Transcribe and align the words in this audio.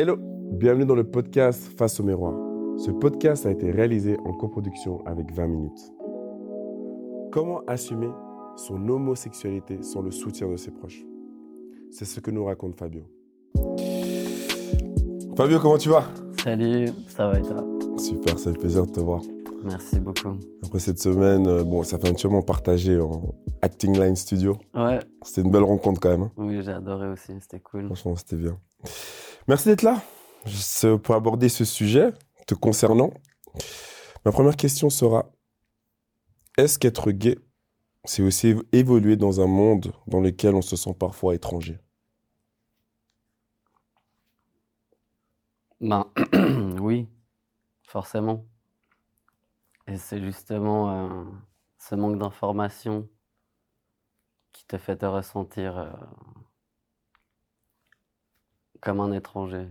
Hello, 0.00 0.16
bienvenue 0.18 0.86
dans 0.86 0.94
le 0.94 1.04
podcast 1.04 1.60
Face 1.76 2.00
au 2.00 2.02
miroir. 2.02 2.32
Ce 2.78 2.90
podcast 2.90 3.44
a 3.44 3.50
été 3.50 3.70
réalisé 3.70 4.16
en 4.24 4.32
coproduction 4.32 5.04
avec 5.04 5.30
20 5.30 5.46
minutes. 5.46 5.92
Comment 7.30 7.60
assumer 7.66 8.08
son 8.56 8.88
homosexualité 8.88 9.82
sans 9.82 10.00
le 10.00 10.10
soutien 10.10 10.48
de 10.48 10.56
ses 10.56 10.70
proches? 10.70 11.04
C'est 11.90 12.06
ce 12.06 12.18
que 12.20 12.30
nous 12.30 12.46
raconte 12.46 12.78
Fabio. 12.78 13.02
Fabio, 15.36 15.58
comment 15.60 15.76
tu 15.76 15.90
vas? 15.90 16.04
Salut, 16.42 16.88
ça 17.06 17.28
va 17.28 17.38
et 17.38 17.42
toi? 17.42 17.62
Super, 17.98 18.38
ça 18.38 18.54
fait 18.54 18.58
plaisir 18.58 18.86
de 18.86 18.92
te 18.92 19.00
voir. 19.00 19.20
Merci 19.64 20.00
beaucoup. 20.00 20.38
Après 20.64 20.78
cette 20.78 20.98
semaine, 20.98 21.46
euh, 21.46 21.62
bon, 21.62 21.82
ça 21.82 21.98
fait 21.98 22.08
un 22.08 22.14
petit 22.14 22.26
moment 22.26 22.40
partagé 22.40 22.98
en 22.98 23.34
Acting 23.60 24.00
Line 24.00 24.16
Studio. 24.16 24.56
Ouais. 24.74 25.00
C'était 25.20 25.42
une 25.42 25.50
belle 25.50 25.64
rencontre 25.64 26.00
quand 26.00 26.08
même. 26.08 26.22
hein. 26.22 26.32
Oui, 26.38 26.62
j'ai 26.62 26.72
adoré 26.72 27.10
aussi, 27.10 27.34
c'était 27.42 27.60
cool. 27.60 27.84
Franchement, 27.84 28.16
c'était 28.16 28.36
bien. 28.36 28.56
Merci 29.48 29.68
d'être 29.68 29.82
là 29.82 30.02
pour 31.02 31.14
aborder 31.14 31.48
ce 31.48 31.64
sujet 31.64 32.10
te 32.46 32.54
concernant. 32.54 33.12
Ma 34.24 34.32
première 34.32 34.56
question 34.56 34.90
sera 34.90 35.30
est-ce 36.58 36.78
qu'être 36.78 37.10
gay, 37.10 37.38
c'est 38.04 38.22
aussi 38.22 38.48
évo- 38.54 38.64
évoluer 38.72 39.16
dans 39.16 39.40
un 39.40 39.46
monde 39.46 39.92
dans 40.06 40.20
lequel 40.20 40.54
on 40.54 40.62
se 40.62 40.76
sent 40.76 40.94
parfois 40.98 41.34
étranger? 41.34 41.78
Ben, 45.80 46.06
oui, 46.80 47.08
forcément. 47.88 48.46
Et 49.86 49.96
c'est 49.98 50.20
justement 50.20 50.90
euh, 51.10 51.24
ce 51.78 51.94
manque 51.94 52.18
d'information 52.18 53.08
qui 54.52 54.64
te 54.66 54.78
fait 54.78 54.96
te 54.98 55.06
ressentir 55.06 55.78
euh, 55.78 55.90
comme 58.80 59.00
un 59.00 59.12
étranger. 59.12 59.68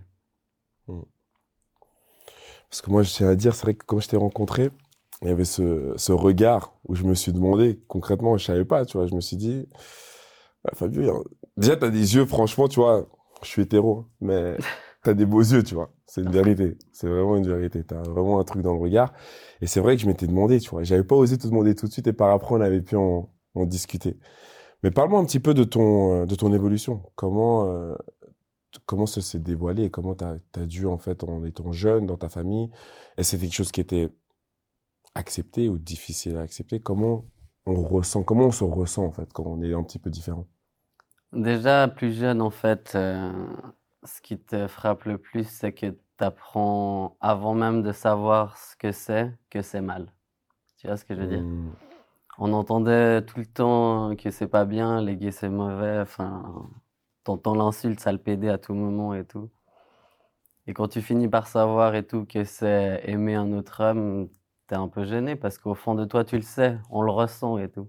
Parce 2.70 2.81
que 2.81 2.91
moi, 2.91 3.04
je 3.04 3.12
tiens 3.12 3.30
à 3.30 3.36
dire, 3.36 3.55
c'est 3.55 3.63
vrai 3.63 3.73
que 3.73 3.86
quand 3.86 4.00
je 4.00 4.08
t'ai 4.08 4.17
rencontré, 4.17 4.70
il 5.22 5.28
y 5.28 5.31
avait 5.31 5.45
ce, 5.45 5.94
ce 5.97 6.11
regard 6.11 6.73
où 6.88 6.95
je 6.95 7.03
me 7.03 7.14
suis 7.16 7.34
demandé, 7.34 7.80
concrètement, 7.88 8.38
je 8.38 8.45
savais 8.45 8.66
pas, 8.66 8.86
tu 8.86 8.97
vois, 8.97 9.08
je 9.08 9.16
me 9.16 9.22
suis 9.22 9.38
dit, 9.38 9.67
Ah, 10.66 10.72
Fabio, 10.75 11.09
a- 11.09 11.23
déjà, 11.58 11.75
tu 11.78 11.86
as 11.86 11.89
des 11.89 12.16
yeux, 12.16 12.25
franchement, 12.25 12.67
tu 12.67 12.80
vois, 12.80 13.08
je 13.44 13.47
suis 13.47 13.61
hétéro, 13.64 14.06
mais 14.22 14.58
tu 15.03 15.09
as 15.09 15.14
des 15.14 15.25
beaux 15.25 15.41
yeux, 15.41 15.64
tu 15.64 15.73
vois, 15.75 15.91
c'est 16.06 16.22
une 16.22 16.31
vérité, 16.31 16.78
c'est 16.91 17.08
vraiment 17.08 17.38
une 17.38 17.47
vérité, 17.47 17.84
tu 17.86 17.94
as 17.94 18.02
vraiment 18.02 18.39
un 18.39 18.44
truc 18.44 18.62
dans 18.62 18.73
le 18.73 18.80
regard. 18.81 19.14
Et 19.62 19.67
c'est 19.67 19.80
vrai 19.80 19.95
que 19.95 20.02
je 20.02 20.08
m'étais 20.08 20.28
demandé, 20.28 20.59
tu 20.59 20.69
vois, 20.69 20.84
j'avais 20.84 21.03
pas 21.03 21.16
osé 21.16 21.38
te 21.38 21.47
demander 21.47 21.75
tout 21.75 21.88
de 21.88 21.91
suite 21.94 22.08
et 22.08 22.14
par 22.14 22.30
après, 22.31 22.56
on 22.56 22.62
avait 22.62 22.81
pu 22.81 22.95
en, 22.97 23.30
en 23.56 23.66
discuter. 23.66 24.17
Mais 24.84 24.91
parle-moi 24.91 25.19
un 25.19 25.25
petit 25.25 25.39
peu 25.41 25.53
de 25.53 25.64
ton, 25.64 26.23
euh, 26.23 26.25
de 26.25 26.36
ton 26.36 26.53
évolution. 26.53 27.03
Comment, 27.16 27.67
euh, 27.72 27.95
comment 28.86 29.06
ça 29.06 29.22
s'est 29.22 29.39
dévoilé 29.39 29.86
et 29.86 29.89
comment 29.92 30.16
tu 30.16 30.23
as, 30.25 30.66
dû, 30.66 30.86
en 30.86 30.98
fait, 30.98 31.23
en 31.23 31.44
étant 31.45 31.72
jeune, 31.72 32.06
dans 32.06 32.17
ta 32.17 32.30
famille, 32.30 32.70
est-ce 33.17 33.31
que 33.31 33.38
c'était 33.38 33.45
quelque 33.48 33.56
chose 33.56 33.72
qui 33.72 33.81
était 33.81 34.09
accepté 35.16 35.70
ou 35.70 35.78
difficile 35.78 36.38
à 36.38 36.42
accepter? 36.42 36.80
Comment 36.81 37.25
on 37.66 37.84
ressent, 37.84 38.23
comment 38.23 38.45
on 38.47 38.52
se 38.52 38.64
ressent, 38.64 39.06
en 39.06 39.12
fait, 39.12 39.31
quand 39.34 39.44
on 39.45 39.62
est 39.62 39.73
un 39.73 39.84
petit 39.84 40.00
peu 40.00 40.09
différent? 40.09 40.47
Déjà, 41.34 41.88
plus 41.88 42.14
jeune, 42.14 42.42
en 42.42 42.50
fait, 42.50 42.94
euh, 42.95 43.31
ce 44.03 44.22
qui 44.22 44.40
te 44.40 44.67
frappe 44.67 45.06
le 45.06 45.17
plus, 45.17 45.47
c'est 45.47 45.73
que 45.73 45.88
tu 45.92 46.23
apprends, 46.23 47.17
avant 47.22 47.53
même 47.53 47.84
de 47.84 47.92
savoir 47.92 48.58
ce 48.58 48.75
que 48.75 48.92
c'est, 48.92 49.31
que 49.50 49.62
c'est 49.62 49.81
mal. 49.81 50.12
Tu 50.78 50.88
vois 50.88 50.97
ce 50.97 51.06
que 51.06 51.16
je 51.16 51.22
veux 51.22 51.28
dire? 51.28 51.45
Hmm, 51.45 51.72
On 52.40 52.53
entendait 52.53 53.23
tout 53.25 53.40
le 53.40 53.45
temps 53.45 54.16
que 54.16 54.31
c'est 54.31 54.47
pas 54.47 54.66
bien, 54.66 55.02
les 55.02 55.17
gays 55.17 55.31
c'est 55.31 55.50
mauvais, 55.50 56.00
enfin, 56.00 56.70
t'entends 57.30 57.53
l'insulte, 57.53 57.99
sale 57.99 58.17
pédé 58.17 58.49
à 58.49 58.58
tout 58.58 58.73
moment 58.73 59.13
et 59.13 59.23
tout. 59.23 59.52
Et 60.66 60.73
quand 60.73 60.88
tu 60.88 61.02
finis 61.02 61.27
par 61.27 61.45
savoir 61.45 61.94
et 61.94 62.03
tout 62.05 62.25
que 62.25 62.44
c'est 62.44 63.02
aimer 63.05 63.35
un 63.35 63.53
autre 63.53 63.83
homme, 63.83 64.30
t'es 64.67 64.75
un 64.75 64.88
peu 64.88 65.05
gêné 65.05 65.35
parce 65.35 65.59
qu'au 65.59 65.75
fond 65.75 65.94
de 65.94 66.05
toi, 66.05 66.25
tu 66.25 66.38
le 66.38 66.41
sais, 66.41 66.80
on 66.89 67.03
le 67.03 67.11
ressent 67.11 67.59
et 67.59 67.69
tout. 67.69 67.88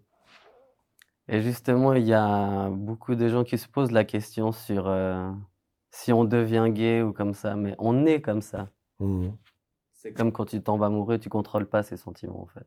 Et 1.29 1.41
justement, 1.41 1.95
il 1.95 2.05
y 2.05 2.13
a 2.13 2.69
beaucoup 2.69 3.15
de 3.15 3.29
gens 3.29 3.45
qui 3.45 3.57
se 3.57 3.67
posent 3.69 3.93
la 3.93 4.05
question 4.05 4.53
sur 4.53 4.89
euh, 4.89 5.31
si 5.91 6.13
on 6.13 6.25
devient 6.25 6.67
gay 6.71 7.01
ou 7.01 7.15
comme 7.15 7.33
ça, 7.33 7.57
mais 7.57 7.75
on 7.79 8.05
est 8.05 8.21
comme 8.21 8.43
ça. 8.43 8.69
hmm, 8.99 9.31
C'est 9.95 10.13
comme 10.13 10.33
quand 10.33 10.45
tu 10.47 10.61
tombes 10.63 10.83
amoureux, 10.83 11.19
tu 11.19 11.31
contrôles 11.31 11.67
pas 11.67 11.83
ces 11.83 11.97
sentiments 11.97 12.43
en 12.43 12.47
fait. 12.47 12.67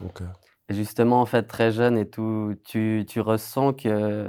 ok. 0.00 0.22
Justement, 0.68 1.20
en 1.20 1.26
fait, 1.26 1.44
très 1.44 1.70
jeune 1.70 1.96
et 1.96 2.08
tout, 2.08 2.54
tu, 2.64 3.04
tu 3.08 3.20
ressens 3.20 3.72
que, 3.74 4.28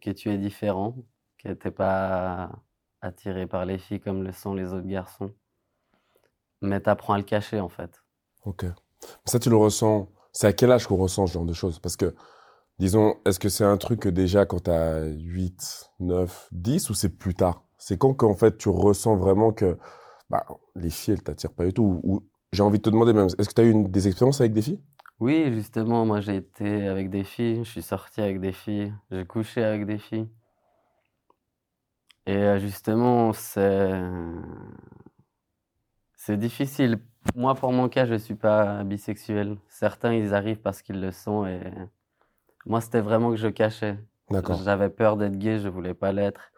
que 0.00 0.10
tu 0.10 0.30
es 0.30 0.38
différent, 0.38 0.96
que 1.38 1.52
t'es 1.52 1.70
pas 1.70 2.50
attiré 3.00 3.46
par 3.46 3.64
les 3.64 3.78
filles 3.78 4.00
comme 4.00 4.24
le 4.24 4.32
sont 4.32 4.54
les 4.54 4.72
autres 4.72 4.88
garçons. 4.88 5.32
Mais 6.60 6.80
t'apprends 6.80 7.12
à 7.12 7.18
le 7.18 7.24
cacher, 7.24 7.60
en 7.60 7.68
fait. 7.68 8.02
Ok. 8.44 8.64
Ça, 9.26 9.38
tu 9.38 9.50
le 9.50 9.56
ressens. 9.56 10.08
C'est 10.32 10.48
à 10.48 10.52
quel 10.52 10.72
âge 10.72 10.86
qu'on 10.86 10.96
ressent 10.96 11.26
ce 11.26 11.34
genre 11.34 11.44
de 11.44 11.52
choses? 11.52 11.78
Parce 11.78 11.96
que, 11.96 12.14
disons, 12.80 13.16
est-ce 13.24 13.38
que 13.38 13.48
c'est 13.48 13.64
un 13.64 13.76
truc 13.76 14.00
que 14.00 14.08
déjà 14.08 14.46
quand 14.46 14.64
tu 14.64 14.70
as 14.70 15.04
8, 15.04 15.90
9, 16.00 16.48
10 16.50 16.90
ou 16.90 16.94
c'est 16.94 17.10
plus 17.10 17.34
tard? 17.34 17.62
C'est 17.78 17.98
quand 17.98 18.14
qu'en 18.14 18.34
fait 18.34 18.56
tu 18.56 18.70
ressens 18.70 19.16
vraiment 19.16 19.52
que 19.52 19.78
bah, 20.30 20.44
les 20.74 20.90
filles, 20.90 21.14
elles 21.14 21.22
t'attirent 21.22 21.52
pas 21.52 21.66
du 21.66 21.72
tout? 21.72 22.00
Ou, 22.02 22.26
j'ai 22.52 22.62
envie 22.62 22.78
de 22.78 22.82
te 22.82 22.90
demander 22.90 23.12
même, 23.12 23.26
est-ce 23.38 23.48
que 23.48 23.54
tu 23.54 23.60
as 23.60 23.64
eu 23.64 23.88
des 23.88 24.08
expériences 24.08 24.40
avec 24.40 24.52
des 24.52 24.62
filles? 24.62 24.80
Oui, 25.20 25.52
justement, 25.52 26.06
moi 26.06 26.20
j'ai 26.20 26.36
été 26.36 26.86
avec 26.86 27.10
des 27.10 27.24
filles, 27.24 27.64
je 27.64 27.70
suis 27.70 27.82
sorti 27.82 28.20
avec 28.20 28.40
des 28.40 28.52
filles, 28.52 28.92
j'ai 29.10 29.24
couché 29.24 29.64
avec 29.64 29.86
des 29.86 29.98
filles. 29.98 30.28
Et 32.26 32.36
euh, 32.36 32.58
justement, 32.58 33.32
c'est 33.32 33.92
c'est 36.14 36.36
difficile. 36.36 36.98
Moi, 37.36 37.54
pour 37.54 37.72
mon 37.72 37.88
cas, 37.88 38.06
je 38.06 38.14
suis 38.14 38.34
pas 38.34 38.82
bisexuel. 38.84 39.58
Certains, 39.68 40.14
ils 40.14 40.34
arrivent 40.34 40.60
parce 40.60 40.82
qu'ils 40.82 41.00
le 41.00 41.12
sont 41.12 41.46
et 41.46 41.60
moi, 42.66 42.80
c'était 42.80 43.00
vraiment 43.00 43.30
que 43.30 43.36
je 43.36 43.48
cachais. 43.48 43.98
D'accord. 44.30 44.60
J'avais 44.64 44.90
peur 44.90 45.16
d'être 45.16 45.38
gay, 45.38 45.58
je 45.58 45.68
voulais 45.68 45.94
pas 45.94 46.12
l'être. 46.12 46.52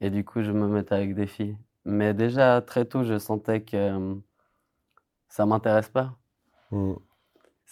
Et 0.00 0.10
du 0.10 0.24
coup, 0.24 0.42
je 0.42 0.52
me 0.52 0.68
mettais 0.68 0.94
avec 0.94 1.14
des 1.14 1.26
filles. 1.26 1.58
Mais 1.84 2.14
déjà, 2.14 2.62
très 2.62 2.84
tôt, 2.84 3.04
je 3.04 3.18
sentais 3.18 3.62
que 3.62 3.76
euh, 3.76 4.14
ça 5.28 5.46
m'intéresse 5.46 5.88
pas 5.88 6.16
Hmm, 6.70 6.94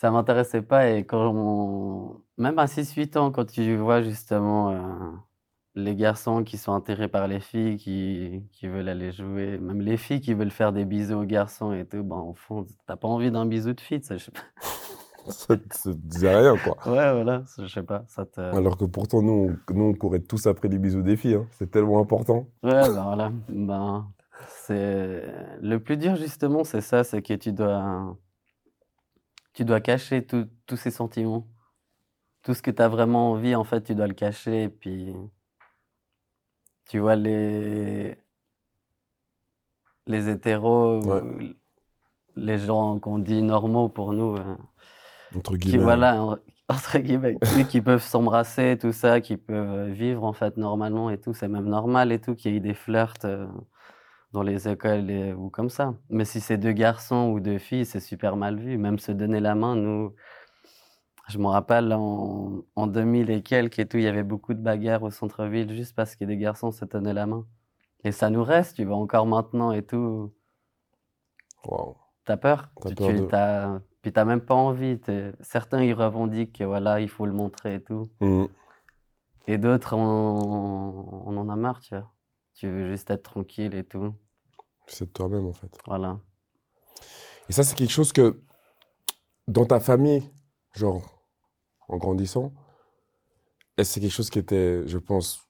ça 0.00 0.10
m'intéressait 0.10 0.62
pas 0.62 0.88
et 0.88 1.04
quand 1.04 1.30
on... 1.34 2.22
même 2.38 2.58
à 2.58 2.66
6-8 2.66 3.18
ans 3.18 3.30
quand 3.30 3.44
tu 3.44 3.76
vois 3.76 4.00
justement 4.02 4.70
euh, 4.70 4.78
les 5.74 5.94
garçons 5.94 6.42
qui 6.42 6.56
sont 6.56 6.72
attirés 6.74 7.08
par 7.08 7.28
les 7.28 7.38
filles 7.40 7.76
qui, 7.76 8.42
qui 8.52 8.66
veulent 8.66 8.88
aller 8.88 9.12
jouer 9.12 9.58
même 9.58 9.82
les 9.82 9.98
filles 9.98 10.20
qui 10.22 10.32
veulent 10.32 10.50
faire 10.50 10.72
des 10.72 10.86
bisous 10.86 11.16
aux 11.20 11.24
garçons 11.24 11.72
et 11.74 11.84
tout 11.84 12.02
ben 12.02 12.16
au 12.16 12.32
fond 12.34 12.64
t'as 12.86 12.96
pas 12.96 13.08
envie 13.08 13.30
d'un 13.30 13.44
bisou 13.44 13.74
de 13.74 13.80
fille 13.80 14.02
ça, 14.02 14.16
je 14.16 14.24
sais 14.24 14.30
pas 14.32 14.40
Ça 15.28 15.54
te 15.54 15.62
ça 15.76 15.90
te 15.92 15.96
disait 15.98 16.34
rien, 16.34 16.56
quoi. 16.56 16.76
ouais 16.90 17.12
voilà 17.12 17.42
je 17.58 17.66
sais 17.66 17.82
pas 17.82 18.04
ça 18.08 18.24
te 18.24 18.40
Alors 18.40 18.78
que 18.78 18.86
pourtant, 18.86 19.20
nous, 19.20 19.54
on, 19.70 19.74
nous, 19.74 19.84
on 19.90 19.92
courait 19.94 20.20
tous 20.20 20.46
après 20.46 20.68
les 20.68 20.78
bisous 20.78 21.02
des 21.02 21.16
filles. 21.18 21.34
hein. 21.34 21.46
C'est 21.58 21.70
tellement 21.70 22.00
important. 22.00 22.48
ouais 22.62 22.70
ben 22.72 23.04
voilà 23.04 23.30
ben 23.50 24.10
c'est 24.48 25.22
le 25.60 25.78
plus 25.78 25.98
dur 25.98 26.16
justement 26.16 26.64
c'est 26.64 26.80
ça 26.80 27.04
c'est 27.04 27.20
que 27.20 27.34
tu 27.34 27.52
dois 27.52 28.16
tu 29.52 29.64
dois 29.64 29.80
cacher 29.80 30.26
tous 30.26 30.76
ces 30.76 30.90
sentiments 30.90 31.46
tout 32.42 32.54
ce 32.54 32.62
que 32.62 32.70
tu 32.70 32.80
as 32.80 32.88
vraiment 32.88 33.32
envie, 33.32 33.54
en 33.54 33.64
fait, 33.64 33.82
tu 33.82 33.94
dois 33.94 34.06
le 34.06 34.14
cacher. 34.14 34.62
Et 34.62 34.68
puis, 34.70 35.14
tu 36.86 36.98
vois, 36.98 37.14
les, 37.16 38.16
les 40.06 40.28
hétéros, 40.28 41.00
Ouais. 41.04 41.54
les 42.36 42.58
gens 42.58 42.98
qu'on 42.98 43.18
dit 43.18 43.42
normaux 43.42 43.88
pour 43.88 44.12
nous, 44.14 44.36
euh, 44.36 44.56
qui, 45.60 45.76
voilà, 45.76 46.22
en- 46.22 46.38
entre 46.68 46.98
guillemets, 46.98 47.38
qui 47.70 47.80
peuvent 47.82 48.02
s'embrasser, 48.02 48.78
tout 48.80 48.92
ça, 48.92 49.20
qui 49.20 49.36
peuvent 49.36 49.90
vivre, 49.90 50.24
en 50.24 50.32
fait, 50.32 50.56
normalement 50.56 51.10
et 51.10 51.18
tout. 51.20 51.34
C'est 51.34 51.48
même 51.48 51.68
normal 51.68 52.10
et 52.12 52.20
tout 52.20 52.34
qu'il 52.34 52.54
y 52.54 52.56
ait 52.56 52.60
des 52.60 52.74
flirts 52.74 53.14
euh, 53.24 53.46
dans 54.32 54.42
les 54.42 54.68
écoles 54.68 55.10
et- 55.10 55.32
ou 55.32 55.50
comme 55.50 55.70
ça. 55.70 55.94
Mais 56.08 56.24
si 56.24 56.40
c'est 56.40 56.58
deux 56.58 56.72
garçons 56.72 57.30
ou 57.32 57.40
deux 57.40 57.58
filles, 57.58 57.84
c'est 57.86 58.00
super 58.00 58.36
mal 58.36 58.58
vu. 58.58 58.78
Même 58.78 58.98
se 58.98 59.12
donner 59.12 59.40
la 59.40 59.54
main, 59.54 59.76
nous, 59.76 60.14
je 61.28 61.38
me 61.38 61.46
rappelle 61.46 61.92
en, 61.92 62.62
en 62.76 62.86
2000 62.86 63.30
et 63.30 63.42
quelques 63.42 63.78
et 63.78 63.86
tout, 63.86 63.96
il 63.98 64.04
y 64.04 64.08
avait 64.08 64.22
beaucoup 64.24 64.54
de 64.54 64.60
bagarres 64.60 65.02
au 65.02 65.10
centre-ville 65.10 65.72
juste 65.72 65.94
parce 65.94 66.16
que 66.16 66.24
des 66.24 66.36
garçons 66.36 66.72
se 66.72 66.84
tenaient 66.84 67.14
la 67.14 67.26
main. 67.26 67.46
Et 68.04 68.12
ça 68.12 68.30
nous 68.30 68.42
reste, 68.44 68.76
tu 68.76 68.84
vois, 68.84 68.96
encore 68.96 69.26
maintenant 69.26 69.72
et 69.72 69.82
tout. 69.84 70.32
Waouh. 71.64 71.96
T'as 72.24 72.36
peur? 72.36 72.70
T'as 72.80 72.88
Tu- 72.90 72.94
peur 72.96 73.06
tu- 73.08 73.14
de- 73.20 73.26
t'as- 73.26 73.80
Puis 74.02 74.12
t'as 74.12 74.24
même 74.24 74.40
pas 74.40 74.54
envie. 74.54 74.98
Certains, 75.40 75.82
ils 75.82 75.92
revendiquent 75.92 76.58
que 76.58 76.64
voilà, 76.64 77.00
il 77.00 77.08
faut 77.08 77.26
le 77.26 77.32
montrer 77.32 77.74
et 77.74 77.82
tout. 77.82 78.08
Hmm, 78.20 78.46
Et 79.46 79.58
d'autres, 79.58 79.94
on, 79.94 81.22
on 81.26 81.36
en 81.36 81.48
a 81.48 81.56
marre, 81.56 81.80
tu 81.80 81.94
vois. 81.94 82.10
Tu 82.54 82.68
veux 82.68 82.88
juste 82.90 83.10
être 83.10 83.22
tranquille 83.24 83.74
et 83.74 83.84
tout. 83.84 84.14
C'est 84.90 85.06
de 85.06 85.10
toi-même, 85.10 85.46
en 85.46 85.52
fait. 85.52 85.78
Voilà. 85.86 86.18
Et 87.48 87.52
ça, 87.52 87.62
c'est 87.62 87.76
quelque 87.76 87.92
chose 87.92 88.12
que, 88.12 88.42
dans 89.48 89.64
ta 89.64 89.80
famille, 89.80 90.22
genre, 90.74 91.24
en 91.88 91.96
grandissant, 91.96 92.52
c'est 93.82 94.00
quelque 94.00 94.12
chose 94.12 94.28
qui 94.28 94.38
était, 94.38 94.86
je 94.86 94.98
pense, 94.98 95.48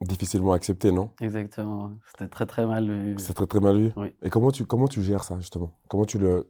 difficilement 0.00 0.52
accepté, 0.52 0.92
non? 0.92 1.10
Exactement. 1.20 1.92
C'était 2.06 2.28
très 2.28 2.46
très 2.46 2.66
mal 2.66 2.90
vu. 2.90 3.16
C'est 3.18 3.34
très 3.34 3.46
très 3.46 3.60
mal 3.60 3.78
vu? 3.78 3.92
Oui. 3.96 4.14
Et 4.22 4.30
comment 4.30 4.50
tu 4.50 4.64
comment 4.64 4.88
tu 4.88 5.02
gères 5.02 5.24
ça 5.24 5.38
justement? 5.38 5.78
Comment 5.88 6.04
tu 6.04 6.18
le 6.18 6.48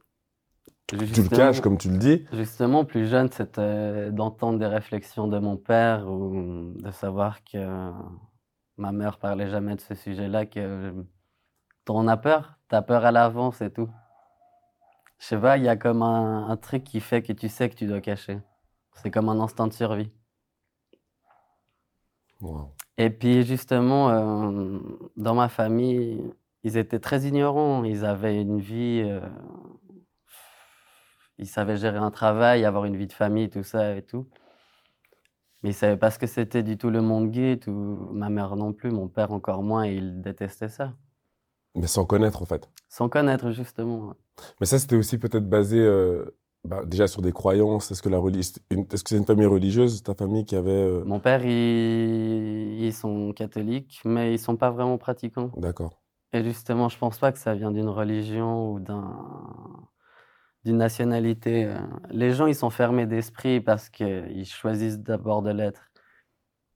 tu 0.86 0.96
le 0.96 1.28
caches 1.28 1.60
comme 1.60 1.78
tu 1.78 1.88
le 1.90 1.98
dis? 1.98 2.24
Justement, 2.32 2.84
plus 2.84 3.06
jeune, 3.08 3.30
c'était 3.30 4.10
d'entendre 4.10 4.58
des 4.58 4.66
réflexions 4.66 5.28
de 5.28 5.38
mon 5.38 5.56
père 5.56 6.08
ou 6.08 6.72
de 6.74 6.90
savoir 6.90 7.44
que 7.44 7.92
ma 8.76 8.90
mère 8.90 9.18
parlait 9.18 9.48
jamais 9.48 9.76
de 9.76 9.80
ce 9.80 9.94
sujet-là, 9.94 10.46
que 10.46 10.92
t'en 11.84 12.06
as 12.08 12.16
peur, 12.16 12.58
t'as 12.68 12.82
peur 12.82 13.04
à 13.04 13.12
l'avance 13.12 13.56
c'est 13.56 13.72
tout? 13.72 13.90
Je 15.18 15.26
sais 15.26 15.38
pas, 15.38 15.58
il 15.58 15.64
y 15.64 15.68
a 15.68 15.76
comme 15.76 16.02
un, 16.02 16.48
un 16.48 16.56
truc 16.56 16.84
qui 16.84 17.00
fait 17.00 17.22
que 17.22 17.32
tu 17.32 17.48
sais 17.48 17.68
que 17.68 17.74
tu 17.74 17.86
dois 17.86 18.00
cacher. 18.00 18.40
C'est 18.94 19.10
comme 19.10 19.28
un 19.28 19.40
instinct 19.40 19.66
de 19.66 19.72
survie. 19.72 20.10
Wow. 22.40 22.74
Et 22.96 23.10
puis 23.10 23.44
justement, 23.44 24.10
euh, 24.10 24.78
dans 25.16 25.34
ma 25.34 25.48
famille, 25.48 26.22
ils 26.64 26.76
étaient 26.76 27.00
très 27.00 27.22
ignorants. 27.22 27.84
Ils 27.84 28.04
avaient 28.04 28.40
une 28.40 28.60
vie, 28.60 29.02
euh, 29.04 29.20
ils 31.38 31.46
savaient 31.46 31.76
gérer 31.76 31.98
un 31.98 32.10
travail, 32.10 32.64
avoir 32.64 32.84
une 32.86 32.96
vie 32.96 33.06
de 33.06 33.12
famille, 33.12 33.50
tout 33.50 33.62
ça 33.62 33.96
et 33.96 34.02
tout. 34.02 34.28
Mais 35.62 35.70
ils 35.70 35.74
savaient 35.74 35.98
pas 35.98 36.10
ce 36.10 36.18
que 36.18 36.26
c'était 36.26 36.62
du 36.62 36.78
tout 36.78 36.90
le 36.90 37.02
monde 37.02 37.30
gay, 37.30 37.58
tout. 37.58 38.08
Ma 38.12 38.30
mère 38.30 38.56
non 38.56 38.72
plus, 38.72 38.90
mon 38.90 39.08
père 39.08 39.32
encore 39.32 39.62
moins, 39.62 39.84
et 39.84 39.94
il 39.94 40.22
détestait 40.22 40.70
ça. 40.70 40.94
Mais 41.76 41.86
sans 41.86 42.04
connaître 42.04 42.42
en 42.42 42.46
fait. 42.46 42.68
Sans 42.88 43.08
connaître 43.08 43.50
justement. 43.52 44.14
Mais 44.60 44.66
ça 44.66 44.78
c'était 44.78 44.96
aussi 44.96 45.18
peut-être 45.18 45.48
basé 45.48 45.78
euh, 45.78 46.24
bah, 46.64 46.84
déjà 46.84 47.06
sur 47.06 47.22
des 47.22 47.32
croyances. 47.32 47.90
Est-ce 47.90 48.02
que 48.02 48.08
reli- 48.08 48.58
une- 48.70 48.86
que 48.86 48.96
c'est 48.96 49.16
une 49.16 49.24
famille 49.24 49.46
religieuse 49.46 50.02
ta 50.02 50.14
famille 50.14 50.44
qui 50.44 50.56
avait 50.56 50.70
euh, 50.70 51.04
Mon 51.04 51.20
père, 51.20 51.44
il- 51.44 52.82
ils 52.82 52.92
sont 52.92 53.32
catholiques, 53.32 54.00
mais 54.04 54.34
ils 54.34 54.38
sont 54.38 54.56
pas 54.56 54.70
vraiment 54.70 54.98
pratiquants. 54.98 55.50
D'accord. 55.56 56.02
Et 56.32 56.42
justement, 56.44 56.88
je 56.88 56.98
pense 56.98 57.18
pas 57.18 57.32
que 57.32 57.38
ça 57.38 57.54
vient 57.54 57.70
d'une 57.70 57.88
religion 57.88 58.72
ou 58.72 58.80
d'un 58.80 59.16
d'une 60.64 60.76
nationalité. 60.76 61.64
euh. 61.64 61.78
Les 62.10 62.32
gens, 62.32 62.46
ils 62.46 62.54
sont 62.54 62.68
fermés 62.70 63.06
d'esprit 63.06 63.60
parce 63.62 63.88
qu'ils 63.88 64.44
choisissent 64.44 64.98
d'abord 64.98 65.40
de 65.42 65.50
l'être. 65.50 65.80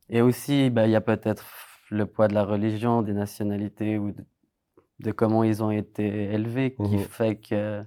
Et 0.08 0.22
aussi, 0.22 0.70
bah, 0.70 0.86
il 0.86 0.90
y 0.92 0.96
a 0.96 1.00
peut-être 1.02 1.44
le 1.90 2.06
poids 2.06 2.28
de 2.28 2.34
la 2.34 2.44
religion, 2.44 3.02
des 3.02 3.12
nationalités 3.12 3.98
ou 3.98 4.12
de, 4.12 4.24
de 5.00 5.10
comment 5.12 5.44
ils 5.44 5.62
ont 5.62 5.70
été 5.70 6.06
élevés 6.32 6.74
qui 6.74 6.82
Mhm. 6.96 6.98
fait 7.04 7.36
que 7.36 7.84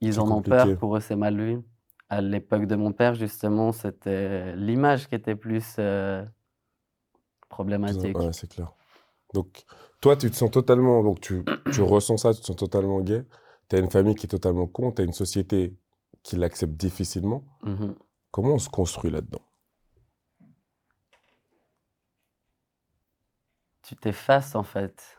ils 0.00 0.20
en 0.20 0.30
ont 0.30 0.42
peur. 0.42 0.76
Pour 0.78 0.96
eux, 0.96 1.00
c'est 1.00 1.16
mal 1.16 1.40
vu. 1.40 1.60
À 2.08 2.20
l'époque 2.20 2.66
de 2.66 2.76
mon 2.76 2.92
père, 2.92 3.14
justement, 3.14 3.72
c'était 3.72 4.54
l'image 4.56 5.08
qui 5.08 5.14
était 5.14 5.34
plus 5.36 5.76
euh, 5.78 6.24
problématique. 7.48 8.16
Ouais, 8.16 8.32
c'est 8.32 8.48
clair. 8.48 8.72
Donc 9.34 9.64
toi 10.00 10.16
tu 10.16 10.30
te 10.30 10.36
sens 10.36 10.50
totalement 10.50 11.02
donc 11.02 11.20
tu 11.20 11.44
tu 11.72 11.82
ressens 11.82 12.16
ça, 12.16 12.32
tu 12.32 12.40
te 12.40 12.46
sens 12.46 12.56
totalement 12.56 13.00
gay. 13.00 13.24
Tu 13.68 13.76
as 13.76 13.80
une 13.80 13.90
famille 13.90 14.14
qui 14.14 14.24
est 14.24 14.28
totalement 14.30 14.66
con, 14.66 14.90
tu 14.92 15.02
as 15.02 15.04
une 15.04 15.12
société 15.12 15.76
qui 16.22 16.36
l'accepte 16.36 16.72
difficilement. 16.72 17.44
Mhm. 17.62 17.94
Comment 18.30 18.54
on 18.54 18.58
se 18.58 18.70
construit 18.70 19.10
là-dedans? 19.10 19.42
Tu 23.82 23.96
t'effaces 23.96 24.54
en 24.54 24.62
fait. 24.62 25.17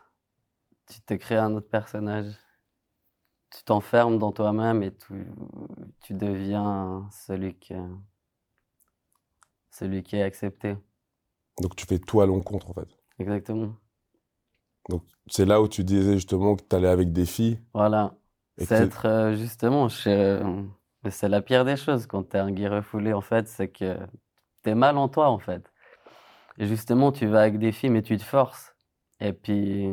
Tu 0.90 1.00
te 1.00 1.14
crées 1.14 1.36
un 1.36 1.54
autre 1.54 1.68
personnage. 1.68 2.26
Tu 3.50 3.62
t'enfermes 3.64 4.18
dans 4.18 4.32
toi-même 4.32 4.82
et 4.82 4.92
tu, 4.92 5.26
tu 6.02 6.14
deviens 6.14 7.08
celui 7.10 7.56
que, 7.58 7.74
celui 9.70 10.02
qui 10.02 10.16
est 10.16 10.22
accepté. 10.22 10.76
Donc 11.60 11.76
tu 11.76 11.86
fais 11.86 11.98
tout 11.98 12.20
à 12.20 12.26
l'encontre 12.26 12.70
en 12.70 12.74
fait. 12.74 12.88
Exactement. 13.18 13.74
Donc 14.88 15.04
c'est 15.28 15.44
là 15.44 15.62
où 15.62 15.68
tu 15.68 15.84
disais 15.84 16.14
justement 16.14 16.56
que 16.56 16.64
tu 16.68 16.74
allais 16.74 16.88
avec 16.88 17.12
des 17.12 17.26
filles. 17.26 17.60
Voilà. 17.72 18.14
C'est 18.58 18.72
être 18.72 19.06
euh, 19.06 19.36
justement 19.36 19.88
euh, 20.06 20.62
c'est 21.08 21.28
la 21.28 21.40
pire 21.40 21.64
des 21.64 21.76
choses 21.76 22.06
quand 22.06 22.24
t'es 22.24 22.38
un 22.38 22.50
gay 22.50 22.68
refoulé 22.68 23.12
en 23.12 23.20
fait, 23.20 23.48
c'est 23.48 23.68
que 23.68 23.96
t'es 24.62 24.74
mal 24.74 24.98
en 24.98 25.08
toi 25.08 25.28
en 25.30 25.38
fait. 25.38 25.70
Et 26.60 26.66
justement, 26.66 27.10
tu 27.10 27.26
vas 27.26 27.40
avec 27.40 27.58
des 27.58 27.72
filles, 27.72 27.88
mais 27.88 28.02
tu 28.02 28.18
te 28.18 28.22
forces. 28.22 28.74
Et 29.18 29.32
puis, 29.32 29.88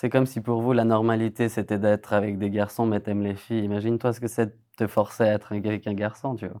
c'est 0.00 0.10
comme 0.10 0.26
si 0.26 0.40
pour 0.40 0.62
vous, 0.62 0.72
la 0.72 0.84
normalité, 0.84 1.48
c'était 1.48 1.76
d'être 1.76 2.12
avec 2.12 2.38
des 2.38 2.50
garçons, 2.50 2.86
mais 2.86 3.00
t'aimes 3.00 3.24
les 3.24 3.34
filles. 3.34 3.64
Imagine-toi 3.64 4.12
ce 4.12 4.20
que 4.20 4.28
c'est 4.28 4.46
de 4.46 4.54
te 4.76 4.86
forcer 4.86 5.24
à 5.24 5.32
être 5.32 5.52
avec 5.52 5.88
un 5.88 5.92
garçon, 5.94 6.36
tu 6.36 6.46
vois. 6.46 6.60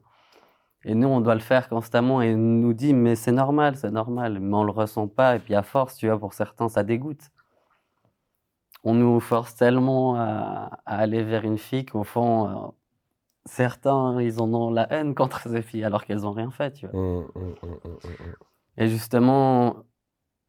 Et 0.84 0.96
nous, 0.96 1.06
on 1.06 1.20
doit 1.20 1.36
le 1.36 1.40
faire 1.40 1.68
constamment 1.68 2.20
et 2.20 2.34
on 2.34 2.36
nous 2.36 2.72
dit, 2.72 2.92
mais 2.92 3.14
c'est 3.14 3.30
normal, 3.30 3.76
c'est 3.76 3.92
normal. 3.92 4.40
Mais 4.40 4.56
on 4.56 4.64
le 4.64 4.72
ressent 4.72 5.06
pas. 5.06 5.36
Et 5.36 5.38
puis, 5.38 5.54
à 5.54 5.62
force, 5.62 5.94
tu 5.94 6.08
vois, 6.08 6.18
pour 6.18 6.32
certains, 6.32 6.68
ça 6.68 6.82
dégoûte. 6.82 7.30
On 8.82 8.94
nous 8.94 9.20
force 9.20 9.54
tellement 9.54 10.16
à, 10.16 10.80
à 10.84 10.96
aller 10.96 11.22
vers 11.22 11.44
une 11.44 11.58
fille 11.58 11.86
qu'au 11.86 12.02
fond, 12.02 12.48
euh, 12.48 12.68
certains, 13.44 14.20
ils 14.20 14.42
en 14.42 14.52
ont 14.52 14.72
la 14.72 14.92
haine 14.92 15.14
contre 15.14 15.48
ces 15.48 15.62
filles 15.62 15.84
alors 15.84 16.04
qu'elles 16.04 16.26
ont 16.26 16.32
rien 16.32 16.50
fait, 16.50 16.72
tu 16.72 16.88
vois. 16.88 17.00
Hum, 17.00 17.28
hum, 17.36 17.54
hum. 17.62 17.98
Et 18.78 18.88
justement, 18.88 19.84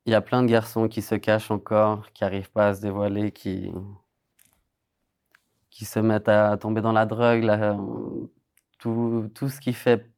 il 0.05 0.11
y 0.11 0.15
a 0.15 0.21
plein 0.21 0.43
de 0.43 0.47
garçons 0.47 0.87
qui 0.87 1.01
se 1.01 1.15
cachent 1.15 1.51
encore, 1.51 2.11
qui 2.13 2.23
n'arrivent 2.23 2.51
pas 2.51 2.69
à 2.69 2.73
se 2.73 2.81
dévoiler, 2.81 3.31
qui, 3.31 3.71
qui 5.69 5.85
se 5.85 5.99
mettent 5.99 6.29
à 6.29 6.57
tomber 6.57 6.81
dans 6.81 6.91
la 6.91 7.05
drogue, 7.05 7.43
là, 7.43 7.77
tout, 8.79 9.29
tout 9.33 9.49
ce 9.49 9.59
qui 9.59 9.73
fait 9.73 10.11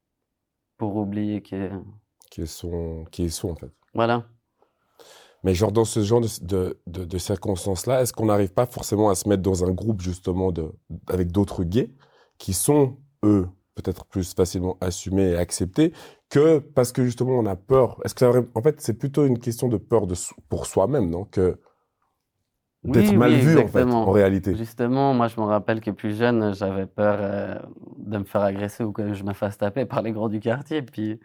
pour 0.78 0.96
oublier. 0.96 1.42
Qui 1.42 2.48
sont 2.48 3.06
qui 3.12 3.30
sont 3.30 3.50
en 3.52 3.56
fait. 3.56 3.72
Voilà. 3.94 4.26
Mais 5.44 5.54
genre 5.56 5.72
dans 5.72 5.86
ce 5.86 6.02
genre 6.04 6.22
de, 6.22 6.28
de, 6.42 6.82
de, 6.88 7.04
de 7.04 7.18
circonstances-là, 7.18 8.02
est-ce 8.02 8.14
qu'on 8.14 8.28
n'arrive 8.28 8.54
pas 8.54 8.66
forcément 8.68 9.10
à 9.10 9.16
se 9.16 9.28
mettre 9.28 9.42
dans 9.42 9.66
un 9.66 9.72
groupe 9.72 10.02
justement 10.02 10.52
de, 10.52 10.72
avec 11.08 11.32
d'autres 11.32 11.64
gays 11.64 11.94
qui 12.38 12.54
sont, 12.54 12.98
eux, 13.24 13.48
peut-être 13.76 14.06
plus 14.06 14.34
facilement 14.34 14.78
assumés 14.82 15.32
et 15.32 15.38
acceptés 15.38 15.94
que 16.30 16.60
parce 16.60 16.92
que 16.92 17.06
justement 17.06 17.34
on 17.40 17.46
a 17.46 17.56
peur 17.56 18.00
Est-ce 18.04 18.16
que 18.16 18.20
ça 18.20 18.32
en 18.56 18.62
fait 18.62 18.82
c'est 18.82 18.94
plutôt 18.98 19.26
une 19.26 19.40
question 19.40 19.68
de 19.68 19.78
peur 19.78 20.08
de, 20.08 20.16
pour 20.50 20.66
soi-même, 20.66 21.10
non 21.10 21.26
Que 21.26 21.58
d'être 22.84 23.16
Oui, 23.16 23.18
mal 23.18 23.36
vu 23.36 23.58
en 23.58 23.68
fait, 23.68 23.84
en 23.84 24.12
réalité? 24.12 24.58
Justement, 24.58 25.14
moi, 25.14 25.28
je 25.28 25.40
me 25.40 25.46
rappelle 25.46 25.82
que 25.82 25.92
plus 25.92 26.16
jeune, 26.18 26.54
j'avais 26.54 26.88
peur 26.88 27.18
euh, 27.22 27.60
de 27.98 28.18
me 28.18 28.24
faire 28.24 28.42
agresser 28.42 28.84
ou 28.84 28.92
que 28.92 29.14
je 29.14 29.24
me 29.24 29.34
fasse 29.34 29.58
taper 29.58 29.86
par 29.86 30.02
les 30.02 30.12
grands 30.12 30.30
du 30.30 30.40
quartier. 30.40 30.82
Puis 30.82 31.20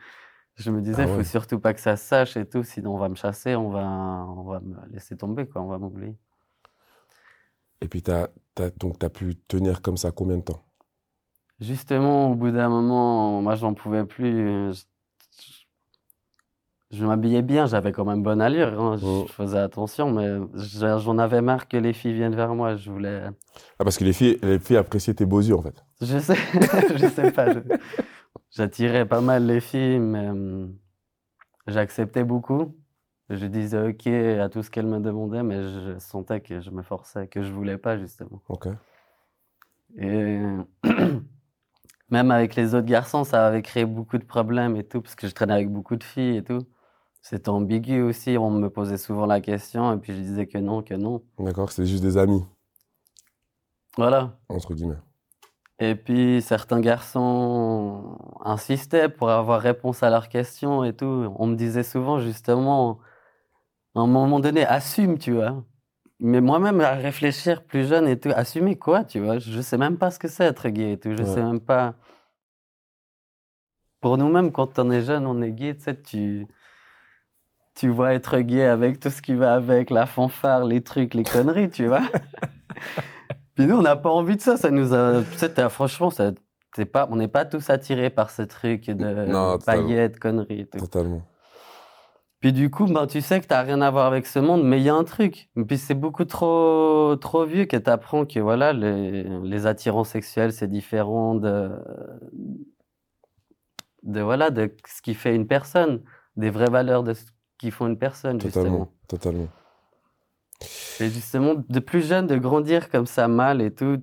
je 0.57 0.71
me 0.71 0.83
disais, 0.83 1.03
Ah 1.03 1.05
il 1.05 1.09
ouais. 1.09 1.17
faut 1.17 1.25
surtout 1.25 1.61
pas 1.61 1.75
que 1.75 1.81
ça 1.81 1.97
se 1.97 2.05
sache 2.07 2.37
et 2.37 2.49
tout, 2.49 2.63
sinon 2.65 2.95
on 2.97 2.99
va 2.99 3.09
me 3.09 3.17
chasser, 3.17 3.57
on 3.57 3.71
va, 3.71 3.85
on 4.29 4.45
va 4.45 4.61
me 4.61 4.77
laisser 4.93 5.17
tomber, 5.17 5.47
quoi, 5.49 5.63
on 5.63 5.69
va 5.69 5.79
m'oublier. 5.79 6.17
Et 7.81 7.89
puis 7.89 8.03
t'as, 8.03 8.29
donc 8.77 8.99
t'as 8.99 9.09
pu 9.09 9.35
tenir 9.49 9.81
comme 9.81 9.97
ça 9.97 10.11
combien 10.13 10.37
de 10.37 10.43
temps? 10.43 10.66
Justement, 11.61 12.31
au 12.31 12.35
bout 12.35 12.51
d'un 12.51 12.69
moment, 12.69 13.41
moi, 13.43 13.55
j'en 13.55 13.73
pouvais 13.75 14.05
plus. 14.05 14.73
Je, 14.73 14.83
je 16.91 17.05
m'habillais 17.05 17.43
bien, 17.43 17.67
j'avais 17.67 17.93
quand 17.93 18.05
même 18.05 18.23
bonne 18.23 18.41
allure, 18.41 18.81
hein, 18.81 18.97
je 18.97 19.07
Mm. 19.25 19.29
faisais 19.29 19.59
attention, 19.59 20.13
mais 20.13 20.39
j'en 20.55 21.19
avais 21.19 21.41
marre 21.41 21.67
que 21.69 21.77
les 21.77 21.93
filles 21.93 22.13
viennent 22.13 22.37
vers 22.37 22.55
moi. 22.55 22.77
Je 22.77 22.91
voulais. 22.91 23.23
Ah 23.79 23.85
parce 23.85 23.97
que 23.99 24.05
les 24.05 24.13
filles, 24.13 24.39
les 24.43 24.59
filles 24.59 24.77
appréciaient 24.77 25.15
tes 25.15 25.25
beaux 25.27 25.41
yeux 25.41 25.57
en 25.57 25.63
fait. 25.63 25.85
Je 26.01 26.19
sais, 26.19 26.35
je 26.97 27.09
sais 27.09 27.33
pas. 27.33 27.47
J'attirais 28.51 29.07
pas 29.07 29.21
mal 29.21 29.47
les 29.47 29.61
filles, 29.61 29.99
mais 29.99 30.29
hum, 30.29 30.77
j'acceptais 31.67 32.23
beaucoup. 32.25 32.77
Je 33.29 33.47
disais 33.47 33.89
OK 33.89 34.07
à 34.07 34.49
tout 34.49 34.63
ce 34.63 34.71
qu'elles 34.71 34.87
me 34.87 35.01
demandaient, 35.01 35.43
mais 35.43 35.63
je 35.63 35.99
sentais 35.99 36.41
que 36.41 36.61
je 36.61 36.71
me 36.71 36.83
forçais, 36.83 37.27
que 37.27 37.43
je 37.43 37.51
voulais 37.53 37.77
pas, 37.79 37.99
justement. 37.99 38.41
Ok. 38.49 38.69
Et 39.99 40.39
même 42.11 42.31
avec 42.31 42.55
les 42.55 42.75
autres 42.75 42.87
garçons, 42.87 43.25
ça 43.25 43.47
avait 43.47 43.63
créé 43.63 43.85
beaucoup 43.85 44.19
de 44.19 44.25
problèmes 44.25 44.77
et 44.77 44.85
tout, 44.85 45.01
parce 45.03 45.15
que 45.15 45.27
je 45.29 45.35
traînais 45.35 45.55
avec 45.55 45.71
beaucoup 45.71 45.97
de 45.97 46.05
filles 46.05 46.37
et 46.39 46.45
tout. 46.45 46.61
C'était 47.23 47.49
ambigu 47.49 48.03
aussi, 48.03 48.39
on 48.39 48.51
me 48.51 48.71
posait 48.71 48.99
souvent 48.99 49.27
la 49.27 49.41
question, 49.41 49.93
et 49.93 49.97
puis 49.99 50.15
je 50.15 50.21
disais 50.21 50.47
que 50.47 50.59
non, 50.59 50.83
que 50.83 50.95
non. 50.95 51.23
D'accord, 51.39 51.71
c'était 51.73 51.89
juste 51.89 52.03
des 52.03 52.17
amis 52.17 52.45
Voilà. 53.97 54.39
entre 54.49 54.75
guillemets. 54.75 54.99
Et 55.79 55.95
puis 55.95 56.41
certains 56.41 56.81
garçons 56.81 58.17
insistaient 58.45 59.09
pour 59.11 59.29
avoir 59.29 59.61
réponse 59.61 60.03
à 60.03 60.09
leurs 60.09 60.29
questions 60.31 60.85
et 60.85 60.95
tout. 60.95 61.35
On 61.39 61.47
me 61.47 61.55
disait 61.57 61.83
souvent 61.83 62.19
justement, 62.19 63.01
à 63.95 64.01
un 64.01 64.07
moment 64.07 64.41
donné, 64.41 64.65
assume, 64.65 65.19
tu 65.19 65.33
vois. 65.33 65.65
Mais 66.19 66.41
moi-même, 66.41 66.81
à 66.81 66.93
réfléchir 66.95 67.63
plus 67.63 67.87
jeune 67.87 68.09
et 68.09 68.19
tout, 68.19 68.31
assumer 68.35 68.77
quoi, 68.77 69.05
tu 69.05 69.21
vois? 69.21 69.39
Je 69.39 69.61
sais 69.61 69.77
même 69.77 69.99
pas 69.99 70.11
ce 70.11 70.19
que 70.19 70.29
c'est 70.29 70.45
être 70.45 70.69
gay 70.69 70.93
et 70.93 70.99
tout. 70.99 71.13
Je 71.13 71.23
Ouais. 71.23 71.29
sais 71.35 71.43
même 71.43 71.61
pas. 71.61 71.95
Pour 74.01 74.17
nous-mêmes, 74.19 74.53
quand 74.53 74.79
on 74.79 74.91
est 74.91 75.03
jeune, 75.03 75.27
on 75.27 75.43
est 75.43 75.53
gay, 75.53 75.75
tu 75.77 75.83
sais, 75.83 76.01
tu. 76.01 76.47
Tu 77.75 77.89
vois 77.89 78.15
être 78.15 78.39
gay 78.39 78.65
avec 78.65 79.01
tout 79.01 79.11
ce 79.11 79.21
qui 79.21 79.35
va 79.35 79.55
avec, 79.55 79.91
la 79.91 80.07
fanfare, 80.07 80.65
les 80.65 80.81
trucs, 80.83 81.13
les 81.13 81.25
conneries, 81.25 81.69
tu 81.69 81.87
vois? 81.87 82.01
Puis 83.55 83.67
nous, 83.67 83.77
on 83.77 83.83
n'a 83.83 83.97
pas 83.97 84.11
envie 84.11 84.37
de 84.37 84.41
ça. 84.41 84.57
Ça 84.57 84.71
nous 84.71 84.95
a. 84.95 85.23
Franchement, 85.69 86.09
ça, 86.11 86.33
pas, 86.85 87.09
on 87.11 87.17
n'est 87.17 87.29
pas 87.29 87.45
tous 87.45 87.69
attirés 87.71 88.11
par 88.11 88.31
ce 88.31 88.43
truc 88.43 88.87
de 88.87 89.27
Non, 89.27 89.59
paillettes, 89.59 90.19
conneries 90.19 90.67
tout. 90.67 90.79
Totalement. 90.79 91.23
Puis 92.47 92.53
du 92.53 92.71
coup, 92.71 92.87
ben, 92.87 93.09
tu 93.09 93.23
sais 93.23 93.41
que 93.41 93.47
tu 93.49 93.53
n'as 93.53 93.63
rien 93.63 93.81
à 93.81 93.91
voir 93.91 94.07
avec 94.07 94.25
ce 94.25 94.39
monde, 94.39 94.63
mais 94.63 94.79
il 94.79 94.85
y 94.85 94.89
a 94.89 94.95
un 94.95 95.03
truc. 95.03 95.51
Et 95.57 95.65
puis 95.65 95.79
c'est 95.79 95.97
beaucoup 95.97 96.25
trop, 96.25 97.17
trop 97.17 97.45
vieux 97.45 97.65
que 97.65 97.77
tu 97.77 97.91
apprends 97.91 98.25
que 98.25 98.39
voilà, 98.39 98.73
les, 98.73 99.25
les 99.25 99.67
attirances 99.67 100.11
sexuelles, 100.11 100.53
c'est 100.53 100.69
différent 100.69 101.35
de, 101.35 101.73
de, 104.05 104.21
voilà, 104.21 104.51
de 104.51 104.73
ce 104.87 105.03
qui 105.03 105.15
fait 105.15 105.35
une 105.35 105.49
personne, 105.49 106.05
des 106.37 106.51
vraies 106.51 106.71
valeurs 106.71 107.03
de 107.03 107.15
ce 107.15 107.25
qui 107.59 107.73
font 107.73 107.89
une 107.89 107.99
personne, 107.99 108.39
Totalement, 108.39 108.63
justement. 108.63 108.93
totalement. 109.09 109.49
Et 111.01 111.09
justement, 111.11 111.55
de 111.69 111.81
plus 111.81 112.07
jeune, 112.07 112.29
de 112.29 112.37
grandir 112.37 112.91
comme 112.91 113.07
ça 113.07 113.27
mal 113.27 113.61
et 113.61 113.75
tout, 113.75 113.99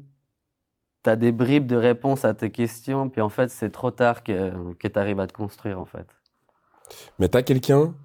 tu 1.05 1.09
as 1.09 1.15
des 1.15 1.31
bribes 1.31 1.67
de 1.67 1.77
réponses 1.77 2.25
à 2.25 2.33
tes 2.33 2.51
questions, 2.51 3.07
puis 3.07 3.21
en 3.21 3.29
fait, 3.29 3.49
c'est 3.49 3.69
trop 3.71 3.91
tard 3.91 4.21
que, 4.21 4.73
que 4.73 4.89
tu 4.89 4.99
arrives 4.99 5.21
à 5.21 5.27
te 5.27 5.33
construire, 5.33 5.79
en 5.79 5.85
fait. 5.85 6.07
Mais 7.19 7.29
t'as 7.29 7.41
quelqu'un 7.41 7.95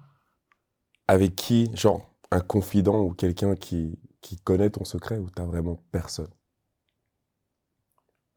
avec 1.09 1.35
qui, 1.35 1.69
genre, 1.75 2.09
un 2.31 2.41
confident 2.41 3.01
ou 3.01 3.13
quelqu'un 3.13 3.55
qui, 3.57 3.99
qui 4.21 4.37
connaît 4.39 4.71
ton 4.71 4.85
secret 4.85 5.19
ou 5.19 5.29
t'as 5.29 5.45
vraiment 5.45 5.83
personne? 5.91 6.31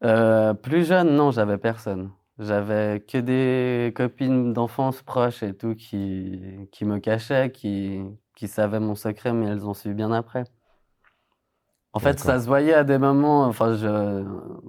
Euh, 0.03 0.53
plus 0.53 0.85
jeune, 0.87 1.15
non, 1.15 1.31
j'avais 1.31 1.57
personne. 1.57 2.11
J'avais 2.39 3.01
que 3.07 3.17
des 3.19 3.93
copines 3.95 4.51
d'enfance 4.53 5.01
proches 5.01 5.43
et 5.43 5.55
tout 5.55 5.75
qui, 5.75 6.41
qui 6.71 6.83
me 6.85 6.99
cachaient, 6.99 7.51
qui, 7.51 8.01
qui 8.35 8.47
savaient 8.47 8.79
mon 8.79 8.95
secret, 8.95 9.33
mais 9.33 9.47
elles 9.47 9.65
ont 9.65 9.73
su 9.73 9.93
bien 9.93 10.11
après. 10.11 10.43
En 11.93 11.99
fait, 11.99 12.19
ça 12.19 12.39
se 12.39 12.47
voyait 12.47 12.73
à 12.73 12.83
des 12.83 12.97
moments. 12.97 13.45
Enfin, 13.45 13.75
je, 13.75 14.25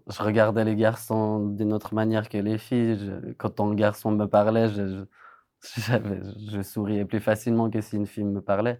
je 0.08 0.22
regardais 0.22 0.64
les 0.64 0.76
garçons 0.76 1.48
d'une 1.48 1.72
autre 1.72 1.94
manière 1.94 2.28
que 2.28 2.36
les 2.38 2.58
filles. 2.58 2.98
Je- 2.98 3.32
quand 3.34 3.60
un 3.60 3.74
garçon 3.74 4.10
me 4.12 4.26
parlait, 4.26 4.68
je, 4.68 5.06
je, 5.76 6.62
souriais 6.62 7.04
plus 7.04 7.20
facilement 7.20 7.70
que 7.70 7.80
si 7.80 7.96
une 7.96 8.06
fille 8.06 8.24
me 8.24 8.40
parlait. 8.40 8.78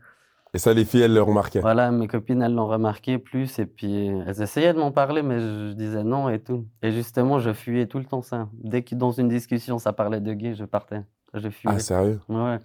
Et 0.53 0.59
ça, 0.59 0.73
les 0.73 0.85
filles, 0.85 1.03
elles 1.03 1.15
le 1.15 1.23
remarquaient. 1.23 1.61
Voilà, 1.61 1.91
mes 1.91 2.07
copines, 2.07 2.41
elles 2.41 2.55
l'ont 2.55 2.69
remarqué 2.69 3.19
plus, 3.19 3.59
et 3.59 3.67
puis 3.67 4.07
elles 4.07 4.41
essayaient 4.41 4.73
de 4.73 4.79
m'en 4.79 4.93
parler, 4.93 5.23
mais 5.23 5.41
je, 5.41 5.73
disais 5.73 6.05
non 6.05 6.29
et 6.29 6.41
tout. 6.41 6.69
Et 6.83 6.93
justement, 6.93 7.41
je 7.41 7.53
fuyais 7.53 7.87
tout 7.87 7.99
le 7.99 8.05
temps 8.05 8.23
ça. 8.23 8.49
Dès 8.53 8.83
que 8.83 8.95
dans 8.95 9.11
une 9.11 9.29
discussion, 9.29 9.79
ça 9.79 9.93
parlait 9.93 10.21
de 10.21 10.33
gay, 10.33 10.55
je 10.55 10.65
partais. 10.65 11.03
Je 11.33 11.49
fuyais. 11.49 11.75
Ah, 11.75 11.81
sérieux? 11.81 12.21
Ouais. 12.29 12.61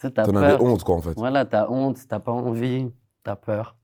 Tu 0.00 0.10
T'en 0.10 0.34
avais 0.34 0.60
honte, 0.60 0.82
quoi, 0.82 0.96
en 0.96 1.02
fait. 1.02 1.14
Voilà, 1.16 1.44
t'as 1.44 1.68
honte, 1.68 1.98
t'as 2.08 2.20
pas 2.20 2.32
envie, 2.32 2.90
t'as 3.22 3.36
peur. 3.36 3.76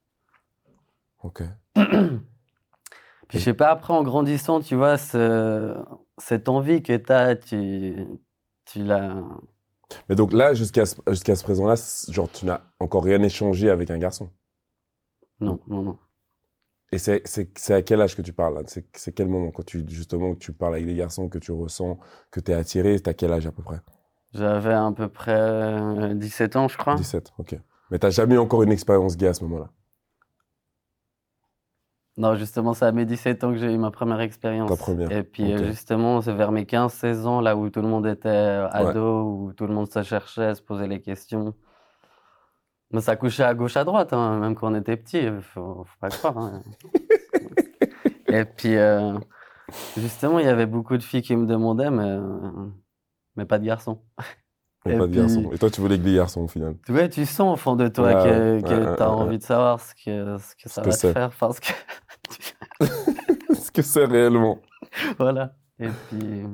Ok. 1.22 1.42
Puis 1.74 3.38
je 3.38 3.44
sais 3.44 3.54
pas, 3.54 3.70
après, 3.70 3.92
en 3.92 4.02
grandissant, 4.02 4.60
tu 4.60 4.76
vois, 4.76 4.98
ce- 4.98 5.76
cette 6.18 6.48
envie 6.48 6.82
que 6.82 6.96
t'as, 6.96 7.34
tu, 7.36 8.06
tu 8.66 8.82
l'as. 8.84 9.22
Mais 10.08 10.14
donc 10.16 10.32
là, 10.32 10.54
jusqu'à 10.54 10.84
ce, 10.84 10.96
ce 10.96 11.42
présent-là, 11.42 11.74
genre, 12.08 12.30
tu 12.30 12.44
n'as 12.44 12.60
encore 12.80 13.04
rien 13.04 13.22
échangé 13.22 13.70
avec 13.70 13.90
un 13.90 13.98
garçon? 13.98 14.30
Non, 15.40 15.60
non, 15.68 15.82
non. 15.82 15.98
Et 16.92 16.98
c'est, 16.98 17.22
à 17.70 17.82
quel 17.82 18.00
âge 18.00 18.16
que 18.16 18.22
tu 18.22 18.32
parles? 18.32 18.62
C'est, 18.66 19.12
quel 19.12 19.28
moment, 19.28 19.50
quand 19.50 19.64
tu, 19.64 19.84
justement, 19.88 20.34
que 20.34 20.38
tu 20.38 20.52
parles 20.52 20.74
avec 20.74 20.86
des 20.86 20.94
garçons, 20.94 21.28
que 21.28 21.38
tu 21.38 21.52
ressens, 21.52 21.98
que 22.30 22.40
t'es 22.40 22.52
attiré, 22.52 22.98
t'as 23.00 23.12
quel 23.12 23.32
âge 23.32 23.46
à 23.46 23.52
peu 23.52 23.62
près? 23.62 23.80
J'avais 24.32 24.72
à 24.72 24.92
peu 24.94 25.08
près 25.08 25.36
euh, 25.36 26.14
17 26.14 26.56
ans, 26.56 26.68
je 26.68 26.76
crois. 26.76 26.94
17, 26.94 27.32
ok. 27.38 27.58
Mais 27.90 27.98
t'as 27.98 28.10
jamais 28.10 28.36
encore 28.36 28.62
une 28.62 28.72
expérience 28.72 29.16
gay 29.16 29.28
à 29.28 29.34
ce 29.34 29.42
moment-là? 29.44 29.70
Non, 32.18 32.34
justement, 32.34 32.72
c'est 32.72 32.86
à 32.86 32.92
mes 32.92 33.04
17 33.04 33.44
ans 33.44 33.52
que 33.52 33.58
j'ai 33.58 33.70
eu 33.72 33.76
ma 33.76 33.90
première 33.90 34.20
expérience. 34.20 34.70
Ta 34.70 34.76
première, 34.76 35.12
Et 35.12 35.22
puis, 35.22 35.52
euh, 35.52 35.64
justement, 35.66 36.22
c'est 36.22 36.32
vers 36.32 36.50
mes 36.50 36.64
15-16 36.64 37.26
ans, 37.26 37.40
là 37.42 37.56
où 37.56 37.68
tout 37.68 37.82
le 37.82 37.88
monde 37.88 38.06
était 38.06 38.28
euh, 38.28 38.68
ado, 38.70 39.22
où 39.24 39.52
tout 39.52 39.66
le 39.66 39.74
monde 39.74 39.90
se 39.92 40.02
cherchait, 40.02 40.54
se 40.54 40.62
posait 40.62 40.86
les 40.88 41.00
questions. 41.02 41.52
Mais 42.90 43.00
ça 43.02 43.16
couchait 43.16 43.42
à 43.42 43.52
gauche, 43.54 43.76
à 43.76 43.84
droite, 43.84 44.12
hein, 44.14 44.38
même 44.38 44.54
quand 44.54 44.72
on 44.72 44.74
était 44.76 44.96
petit, 44.96 45.28
faut, 45.42 45.84
faut 45.84 45.98
pas 46.00 46.08
croire. 46.08 46.38
hein. 46.38 46.62
Et 48.28 48.44
puis, 48.44 48.76
euh, 48.76 49.12
justement, 49.96 50.38
il 50.38 50.46
y 50.46 50.48
avait 50.48 50.66
beaucoup 50.66 50.96
de 50.96 51.02
filles 51.02 51.22
qui 51.22 51.36
me 51.36 51.46
demandaient, 51.46 51.90
mais, 51.90 52.04
euh, 52.04 52.30
mais 53.36 53.44
pas 53.44 53.58
de 53.58 53.64
garçons. 53.66 54.00
Et 54.86 54.96
pas 54.96 55.06
de 55.06 55.10
puis- 55.12 55.16
garçon. 55.20 55.50
Et 55.52 55.58
toi, 55.58 55.70
tu 55.70 55.80
voulais 55.80 55.98
que 55.98 56.02
des 56.04 56.14
garçons, 56.14 56.42
au 56.42 56.48
final. 56.48 56.76
Tu 56.86 56.92
vois, 56.92 57.08
tu 57.08 57.24
sens 57.26 57.54
au 57.54 57.56
fond 57.56 57.76
de 57.76 57.88
toi 57.88 58.06
Ouais, 58.06 58.12
que, 58.14 58.54
ouais, 58.56 58.62
que 58.62 58.88
ouais, 58.90 58.96
tu 58.96 59.02
as 59.02 59.10
envie 59.10 59.38
de 59.38 59.42
savoir 59.42 59.80
ce 59.80 59.94
que, 59.94 60.38
ce 60.38 60.54
que 60.56 60.68
ça 60.68 60.82
va 60.82 60.90
te 60.92 61.12
faire. 61.12 61.30
Parce 61.38 61.60
que, 61.60 61.72
Ce 63.54 63.70
que 63.70 63.82
c'est 63.82 64.04
réellement? 64.04 64.60
voilà. 65.18 65.54
Et 65.78 65.88
puis. 65.88 66.44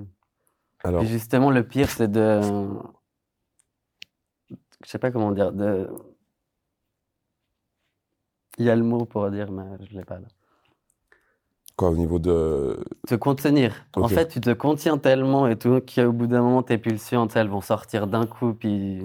Alors, 0.84 1.04
justement, 1.04 1.50
le 1.50 1.66
pire, 1.66 1.90
c'est 1.90 2.10
de. 2.10 2.40
Je 4.84 4.90
sais 4.90 4.98
pas 4.98 5.10
comment 5.10 5.32
dire. 5.32 5.52
De... 5.52 5.88
Il 8.58 8.66
y 8.66 8.70
a 8.70 8.76
le 8.76 8.82
mot 8.82 9.04
pour 9.04 9.30
dire, 9.30 9.50
mais 9.50 9.64
je 9.80 9.96
l'ai 9.96 10.04
pas 10.04 10.18
là. 10.18 10.26
quoi, 11.76 11.88
au 11.88 11.96
niveau 11.96 12.18
de... 12.18 12.84
Te 13.06 13.14
contenir. 13.14 13.86
En 13.96 14.08
fait, 14.08 14.28
tu 14.28 14.40
te 14.40 14.50
contiens 14.50 14.98
tellement 14.98 15.48
et 15.48 15.56
tout 15.56 15.80
qu'au 15.80 16.12
bout 16.12 16.26
d'un 16.26 16.42
moment, 16.42 16.62
tes 16.62 16.76
pulsions, 16.78 17.26
elles 17.28 17.48
vont 17.48 17.62
sortir 17.62 18.06
d'un 18.06 18.26
coup. 18.26 18.52
Puis 18.52 19.00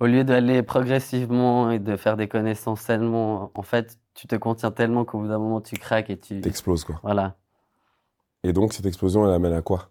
au 0.00 0.06
lieu 0.06 0.24
d'aller 0.24 0.62
progressivement 0.62 1.70
et 1.70 1.78
de 1.78 1.96
faire 1.96 2.16
des 2.16 2.28
connaissances 2.28 2.80
sainement, 2.80 3.52
en 3.54 3.62
fait, 3.62 3.98
tu 4.14 4.26
te 4.26 4.36
contiens 4.36 4.70
tellement 4.70 5.04
qu'au 5.04 5.18
bout 5.20 5.28
d'un 5.28 5.38
moment, 5.38 5.60
tu 5.60 5.76
craques 5.76 6.10
et 6.10 6.18
tu. 6.18 6.40
T'exploses, 6.40 6.84
quoi. 6.84 7.00
Voilà. 7.02 7.36
Et 8.44 8.52
donc, 8.52 8.72
cette 8.72 8.86
explosion, 8.86 9.26
elle 9.26 9.34
amène 9.34 9.52
à 9.52 9.62
quoi? 9.62 9.90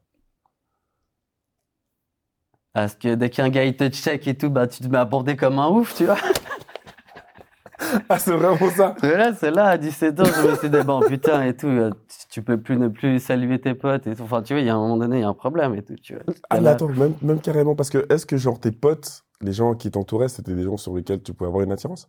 Parce 2.73 2.95
que 2.95 3.15
dès 3.15 3.29
qu'un 3.29 3.49
gars 3.49 3.65
il 3.65 3.75
te 3.75 3.89
check 3.89 4.27
et 4.27 4.37
tout, 4.37 4.49
bah, 4.49 4.67
tu 4.67 4.81
te 4.81 4.87
mets 4.87 4.97
à 4.97 5.05
bander 5.05 5.35
comme 5.35 5.59
un 5.59 5.67
ouf, 5.69 5.95
tu 5.95 6.05
vois. 6.05 6.17
Ah, 8.09 8.19
c'est 8.19 8.35
vraiment 8.35 8.69
ça? 8.69 8.95
Et 9.03 9.07
là, 9.09 9.33
c'est 9.33 9.49
là, 9.49 9.69
à 9.69 9.77
17 9.77 10.19
ans, 10.19 10.25
je 10.25 10.47
me 10.47 10.55
suis 10.55 10.69
dit, 10.69 10.81
bon, 10.85 11.01
putain, 11.01 11.43
et 11.43 11.55
tout, 11.55 11.67
euh, 11.67 11.89
tu, 12.29 12.43
peux 12.43 12.59
plus 12.59 12.77
ne 12.77 12.87
plus 12.87 13.19
saluer 13.19 13.59
tes 13.59 13.73
potes 13.73 14.05
et 14.07 14.15
tout. 14.15 14.21
Enfin, 14.21 14.41
tu 14.43 14.53
vois, 14.53 14.61
il 14.61 14.67
y 14.67 14.69
a 14.69 14.75
un 14.75 14.79
moment 14.79 14.97
donné, 14.97 15.17
il 15.17 15.21
y 15.21 15.23
a 15.23 15.27
un 15.27 15.33
problème 15.33 15.73
et 15.75 15.81
tout, 15.81 15.95
tu 15.95 16.13
vois. 16.13 16.23
Ah, 16.49 16.57
mais 16.57 16.61
là- 16.61 16.71
attends, 16.71 16.89
même, 16.89 17.15
même 17.21 17.41
carrément, 17.41 17.75
parce 17.75 17.89
que 17.89 18.05
est-ce 18.13 18.25
que, 18.25 18.37
genre, 18.37 18.59
tes 18.59 18.71
potes, 18.71 19.23
les 19.41 19.51
gens 19.51 19.73
qui 19.73 19.89
t'entouraient, 19.89 20.29
c'était 20.29 20.53
des 20.53 20.63
gens 20.63 20.77
sur 20.77 20.95
lesquels 20.95 21.23
tu 21.23 21.33
pouvais 21.33 21.47
avoir 21.47 21.63
une 21.63 21.71
attirance? 21.71 22.07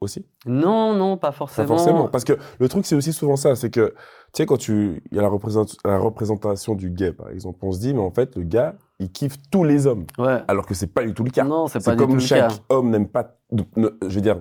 Aussi? 0.00 0.24
Non, 0.46 0.94
non, 0.94 1.18
pas 1.18 1.28
Pas 1.28 1.32
forcément. 1.32 1.68
forcément. 1.68 2.08
Parce 2.08 2.24
que 2.24 2.32
le 2.58 2.68
truc, 2.68 2.86
c'est 2.86 2.94
aussi 2.94 3.12
souvent 3.12 3.36
ça. 3.36 3.54
C'est 3.54 3.68
que, 3.68 3.90
tu 3.90 3.94
sais, 4.32 4.46
quand 4.46 4.56
tu, 4.56 5.02
il 5.10 5.16
y 5.16 5.18
a 5.18 5.22
la, 5.22 5.28
représent- 5.28 5.66
la 5.84 5.98
représentation 5.98 6.74
du 6.74 6.88
gay, 6.90 7.12
par 7.12 7.28
exemple, 7.28 7.58
on 7.62 7.70
se 7.72 7.80
dit, 7.80 7.92
mais 7.92 8.00
en 8.00 8.10
fait, 8.10 8.34
le 8.36 8.44
gars, 8.44 8.76
il 8.98 9.12
kiffe 9.12 9.36
tous 9.50 9.62
les 9.62 9.86
hommes. 9.86 10.06
Ouais. 10.18 10.40
Alors 10.48 10.64
que 10.64 10.72
c'est 10.72 10.86
pas 10.86 11.04
du 11.04 11.12
tout 11.12 11.22
le 11.24 11.30
cas. 11.30 11.44
Non, 11.44 11.66
c'est 11.66 11.80
pas 11.80 11.84
C'est 11.84 11.90
du 11.92 11.96
tout 11.98 12.06
comme 12.06 12.14
le 12.14 12.20
chaque 12.20 12.48
cas. 12.48 12.54
homme 12.70 12.88
n'aime 12.90 13.08
pas, 13.08 13.36
de- 13.52 13.64
ne- 13.76 13.90
je 14.08 14.14
veux 14.14 14.20
dire, 14.22 14.40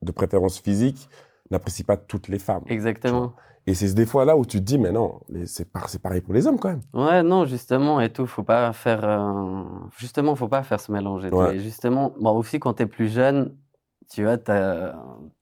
de 0.00 0.12
préférence 0.12 0.58
physique, 0.58 1.10
n'apprécie 1.50 1.84
pas 1.84 1.98
toutes 1.98 2.28
les 2.28 2.38
femmes. 2.38 2.62
Exactement. 2.66 3.34
Et 3.66 3.74
c'est 3.74 3.92
des 3.92 4.06
fois 4.06 4.24
là 4.24 4.34
où 4.38 4.46
tu 4.46 4.56
te 4.60 4.62
dis, 4.64 4.78
mais 4.78 4.90
non, 4.92 5.20
c'est 5.44 5.70
par- 5.70 5.90
c'est 5.90 6.00
pareil 6.00 6.22
pour 6.22 6.32
les 6.32 6.46
hommes 6.46 6.58
quand 6.58 6.70
même. 6.70 6.80
Ouais, 6.94 7.22
non, 7.22 7.44
justement, 7.44 8.00
et 8.00 8.10
tout, 8.10 8.26
faut 8.26 8.42
pas 8.42 8.72
faire. 8.72 9.00
euh, 9.04 9.62
Justement, 9.98 10.34
faut 10.36 10.48
pas 10.48 10.62
faire 10.62 10.80
se 10.80 10.90
mélanger. 10.90 11.28
Ouais. 11.28 11.56
Et 11.56 11.58
justement, 11.60 12.14
bon, 12.18 12.30
aussi, 12.38 12.58
quand 12.58 12.72
t'es 12.72 12.86
plus 12.86 13.08
jeune, 13.12 13.54
tu 14.10 14.24
vois, 14.24 14.36
t'as 14.38 14.94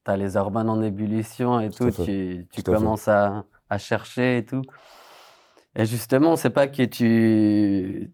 as 0.07 0.17
les 0.17 0.37
hormones 0.37 0.69
en 0.71 0.81
ébullition 0.83 1.61
et 1.61 1.71
Tout 1.71 1.91
tu, 1.91 2.47
tu 2.53 2.63
Tout 2.63 2.73
commences 2.73 3.09
à, 3.09 3.45
à 3.71 3.79
chercher 3.79 4.39
et 4.39 4.45
tout. 4.45 4.63
Et 5.77 5.85
justement, 5.87 6.37
c'est 6.37 6.51
pas 6.51 6.67
que 6.67 6.83
tu, 6.85 8.11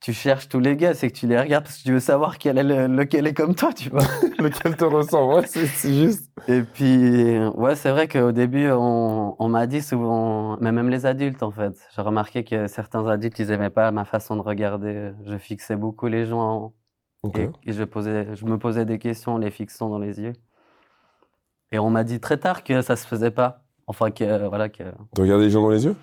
tu 0.00 0.12
cherches 0.12 0.48
tous 0.48 0.58
les 0.60 0.76
gars, 0.76 0.94
c'est 0.94 1.10
que 1.10 1.16
tu 1.16 1.26
les 1.26 1.38
regardes 1.38 1.64
parce 1.64 1.78
que 1.78 1.82
tu 1.84 1.92
veux 1.92 2.00
savoir 2.00 2.38
quel 2.38 2.58
est 2.58 2.62
le- 2.64 2.86
lequel 2.88 3.26
est 3.26 3.34
comme 3.34 3.54
toi, 3.54 3.72
tu 3.72 3.90
vois. 3.90 4.00
Lequel 4.38 4.76
te 4.76 4.84
ressent, 4.84 5.34
ouais, 5.34 5.46
c'est 5.46 5.66
c'est 5.66 5.94
juste. 5.94 6.30
Et 6.48 6.62
puis, 6.62 7.38
ouais, 7.54 7.74
c'est 7.76 7.90
vrai 7.90 8.06
qu'au 8.08 8.32
début, 8.32 8.68
on, 8.70 9.34
on 9.38 9.48
m'a 9.48 9.66
dit 9.66 9.80
souvent, 9.80 10.58
mais 10.60 10.72
même 10.72 10.90
les 10.90 11.06
adultes, 11.06 11.42
en 11.42 11.50
fait, 11.50 11.74
j'ai 11.94 12.02
remarqué 12.02 12.44
que 12.44 12.66
certains 12.66 13.06
adultes, 13.06 13.38
ils 13.38 13.50
aimaient 13.50 13.70
pas 13.70 13.90
ma 13.92 14.04
façon 14.04 14.36
de 14.36 14.42
regarder. 14.42 15.12
Je 15.24 15.38
fixais 15.38 15.76
beaucoup 15.76 16.06
les 16.08 16.26
gens 16.26 16.40
en- 16.40 16.74
Et, 17.34 17.50
et 17.70 17.72
je, 17.72 17.84
posais, 17.84 18.34
je 18.36 18.44
me 18.44 18.58
posais 18.58 18.84
des 18.84 18.98
questions 18.98 19.34
en 19.34 19.38
les 19.38 19.50
fixant 19.50 19.88
dans 19.88 19.98
les 19.98 20.20
yeux. 20.20 20.32
Et 21.72 21.78
on 21.78 21.90
m'a 21.90 22.04
dit 22.04 22.20
très 22.20 22.36
tard 22.36 22.62
que 22.64 22.82
ça 22.82 22.96
se 22.96 23.06
faisait 23.06 23.30
pas. 23.30 23.62
Enfin, 23.86 24.10
que, 24.10 24.46
voilà, 24.48 24.68
que... 24.68 24.82
De 25.14 25.22
regarder 25.22 25.44
les 25.44 25.50
gens 25.50 25.62
dans 25.62 25.70
les 25.70 25.84
yeux? 25.84 25.96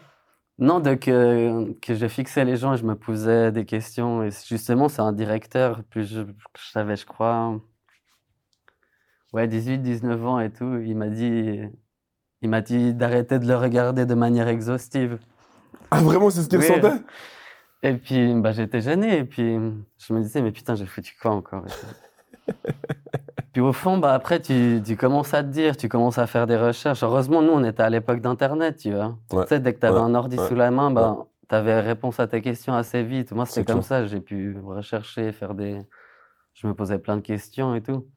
Non, 0.59 0.79
de 0.79 0.93
que, 0.93 1.73
que 1.79 1.95
je 1.95 2.07
fixais 2.07 2.45
les 2.45 2.57
gens 2.57 2.73
et 2.73 2.77
je 2.77 2.85
me 2.85 2.95
posais 2.95 3.51
des 3.51 3.65
questions. 3.65 4.23
Et 4.23 4.29
justement, 4.47 4.89
c'est 4.89 5.01
un 5.01 5.13
directeur, 5.13 5.81
je, 5.95 6.01
je 6.03 6.25
savais, 6.71 6.95
je 6.95 7.05
crois, 7.05 7.59
ouais, 9.33 9.47
18, 9.47 9.79
19 9.79 10.25
ans 10.25 10.39
et 10.39 10.51
tout. 10.51 10.77
Il 10.85 10.95
m'a 10.95 11.07
dit, 11.07 11.59
il 12.41 12.49
m'a 12.49 12.61
dit 12.61 12.93
d'arrêter 12.93 13.39
de 13.39 13.47
le 13.47 13.55
regarder 13.55 14.05
de 14.05 14.13
manière 14.13 14.47
exhaustive. 14.47 15.17
Ah, 15.89 16.01
vraiment, 16.01 16.29
c'est 16.29 16.43
ce 16.43 16.49
qu'il 16.49 16.59
Oui. 16.59 16.67
ressentait? 16.69 17.01
Et 17.83 17.93
puis, 17.95 18.33
bah, 18.35 18.51
j'étais 18.51 18.81
gêné. 18.81 19.17
Et 19.19 19.23
puis, 19.25 19.57
je 19.97 20.13
me 20.13 20.21
disais, 20.21 20.41
mais 20.41 20.51
putain, 20.51 20.75
j'ai 20.75 20.85
foutu 20.85 21.15
quoi 21.19 21.31
encore? 21.31 21.63
Puis 23.53 23.61
au 23.61 23.73
fond, 23.73 23.97
bah, 23.97 24.13
après, 24.13 24.39
tu, 24.41 24.81
tu 24.85 24.95
commences 24.95 25.33
à 25.33 25.43
te 25.43 25.49
dire, 25.49 25.75
tu 25.75 25.89
commences 25.89 26.17
à 26.17 26.25
faire 26.25 26.47
des 26.47 26.55
recherches. 26.57 27.03
Heureusement, 27.03 27.41
nous, 27.41 27.51
on 27.51 27.63
était 27.65 27.83
à 27.83 27.89
l'époque 27.89 28.21
d'Internet, 28.21 28.77
tu 28.77 28.91
vois. 28.93 29.17
Ouais. 29.33 29.43
Tu 29.43 29.49
sais, 29.49 29.59
dès 29.59 29.73
que 29.73 29.79
tu 29.79 29.85
avais 29.85 29.97
Ouais. 29.97 30.01
un 30.03 30.15
ordi 30.15 30.37
Ouais. 30.39 30.47
sous 30.47 30.55
la 30.55 30.71
main, 30.71 30.89
bah, 30.91 31.25
avais 31.49 31.81
réponse 31.81 32.19
à 32.21 32.27
tes 32.27 32.41
questions 32.41 32.73
assez 32.73 33.03
vite. 33.03 33.33
Moi, 33.33 33.45
C'est 33.45 33.55
c'était 33.55 33.73
comme 33.73 33.81
ça. 33.81 34.05
J'ai 34.05 34.21
pu 34.21 34.57
rechercher, 34.63 35.33
faire 35.33 35.53
des. 35.53 35.79
Je 36.53 36.65
me 36.65 36.73
posais 36.73 36.97
plein 36.97 37.17
de 37.17 37.21
questions 37.21 37.75
et 37.75 37.81
tout. 37.81 38.07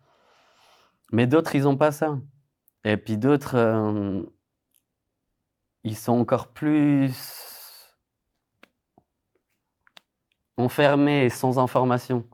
Mais 1.10 1.26
d'autres, 1.26 1.56
ils 1.56 1.66
ont 1.66 1.76
pas 1.76 1.90
ça. 1.90 2.16
Et 2.84 2.96
puis 2.96 3.16
d'autres, 3.18 3.56
euh, 3.56 4.22
ils 5.82 5.96
sont 5.96 6.12
encore 6.12 6.48
plus 6.48 7.12
enfermés 10.56 11.24
et 11.24 11.30
sans 11.30 11.58
information. 11.58 12.24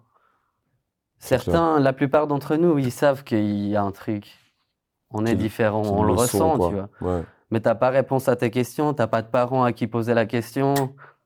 Certains, 1.19 1.79
la 1.81 1.93
plupart 1.93 2.27
d'entre 2.27 2.57
nous, 2.57 2.79
ils 2.79 2.93
savent 2.93 3.25
qu'il 3.25 3.67
y 3.69 3.77
a 3.77 3.83
un 3.83 3.93
truc. 3.93 4.27
On 5.11 5.27
est 5.27 5.35
différent, 5.35 5.83
on 5.83 6.03
le 6.03 6.13
ressent, 6.13 6.57
quoi. 6.57 6.69
tu 6.69 6.75
vois. 6.77 7.17
Ouais. 7.19 7.25
Mais 7.51 7.61
t'as 7.61 7.75
pas 7.75 7.91
réponse 7.91 8.29
à 8.29 8.37
tes 8.37 8.51
questions, 8.51 8.95
t'as 8.95 9.07
pas 9.09 9.23
de 9.23 9.27
parents 9.29 9.65
à 9.65 9.73
qui 9.73 9.87
poser 9.87 10.15
la 10.15 10.25
question, 10.25 10.75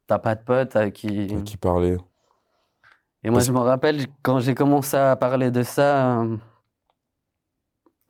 t'as 0.07 0.19
pas 0.19 0.35
de 0.35 0.43
potes 0.43 0.75
à 0.75 0.91
qui. 0.91 1.33
À 1.39 1.43
qui 1.43 1.57
parler. 1.57 1.99
Et 3.23 3.31
moi, 3.31 3.39
Parce- 3.39 3.47
je 3.47 3.53
me 3.53 3.59
rappelle 3.59 4.07
quand 4.23 4.39
j'ai 4.41 4.55
commencé 4.55 4.97
à 4.97 5.15
parler 5.17 5.51
de 5.51 5.63
ça, 5.63 6.23
euh, 6.23 6.37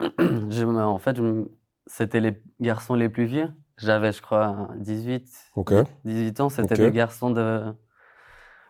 je 0.19 0.65
me- 0.65 0.83
en 0.83 0.99
fait, 0.99 1.19
me- 1.19 1.51
c'était 1.87 2.21
les 2.21 2.41
garçons 2.61 2.95
les 2.95 3.09
plus 3.09 3.25
vieux. 3.27 3.51
J'avais, 3.77 4.13
je 4.13 4.23
crois, 4.23 4.69
18, 4.77 5.29
Ok. 5.57 5.75
18 6.05 6.41
ans. 6.41 6.49
C'était 6.49 6.75
Ok. 6.75 6.81
des 6.81 6.93
garçons 6.93 7.31
de 7.31 7.75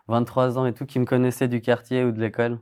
23 0.07 0.57
ans 0.57 0.65
et 0.65 0.73
tout 0.73 0.85
qui 0.85 0.99
me 0.99 1.05
connaissaient 1.05 1.47
du 1.47 1.61
quartier 1.61 2.03
ou 2.03 2.11
de 2.11 2.19
l'école. 2.19 2.59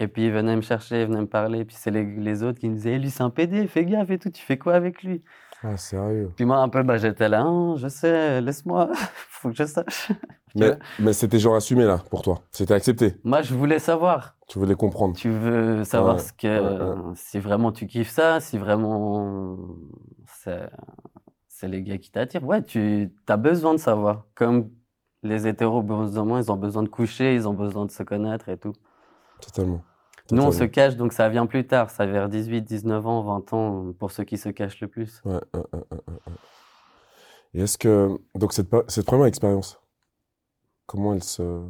Et 0.00 0.08
puis 0.08 0.26
ils 0.26 0.32
venaient 0.32 0.56
me 0.56 0.62
chercher, 0.62 1.02
ils 1.02 1.06
venaient 1.08 1.20
me 1.22 1.26
parler. 1.28 1.64
Puis 1.64 1.76
c'est 1.78 1.90
les, 1.90 2.04
les 2.04 2.42
autres 2.42 2.58
qui 2.60 2.68
me 2.68 2.74
disaient, 2.74 2.94
Eh, 2.94 2.98
lui, 2.98 3.10
c'est 3.10 3.22
un 3.22 3.30
PD, 3.30 3.66
fais 3.68 3.84
gaffe 3.84 4.10
et 4.10 4.18
tout, 4.18 4.30
tu 4.30 4.42
fais 4.42 4.58
quoi 4.58 4.74
avec 4.74 5.02
lui? 5.02 5.22
Ah, 5.62 5.76
sérieux. 5.76 6.32
Puis 6.36 6.44
moi, 6.46 6.58
un 6.58 6.68
peu, 6.70 6.82
bah, 6.82 6.96
j'étais 6.96 7.28
là, 7.28 7.42
Hein, 7.42 7.76
je 7.76 7.88
sais, 7.88 8.40
laisse-moi, 8.40 8.90
faut 9.28 9.50
que 9.50 9.56
je 9.56 9.64
sache. 9.64 10.10
Mais, 10.56 10.76
mais 10.98 11.12
c'était 11.12 11.38
genre 11.38 11.54
assumé, 11.54 11.84
là, 11.84 11.98
pour 12.10 12.22
toi. 12.22 12.40
C'était 12.50 12.74
accepté. 12.74 13.14
Moi, 13.22 13.42
je 13.42 13.54
voulais 13.54 13.78
savoir. 13.78 14.36
Tu 14.48 14.58
voulais 14.58 14.74
comprendre. 14.74 15.16
Tu 15.16 15.30
veux 15.30 15.84
savoir 15.84 16.16
Ouais, 16.16 16.22
ce 16.22 16.32
que, 16.32 16.48
ouais, 17.10 17.14
si 17.14 17.38
vraiment 17.38 17.70
tu 17.70 17.86
kiffes 17.86 18.10
ça, 18.10 18.40
si 18.40 18.58
vraiment 18.58 19.56
c'est, 20.26 20.68
c'est 21.46 21.68
les 21.68 21.82
gars 21.84 21.98
qui 21.98 22.10
t'attirent. 22.10 22.42
Ouais, 22.44 22.64
tu 22.64 23.12
as 23.28 23.36
besoin 23.36 23.74
de 23.74 23.78
savoir. 23.78 24.26
Comme 24.34 24.70
les 25.22 25.46
hétéros, 25.46 25.82
besoin, 25.82 26.40
ils 26.40 26.50
ont 26.50 26.56
besoin 26.56 26.82
de 26.82 26.88
coucher, 26.88 27.34
ils 27.34 27.48
ont 27.48 27.54
besoin 27.54 27.86
de 27.86 27.90
se 27.90 28.02
connaître 28.02 28.48
et 28.48 28.56
tout. 28.56 28.72
Totalement. 29.40 29.82
Nous, 30.32 30.42
on 30.42 30.52
se 30.52 30.64
cache, 30.64 30.96
donc 30.96 31.12
ça 31.12 31.28
vient 31.28 31.46
plus 31.46 31.66
tard. 31.66 31.90
Ça 31.90 32.06
vers 32.06 32.28
18, 32.28 32.62
19 32.62 33.06
ans, 33.06 33.22
20 33.22 33.52
ans, 33.52 33.92
pour 33.98 34.12
ceux 34.12 34.24
qui 34.24 34.38
se 34.38 34.48
cachent 34.48 34.80
le 34.80 34.88
plus. 34.88 35.20
Ouais. 35.24 35.40
Et 37.54 37.62
est-ce 37.62 37.78
que. 37.78 38.16
Donc, 38.36 38.52
cette, 38.52 38.68
cette 38.88 39.06
première 39.06 39.26
expérience, 39.26 39.80
comment 40.86 41.14
elle 41.14 41.24
se 41.24 41.64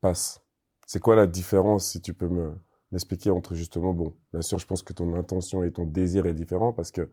passe? 0.00 0.42
C'est 0.86 1.00
quoi 1.00 1.14
la 1.14 1.28
différence, 1.28 1.86
si 1.86 2.00
tu 2.00 2.12
peux 2.12 2.28
me, 2.28 2.54
m'expliquer 2.90 3.30
entre 3.30 3.54
justement, 3.54 3.94
bon, 3.94 4.14
bien 4.32 4.42
sûr, 4.42 4.58
je 4.58 4.66
pense 4.66 4.82
que 4.82 4.92
ton 4.92 5.14
intention 5.14 5.62
et 5.64 5.72
ton 5.72 5.84
désir 5.84 6.26
est 6.26 6.34
différent 6.34 6.72
parce 6.72 6.90
que 6.90 7.08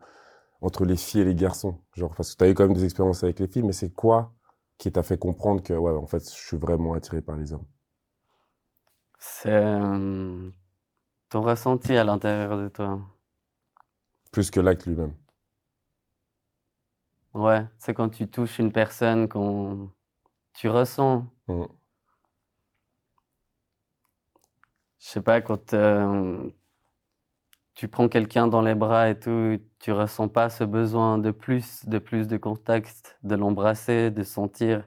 entre 0.60 0.84
les 0.84 0.96
filles 0.96 1.22
et 1.22 1.24
les 1.24 1.34
garçons, 1.34 1.78
genre, 1.94 2.14
parce 2.14 2.32
que 2.32 2.38
tu 2.38 2.44
as 2.44 2.50
eu 2.50 2.54
quand 2.54 2.64
même 2.64 2.74
des 2.74 2.84
expériences 2.84 3.24
avec 3.24 3.38
les 3.40 3.46
filles, 3.46 3.62
mais 3.62 3.72
c'est 3.72 3.90
quoi 3.90 4.34
qui 4.80 4.90
t'a 4.90 5.04
fait 5.04 5.16
comprendre 5.16 5.62
que, 5.62 5.74
ouais, 5.74 5.92
en 5.92 6.08
fait, 6.08 6.24
je 6.24 6.34
suis 6.34 6.56
vraiment 6.56 6.94
attiré 6.94 7.22
par 7.22 7.36
les 7.36 7.52
hommes? 7.52 7.66
C'est 9.20 9.52
euh, 9.52 10.50
ton 11.30 11.42
ressenti 11.42 11.96
à 11.96 12.04
l'intérieur 12.04 12.58
de 12.58 12.68
toi. 12.68 13.00
Plus 14.32 14.50
que 14.50 14.58
l'acte 14.58 14.86
lui-même. 14.86 15.14
Ouais, 17.34 17.64
c'est 17.78 17.92
quand 17.94 18.08
tu 18.08 18.28
touches 18.28 18.58
une 18.60 18.70
personne, 18.72 19.28
quand 19.28 19.90
tu 20.54 20.68
ressens 20.68 21.26
Mhm. 21.48 21.80
Je 25.00 25.08
sais 25.08 25.22
pas, 25.22 25.40
quand 25.40 25.72
euh, 25.74 26.48
tu 27.80 27.88
prends 27.88 28.08
quelqu'un 28.10 28.46
dans 28.46 28.60
les 28.60 28.74
bras 28.74 29.08
et 29.08 29.18
tout, 29.18 29.58
tu 29.78 29.90
ressens 29.90 30.28
pas 30.28 30.50
ce 30.50 30.64
besoin 30.64 31.16
de 31.16 31.30
plus, 31.30 31.86
de 31.86 31.98
plus 31.98 32.28
de 32.28 32.36
contact, 32.36 33.16
de 33.22 33.34
l'embrasser, 33.34 34.10
de 34.10 34.22
sentir. 34.22 34.84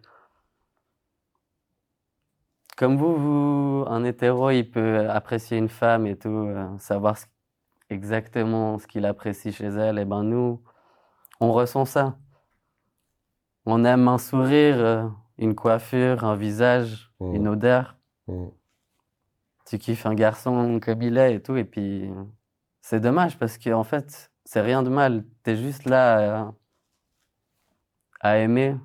Comme 2.77 2.95
vous, 2.95 3.15
vous, 3.15 3.85
un 3.87 4.03
hétéro, 4.03 4.51
il 4.51 4.69
peut 4.69 5.09
apprécier 5.09 5.57
une 5.57 5.69
femme 5.69 6.05
et 6.05 6.15
tout, 6.15 6.29
euh, 6.29 6.67
savoir 6.77 7.17
ce- 7.17 7.25
exactement 7.89 8.77
ce 8.77 8.85
qu'il 8.85 9.07
apprécie 9.07 9.51
chez 9.51 9.65
elle. 9.65 9.97
Et 9.97 10.05
ben 10.05 10.21
nous, 10.21 10.61
on 11.39 11.51
ressent 11.51 11.85
ça. 11.85 12.15
On 13.65 13.85
aime 13.85 14.07
un 14.07 14.19
sourire, 14.19 14.77
euh, 14.77 15.07
une 15.39 15.55
coiffure, 15.55 16.25
un 16.25 16.35
visage, 16.35 17.11
Mhm. 17.19 17.35
une 17.35 17.47
odeur 17.47 17.97
Mhm. 18.27 18.51
tu 19.65 19.79
kiffes 19.79 20.05
un 20.05 20.13
garçon 20.13 20.79
comme 20.79 21.01
il 21.01 21.17
est 21.17 21.33
et 21.33 21.41
tout, 21.41 21.55
et 21.55 21.65
puis 21.65 22.11
c'est 22.83 22.99
dommage 22.99 23.39
parce 23.39 23.57
que 23.57 23.69
en 23.71 23.85
fait, 23.85 24.29
c'est 24.43 24.59
rien 24.59 24.83
de 24.83 24.89
mal. 24.89 25.23
T'es 25.43 25.55
juste 25.55 25.85
là 25.85 26.41
à, 26.41 26.53
à 28.19 28.37
aimer. 28.37 28.75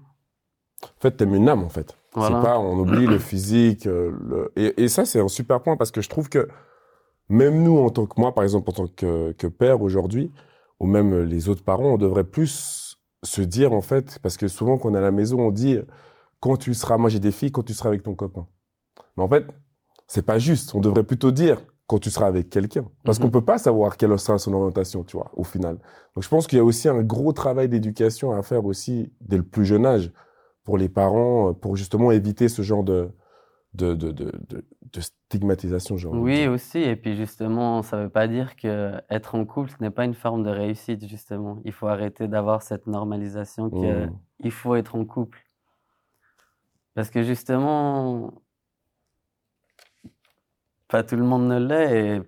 En 0.83 1.01
fait, 1.01 1.11
t'aimes 1.11 1.35
une 1.35 1.49
âme, 1.49 1.65
en 1.65 1.69
fait. 1.69 1.99
Voilà. 2.13 2.37
C'est 2.37 2.47
pas, 2.47 2.59
on 2.61 2.79
oublie 2.79 3.07
le 3.07 3.19
physique. 3.19 3.89
euh, 3.89 4.13
le... 4.25 4.53
Et, 4.55 4.85
et 4.85 4.89
ça, 4.89 5.05
c'est 5.05 5.21
un 5.21 5.27
super 5.27 5.61
point 5.61 5.77
parce 5.77 5.91
que 5.91 6.01
je 6.01 6.09
trouve 6.09 6.29
que 6.29 6.49
même 7.29 7.65
nous, 7.65 7.77
en 7.77 7.91
tant 7.91 8.07
que 8.07 8.21
moi, 8.21 8.33
par 8.33 8.45
exemple, 8.45 8.71
en 8.71 8.73
tant 8.73 8.87
que, 8.87 9.33
que 9.33 9.49
père 9.49 9.83
aujourd'hui, 9.83 10.33
ou 10.79 10.87
même 10.87 11.25
les 11.25 11.49
autres 11.49 11.65
parents, 11.65 11.95
on 11.95 11.99
devrait 11.99 12.23
plus 12.23 12.99
se 13.25 13.43
dire, 13.43 13.73
en 13.73 13.83
fait, 13.83 14.21
parce 14.23 14.37
que 14.37 14.47
souvent, 14.47 14.79
quand 14.79 14.91
on 14.91 14.95
est 14.95 14.99
à 14.99 15.03
la 15.03 15.11
maison, 15.11 15.41
on 15.41 15.51
dit, 15.51 15.77
quand 16.39 16.57
tu 16.57 16.73
seras, 16.73 16.99
moi 16.99 17.11
j'ai 17.11 17.19
des 17.19 17.33
filles, 17.33 17.51
quand 17.51 17.65
tu 17.65 17.75
seras 17.75 17.89
avec 17.89 18.05
ton 18.05 18.15
copain. 18.15 18.47
Mais 19.17 19.25
en 19.25 19.29
fait, 19.29 19.45
c'est 20.07 20.25
pas 20.25 20.39
juste. 20.39 20.77
On 20.77 20.81
devrait 20.81 21.03
plutôt 21.03 21.33
dire, 21.33 21.61
quand 21.89 21.99
tu 21.99 22.11
seras 22.11 22.29
avec 22.29 22.51
quelqu'un. 22.51 22.87
Parce 23.05 23.19
Mhm. 23.19 23.25
qu'on 23.27 23.31
peut 23.33 23.45
pas 23.45 23.59
savoir 23.59 23.97
quelle 23.97 24.19
sera 24.19 24.39
son 24.39 24.55
orientation, 24.55 25.05
tu 25.05 25.17
vois, 25.17 25.33
au 25.37 25.45
final. 25.45 25.79
Donc 26.15 26.25
je 26.25 26.29
pense 26.29 26.47
qu'il 26.47 26.59
y 26.59 26.61
a 26.61 26.65
aussi 26.65 26.89
un 26.89 27.03
gros 27.03 27.33
travail 27.33 27.69
d'éducation 27.69 28.33
à 28.33 28.43
faire 28.43 28.65
aussi 28.67 29.13
dès 29.23 29.39
le 29.39 29.43
plus 29.45 29.65
jeune 29.67 29.87
âge 29.87 30.13
pour 30.65 30.79
les 30.79 30.89
parents, 30.91 31.51
euh, 31.51 31.53
pour 31.55 31.77
justement 31.77 32.13
éviter 32.13 32.49
ce 32.49 32.63
genre 32.63 32.85
de, 32.85 33.11
de, 33.75 33.95
de, 33.95 34.13
de, 34.13 35.01
stigmatisation. 35.01 35.97
De 35.97 36.07
Oui, 36.09 36.47
aussi. 36.47 36.79
Et 36.79 36.97
puis 36.97 37.17
justement, 37.17 37.83
ça 37.83 37.97
veut 38.03 38.11
pas 38.11 38.29
dire 38.29 38.57
que 38.57 38.95
être 39.11 39.35
en 39.35 39.45
couple, 39.47 39.71
ce 39.71 39.77
n'est 39.83 39.91
pas 39.91 40.05
une 40.05 40.15
forme 40.15 40.43
de 40.43 40.51
réussite, 40.51 41.07
justement. 41.07 41.61
Il 41.65 41.73
faut 41.73 41.87
arrêter 41.87 42.29
d'avoir 42.29 42.63
cette 42.63 42.87
normalisation 42.87 43.71
que 43.71 44.07
Mhm. 44.07 44.19
il 44.41 44.51
faut 44.51 44.75
être 44.75 44.95
en 44.95 45.05
couple. 45.07 45.39
Parce 46.95 47.11
que 47.11 47.23
justement, 47.23 48.33
pas 50.89 51.03
tout 51.03 51.17
le 51.17 51.23
monde 51.25 51.47
ne 51.49 51.59
l'est 51.59 52.17
et 52.17 52.23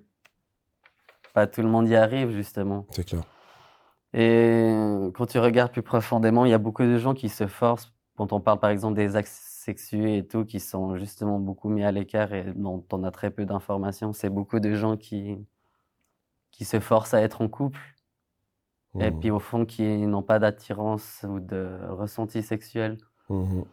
pas 1.35 1.47
tout 1.47 1.63
le 1.63 1.69
monde 1.69 1.89
y 1.89 1.97
arrive, 1.97 2.31
justement. 2.31 2.87
C'est 2.91 3.05
clair. 3.07 3.23
Et 4.13 4.73
quand 5.15 5.27
tu 5.27 5.39
regardes 5.39 5.73
plus 5.73 5.83
profondément, 5.83 6.45
il 6.45 6.51
y 6.51 6.55
a 6.55 6.59
beaucoup 6.59 6.83
de 6.83 6.99
gens 6.99 7.15
qui 7.15 7.29
se 7.29 7.47
forcent, 7.47 7.93
quand 8.17 8.33
on 8.33 8.41
parle 8.41 8.59
par 8.59 8.71
exemple 8.71 8.95
des 8.97 9.15
actes 9.17 9.29
sexués 9.31 10.19
et 10.19 10.27
tout, 10.27 10.45
qui 10.45 10.59
sont 10.59 10.97
justement 10.97 11.39
beaucoup 11.39 11.69
mis 11.69 11.85
à 11.85 11.93
l'écart 11.93 12.33
et 12.35 12.53
dont 12.57 12.85
on 12.93 13.05
a 13.05 13.11
très 13.13 13.31
peu 13.31 13.45
d'informations. 13.45 14.13
C'est 14.13 14.29
beaucoup 14.31 14.59
de 14.59 14.75
gens 14.75 14.97
qui, 14.97 15.39
qui 16.51 16.65
se 16.65 16.81
forcent 16.81 17.15
à 17.15 17.21
être 17.23 17.41
en 17.43 17.49
couple 17.49 17.79
et 18.99 19.11
Mhm. 19.13 19.21
puis 19.21 19.31
au 19.31 19.39
fond 19.39 19.65
qui 19.65 19.85
n'ont 20.07 20.23
pas 20.25 20.41
d'attirance 20.41 21.25
ou 21.29 21.39
de 21.39 21.79
ressenti 21.91 22.43
sexuel. 22.43 22.99
Mhm. 23.29 23.65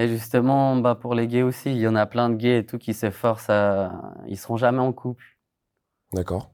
Et 0.00 0.08
justement, 0.08 0.76
bah, 0.76 0.94
pour 0.94 1.14
les 1.14 1.26
gays 1.26 1.42
aussi, 1.42 1.70
il 1.72 1.78
y 1.78 1.86
en 1.86 1.94
a 1.94 2.06
plein 2.06 2.30
de 2.30 2.34
gays 2.36 2.58
et 2.58 2.66
tout 2.66 2.78
qui 2.78 2.94
s'efforcent 2.94 3.50
à... 3.50 4.14
Ils 4.26 4.38
seront 4.38 4.56
jamais 4.56 4.78
en 4.78 4.92
couple. 4.92 5.24
D'accord. 6.12 6.50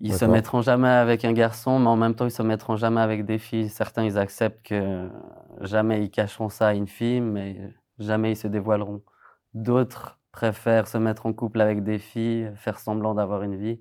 Ils 0.00 0.14
se 0.14 0.24
mettront 0.24 0.60
jamais 0.60 0.88
avec 0.88 1.24
un 1.24 1.32
garçon, 1.32 1.78
mais 1.78 1.88
en 1.88 1.96
même 1.96 2.14
temps, 2.14 2.26
ils 2.26 2.30
se 2.30 2.42
mettront 2.42 2.76
jamais 2.76 3.00
avec 3.00 3.24
des 3.24 3.38
filles. 3.38 3.68
Certains, 3.68 4.04
ils 4.04 4.18
acceptent 4.18 4.64
que 4.66 5.08
jamais 5.60 6.02
ils 6.04 6.10
cacheront 6.10 6.48
ça 6.50 6.68
à 6.68 6.74
une 6.74 6.86
fille, 6.88 7.20
mais 7.20 7.56
jamais 7.98 8.32
ils 8.32 8.36
se 8.36 8.48
dévoileront. 8.48 9.02
D'autres 9.54 10.18
préfèrent 10.30 10.88
se 10.88 10.98
mettre 10.98 11.26
en 11.26 11.32
couple 11.32 11.60
avec 11.60 11.82
des 11.84 11.98
filles, 11.98 12.50
faire 12.56 12.78
semblant 12.78 13.14
d'avoir 13.14 13.42
une 13.42 13.56
vie, 13.56 13.80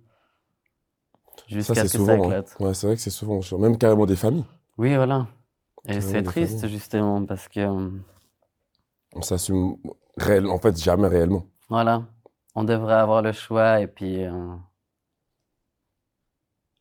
Ça, 1.35 1.43
jusqu'à 1.47 1.73
c'est 1.75 1.87
ce 1.87 1.97
que 1.97 2.05
ça 2.05 2.13
souvent. 2.13 2.23
hein. 2.23 2.27
éclate. 2.27 2.55
Ouais, 2.59 2.73
c'est 2.73 2.87
vrai 2.87 2.95
que 2.95 3.01
c'est 3.01 3.09
souvent. 3.09 3.39
Même 3.59 3.77
carrément 3.77 4.05
des 4.05 4.15
familles. 4.15 4.45
Oui, 4.77 4.95
voilà. 4.95 5.27
Et 5.87 5.99
c'est 5.99 6.23
triste, 6.23 6.61
familles. 6.61 6.73
justement, 6.75 7.25
parce 7.25 7.47
que, 7.47 7.59
euh, 7.59 7.89
On 9.15 9.21
s'assume 9.21 9.77
réel, 10.17 10.47
en 10.47 10.59
fait, 10.59 10.77
jamais 10.77 11.07
réellement. 11.07 11.47
voilà, 11.69 12.07
on 12.55 12.63
devrait 12.63 12.95
avoir 12.95 13.21
le 13.21 13.31
choix 13.31 13.81
et 13.81 13.87
puis 13.87 14.23
euh, 14.23 14.55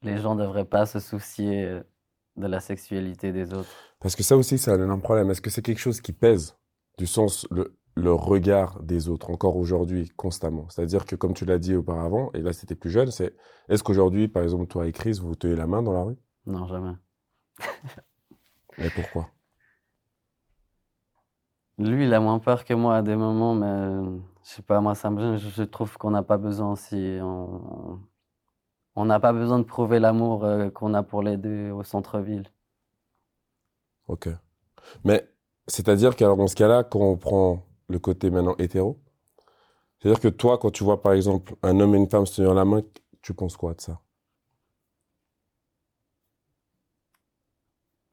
les 0.03 0.19
gens 0.19 0.35
ne 0.35 0.43
devraient 0.43 0.65
pas 0.65 0.87
se 0.87 0.99
soucier 1.01 1.81
de 2.37 2.47
la 2.47 2.61
sexualité 2.61 3.33
des 3.33 3.53
autres. 3.55 3.77
Parce 4.01 4.17
que 4.17 4.23
ça 4.23 4.37
aussi, 4.37 4.59
c'est 4.59 4.71
un 4.71 4.83
énorme 4.83 5.03
problème. 5.03 5.31
Est-ce 5.31 5.41
que 5.41 5.51
c'est 5.51 5.63
quelque 5.63 5.79
chose 5.79 6.01
qui 6.01 6.13
pèse 6.13 6.57
du 6.99 7.07
sens, 7.07 7.47
le, 7.51 7.77
le 7.95 8.13
regard 8.13 8.83
des 8.83 9.09
autres, 9.09 9.31
encore 9.31 9.57
aujourd'hui, 9.57 10.11
constamment? 10.17 10.69
C'est-à-dire 10.69 11.07
que, 11.07 11.15
comme 11.17 11.35
tu 11.35 11.45
l'as 11.45 11.59
dit 11.59 11.77
auparavant, 11.77 12.31
et 12.35 12.41
là, 12.41 12.53
c'était 12.53 12.75
plus 12.75 12.91
jeune, 12.91 13.11
c'est 13.11 13.35
est-ce 13.69 13.83
qu'aujourd'hui, 13.85 14.29
par 14.29 14.43
exemple, 14.43 14.67
toi 14.67 14.87
et 14.87 14.93
Chris, 14.93 15.19
vous 15.21 15.29
vous 15.29 15.37
tenez 15.37 15.57
la 15.57 15.67
main 15.67 15.83
dans 15.83 15.93
la 15.93 16.03
rue? 16.03 16.17
Non, 16.47 16.67
jamais. 16.67 16.95
Et 18.79 18.91
pourquoi? 18.91 19.29
Lui, 21.83 22.05
il 22.07 22.15
a 22.15 22.21
moins 22.21 22.39
peur 22.39 22.65
que 22.65 22.75
moi 22.75 22.97
à 22.97 23.03
des 23.03 23.17
moments, 23.17 23.55
mais 23.55 24.21
je 24.45 24.49
sais 24.51 24.63
pas, 24.63 24.81
moi, 24.81 24.95
ça 24.95 25.11
me 25.11 25.37
Je 25.37 25.63
trouve 25.65 25.97
qu'on 25.99 26.11
n'a 26.11 26.23
pas 26.23 26.39
besoin 26.39 26.77
si 26.77 27.19
on 28.95 29.05
n'a 29.05 29.21
pas 29.21 29.33
besoin 29.33 29.59
de 29.59 29.65
prouver 29.65 29.99
l'amour 29.99 30.45
euh, 30.45 30.71
qu'on 30.71 30.95
a 30.95 31.03
pour 31.03 31.23
les 31.23 31.37
deux 31.37 31.71
au 31.71 31.83
centre-ville. 31.83 32.51
Ok. 34.09 34.29
Mais 35.05 35.29
c'est-à-dire 35.67 36.17
qu'alors 36.17 36.37
dans 36.37 36.49
ce 36.49 36.57
cas-là, 36.57 36.85
quand 36.85 37.01
on 37.01 37.17
prend 37.17 37.67
le 37.89 37.99
côté 37.99 38.31
maintenant 38.31 38.57
hétéro, 38.59 39.01
c'est-à-dire 40.01 40.21
que 40.21 40.29
toi, 40.29 40.59
quand 40.59 40.71
tu 40.71 40.85
vois 40.85 41.03
par 41.03 41.13
exemple 41.13 41.55
un 41.63 41.79
homme 41.81 41.95
et 41.95 41.99
une 41.99 42.11
femme 42.11 42.27
se 42.27 42.37
tenir 42.37 42.55
la 42.55 42.65
main, 42.65 42.83
tu 43.23 43.35
penses 43.35 43.57
quoi 43.57 43.75
de 43.75 43.81
ça? 43.81 44.01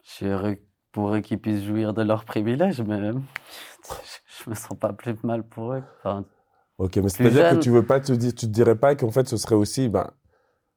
Je 0.03 0.11
suis 0.11 0.25
heureux 0.27 0.57
pour 0.99 1.15
eux 1.15 1.21
qu'ils 1.21 1.39
puissent 1.39 1.63
jouir 1.63 1.93
de 1.93 2.01
leurs 2.01 2.25
privilèges, 2.25 2.81
mais 2.81 3.11
je 3.11 4.49
me 4.49 4.53
sens 4.53 4.77
pas 4.77 4.91
plus 4.91 5.15
mal 5.23 5.43
pour 5.43 5.71
eux. 5.71 5.83
ok, 6.77 6.97
mais 6.97 7.07
c'est-à-dire 7.07 7.51
que 7.51 7.55
tu 7.55 7.69
veux 7.69 7.85
pas 7.85 8.01
te 8.01 8.11
dire, 8.11 8.35
tu 8.35 8.47
te 8.47 8.51
dirais 8.51 8.75
pas 8.75 8.95
qu'en 8.95 9.09
fait 9.09 9.25
ce 9.25 9.37
serait 9.37 9.55
aussi, 9.55 9.87
ben, 9.87 10.11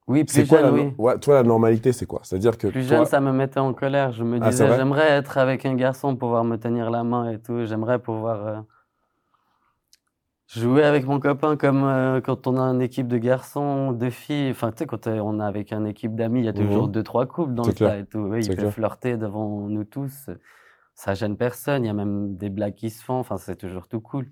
oui, 0.06 0.22
plus 0.22 0.46
quoi, 0.46 0.60
jeune, 0.60 0.74
oui. 0.74 0.94
Ouais, 0.96 1.18
toi, 1.18 1.34
la 1.34 1.42
normalité, 1.42 1.92
c'est 1.92 2.06
quoi? 2.06 2.20
C'est-à-dire 2.22 2.56
que 2.56 2.68
plus 2.68 2.86
jeune, 2.86 3.04
ça 3.04 3.20
me 3.20 3.32
mettait 3.32 3.58
en 3.58 3.72
colère. 3.72 4.12
Je 4.12 4.22
me 4.22 4.38
ah, 4.40 4.50
disais, 4.50 4.68
j'aimerais 4.76 5.10
être 5.10 5.38
avec 5.38 5.66
un 5.66 5.74
garçon, 5.74 6.14
pouvoir 6.14 6.44
me 6.44 6.56
tenir 6.56 6.90
la 6.90 7.02
main 7.02 7.30
et 7.30 7.38
tout. 7.40 7.64
J'aimerais 7.66 7.98
pouvoir 7.98 8.46
euh, 8.46 8.60
jouer 10.54 10.84
avec 10.84 11.06
mon 11.06 11.18
copain 11.20 11.56
comme 11.56 11.84
euh, 11.84 12.20
quand 12.20 12.46
on 12.46 12.56
a 12.56 12.62
une 12.62 12.82
équipe 12.82 13.08
de 13.08 13.18
garçons, 13.18 13.92
de 13.92 14.10
filles. 14.10 14.50
Enfin, 14.50 14.70
tu 14.70 14.78
sais, 14.78 14.86
quand 14.86 15.06
on 15.06 15.40
est 15.40 15.44
avec 15.44 15.72
une 15.72 15.86
équipe 15.86 16.14
d'amis, 16.14 16.40
il 16.40 16.44
y 16.44 16.48
a 16.48 16.52
toujours 16.52 16.86
mhm. 16.86 16.92
deux, 16.92 17.02
trois 17.02 17.26
couples 17.26 17.54
dans 17.54 17.64
le 17.64 17.72
cas 17.72 17.98
et 17.98 18.04
tout. 18.04 18.18
Oui, 18.18 18.44
il 18.44 18.56
peut 18.56 18.70
flirter 18.70 19.16
devant 19.16 19.68
nous 19.68 19.84
tous. 19.84 20.30
Ça 20.94 21.14
gêne 21.14 21.36
personne. 21.36 21.84
Il 21.84 21.86
y 21.86 21.90
a 21.90 21.94
même 21.94 22.36
des 22.36 22.50
blagues 22.50 22.74
qui 22.74 22.90
se 22.90 23.02
font. 23.02 23.14
Enfin, 23.14 23.38
c'est 23.38 23.56
toujours 23.56 23.88
tout 23.88 24.00
cool. 24.00 24.28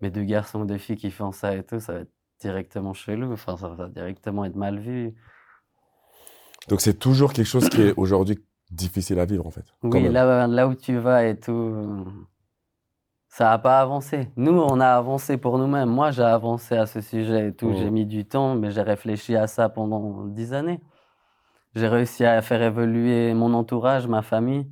Mais 0.00 0.10
deux 0.10 0.24
garçons 0.24 0.62
ou 0.62 0.64
deux 0.64 0.78
filles 0.78 0.96
qui 0.96 1.10
font 1.10 1.30
ça 1.30 1.54
et 1.54 1.62
tout, 1.62 1.78
ça 1.78 1.92
va 1.92 2.00
être 2.00 2.12
directement 2.40 2.92
chelou. 2.92 3.32
Enfin, 3.32 3.56
ça 3.56 3.68
va 3.68 3.88
directement 3.88 4.44
être 4.44 4.56
mal 4.56 4.80
vu. 4.80 5.14
Donc, 6.68 6.80
c'est 6.80 6.98
toujours 6.98 7.32
quelque 7.32 7.46
chose 7.46 7.68
qui 7.68 7.82
est 7.82 7.94
aujourd'hui 7.96 8.38
difficile 8.70 9.20
à 9.20 9.24
vivre, 9.24 9.46
en 9.46 9.50
fait. 9.50 9.64
Oui, 9.82 10.08
là, 10.08 10.46
là 10.46 10.68
où 10.68 10.74
tu 10.74 10.96
vas 10.96 11.26
et 11.26 11.38
tout, 11.38 12.06
ça 13.32 13.44
n'a 13.44 13.58
pas 13.58 13.80
avancé. 13.80 14.28
Nous, 14.36 14.52
on 14.52 14.78
a 14.78 14.88
avancé 14.88 15.38
pour 15.38 15.56
nous-mêmes. 15.56 15.88
Moi, 15.88 16.10
j'ai 16.10 16.22
avancé 16.22 16.76
à 16.76 16.84
ce 16.84 17.00
sujet 17.00 17.48
et 17.48 17.54
tout. 17.54 17.70
Mmh. 17.70 17.76
J'ai 17.76 17.90
mis 17.90 18.04
du 18.04 18.26
temps, 18.26 18.54
mais 18.56 18.70
j'ai 18.70 18.82
réfléchi 18.82 19.36
à 19.36 19.46
ça 19.46 19.70
pendant 19.70 20.26
dix 20.26 20.52
années. 20.52 20.82
J'ai 21.74 21.88
réussi 21.88 22.26
à 22.26 22.42
faire 22.42 22.60
évoluer 22.60 23.32
mon 23.32 23.54
entourage, 23.54 24.06
ma 24.06 24.20
famille. 24.20 24.70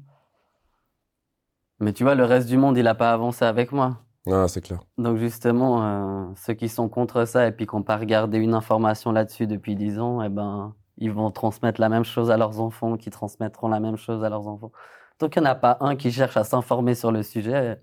Mais 1.79 1.95
tu 1.95 2.05
vois, 2.05 2.15
le 2.15 2.27
reste 2.27 2.49
du 2.49 2.59
monde, 2.59 2.77
il 2.77 2.85
n'a 2.85 2.95
pas 2.95 3.15
avancé 3.15 3.47
avec 3.47 3.73
moi. 3.73 4.03
Ah, 4.31 4.47
c'est 4.47 4.61
clair. 4.61 4.81
Donc 4.99 5.17
justement, 5.17 5.83
euh, 5.83 6.27
ceux 6.37 6.53
qui 6.53 6.69
sont 6.69 6.91
contre 6.91 7.25
ça 7.25 7.47
et 7.47 7.53
puis 7.53 7.67
qui 7.67 7.75
n'ont 7.75 7.83
pas 7.83 7.97
regardé 7.97 8.37
une 8.37 8.53
information 8.53 9.11
là-dessus 9.11 9.47
depuis 9.47 9.75
10 9.75 9.99
ans, 10.01 10.23
eh 10.23 10.29
ben, 10.29 10.75
ils 10.99 11.11
vont 11.11 11.31
transmettre 11.31 11.81
la 11.81 11.89
même 11.89 12.05
chose 12.05 12.31
à 12.31 12.37
leurs 12.37 12.61
enfants, 12.61 12.99
qui 12.99 13.09
transmettront 13.09 13.69
la 13.69 13.81
même 13.81 13.97
chose 13.97 14.23
à 14.23 14.29
leurs 14.29 14.47
enfants. 14.49 14.71
Donc 15.19 15.35
il 15.37 15.41
n'y 15.41 15.49
en 15.49 15.51
a 15.51 15.55
pas 15.55 15.79
un 15.81 15.97
qui 15.97 16.13
cherche 16.13 16.37
à 16.37 16.45
s'informer 16.45 16.95
sur 16.95 17.11
le 17.11 17.23
sujet. 17.23 17.81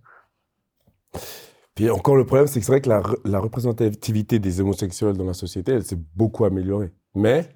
Puis 1.75 1.89
encore 1.89 2.15
le 2.15 2.25
problème, 2.25 2.47
c'est 2.47 2.59
que 2.59 2.65
c'est 2.65 2.71
vrai 2.71 2.81
que 2.81 2.89
la, 2.89 3.03
la, 3.23 3.39
représentativité 3.39 4.39
des 4.39 4.61
homosexuels 4.61 5.15
dans 5.15 5.25
la 5.25 5.33
société, 5.33 5.73
elle 5.73 5.83
s'est 5.83 5.99
beaucoup 6.15 6.45
améliorée. 6.45 6.91
Mais, 7.13 7.49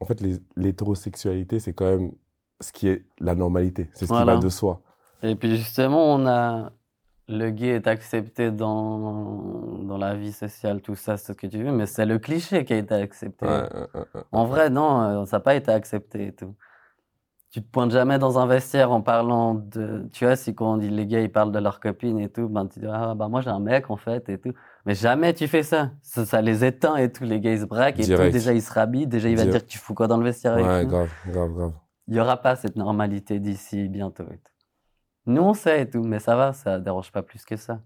en 0.00 0.04
fait, 0.04 0.22
l'hétérosexualité, 0.56 1.58
c'est 1.58 1.72
quand 1.72 1.90
même 1.90 2.12
ce 2.60 2.72
qui 2.72 2.88
est 2.88 3.04
la 3.18 3.34
normalité. 3.34 3.90
C'est 3.94 4.06
ce 4.06 4.12
qui 4.12 4.24
va 4.24 4.36
de 4.36 4.48
soi. 4.48 4.82
Et 5.22 5.34
puis 5.34 5.56
justement, 5.56 6.14
on 6.14 6.26
a 6.26 6.72
le 7.28 7.50
gay 7.50 7.68
est 7.68 7.86
accepté 7.86 8.50
dans, 8.50 9.78
dans 9.82 9.96
la 9.96 10.14
vie 10.14 10.32
sociale, 10.32 10.82
tout 10.82 10.94
ça, 10.94 11.16
c'est 11.16 11.32
ce 11.32 11.32
que 11.32 11.46
tu 11.46 11.62
veux, 11.62 11.72
mais 11.72 11.86
c'est 11.86 12.04
le 12.04 12.18
cliché 12.18 12.64
qui 12.64 12.74
a 12.74 12.76
été 12.76 12.94
accepté. 12.94 13.46
en 14.30 14.44
vrai, 14.44 14.68
non, 14.68 15.22
euh, 15.22 15.24
ça 15.24 15.38
n'a 15.38 15.40
pas 15.40 15.54
été 15.54 15.72
accepté 15.72 16.26
et 16.26 16.32
tout. 16.32 16.54
Tu 17.54 17.62
te 17.62 17.70
pointes 17.70 17.92
jamais 17.92 18.18
dans 18.18 18.40
un 18.40 18.48
vestiaire 18.48 18.90
en 18.90 19.00
parlant 19.00 19.54
de. 19.54 20.08
Tu 20.12 20.24
vois, 20.24 20.34
si 20.34 20.56
quand 20.56 20.72
on 20.72 20.76
dit 20.76 20.90
les 20.90 21.06
gays, 21.06 21.22
ils 21.22 21.30
parlent 21.30 21.52
de 21.52 21.60
leur 21.60 21.78
copine 21.78 22.18
et 22.18 22.28
tout, 22.28 22.48
ben 22.48 22.66
tu 22.66 22.80
dis, 22.80 22.86
ah, 22.90 23.14
bah 23.14 23.28
moi 23.28 23.42
j'ai 23.42 23.50
un 23.50 23.60
mec 23.60 23.90
en 23.90 23.96
fait 23.96 24.28
et 24.28 24.38
tout. 24.38 24.52
Mais 24.86 24.96
jamais 24.96 25.32
tu 25.34 25.46
fais 25.46 25.62
ça. 25.62 25.92
Ça, 26.02 26.42
les 26.42 26.64
éteint 26.64 26.96
et 26.96 27.12
tout. 27.12 27.22
Les 27.22 27.38
gays 27.38 27.58
se 27.58 27.64
braquent 27.64 28.00
et 28.00 28.08
tout. 28.08 28.28
Déjà, 28.32 28.52
ils 28.52 28.60
se 28.60 28.72
rhabillent. 28.72 29.06
Déjà, 29.06 29.28
il 29.28 29.36
va 29.36 29.44
dire 29.44 29.60
que 29.64 29.70
tu 29.70 29.78
fous 29.78 29.94
quoi 29.94 30.08
dans 30.08 30.16
le 30.16 30.24
vestiaire 30.24 30.54
avec 30.54 30.66
Ouais, 30.66 30.84
grave, 30.84 31.10
grave, 31.28 31.52
grave. 31.52 31.72
Il 32.08 32.14
n'y 32.14 32.18
aura 32.18 32.38
pas 32.38 32.56
cette 32.56 32.74
normalité 32.74 33.38
d'ici 33.38 33.86
bientôt 33.86 34.24
et 34.24 34.38
tout. 34.38 34.52
Nous, 35.26 35.42
on 35.42 35.54
sait 35.54 35.82
et 35.82 35.88
tout, 35.88 36.02
mais 36.02 36.18
ça 36.18 36.34
va, 36.34 36.54
ça 36.54 36.80
dérange 36.80 37.12
pas 37.12 37.22
plus 37.22 37.44
que 37.44 37.54
ça. 37.54 37.78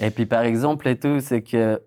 Et 0.00 0.10
puis, 0.10 0.26
par 0.26 0.42
exemple, 0.42 0.88
et 0.88 0.98
tout, 0.98 1.20
c'est 1.20 1.42
que 1.42 1.80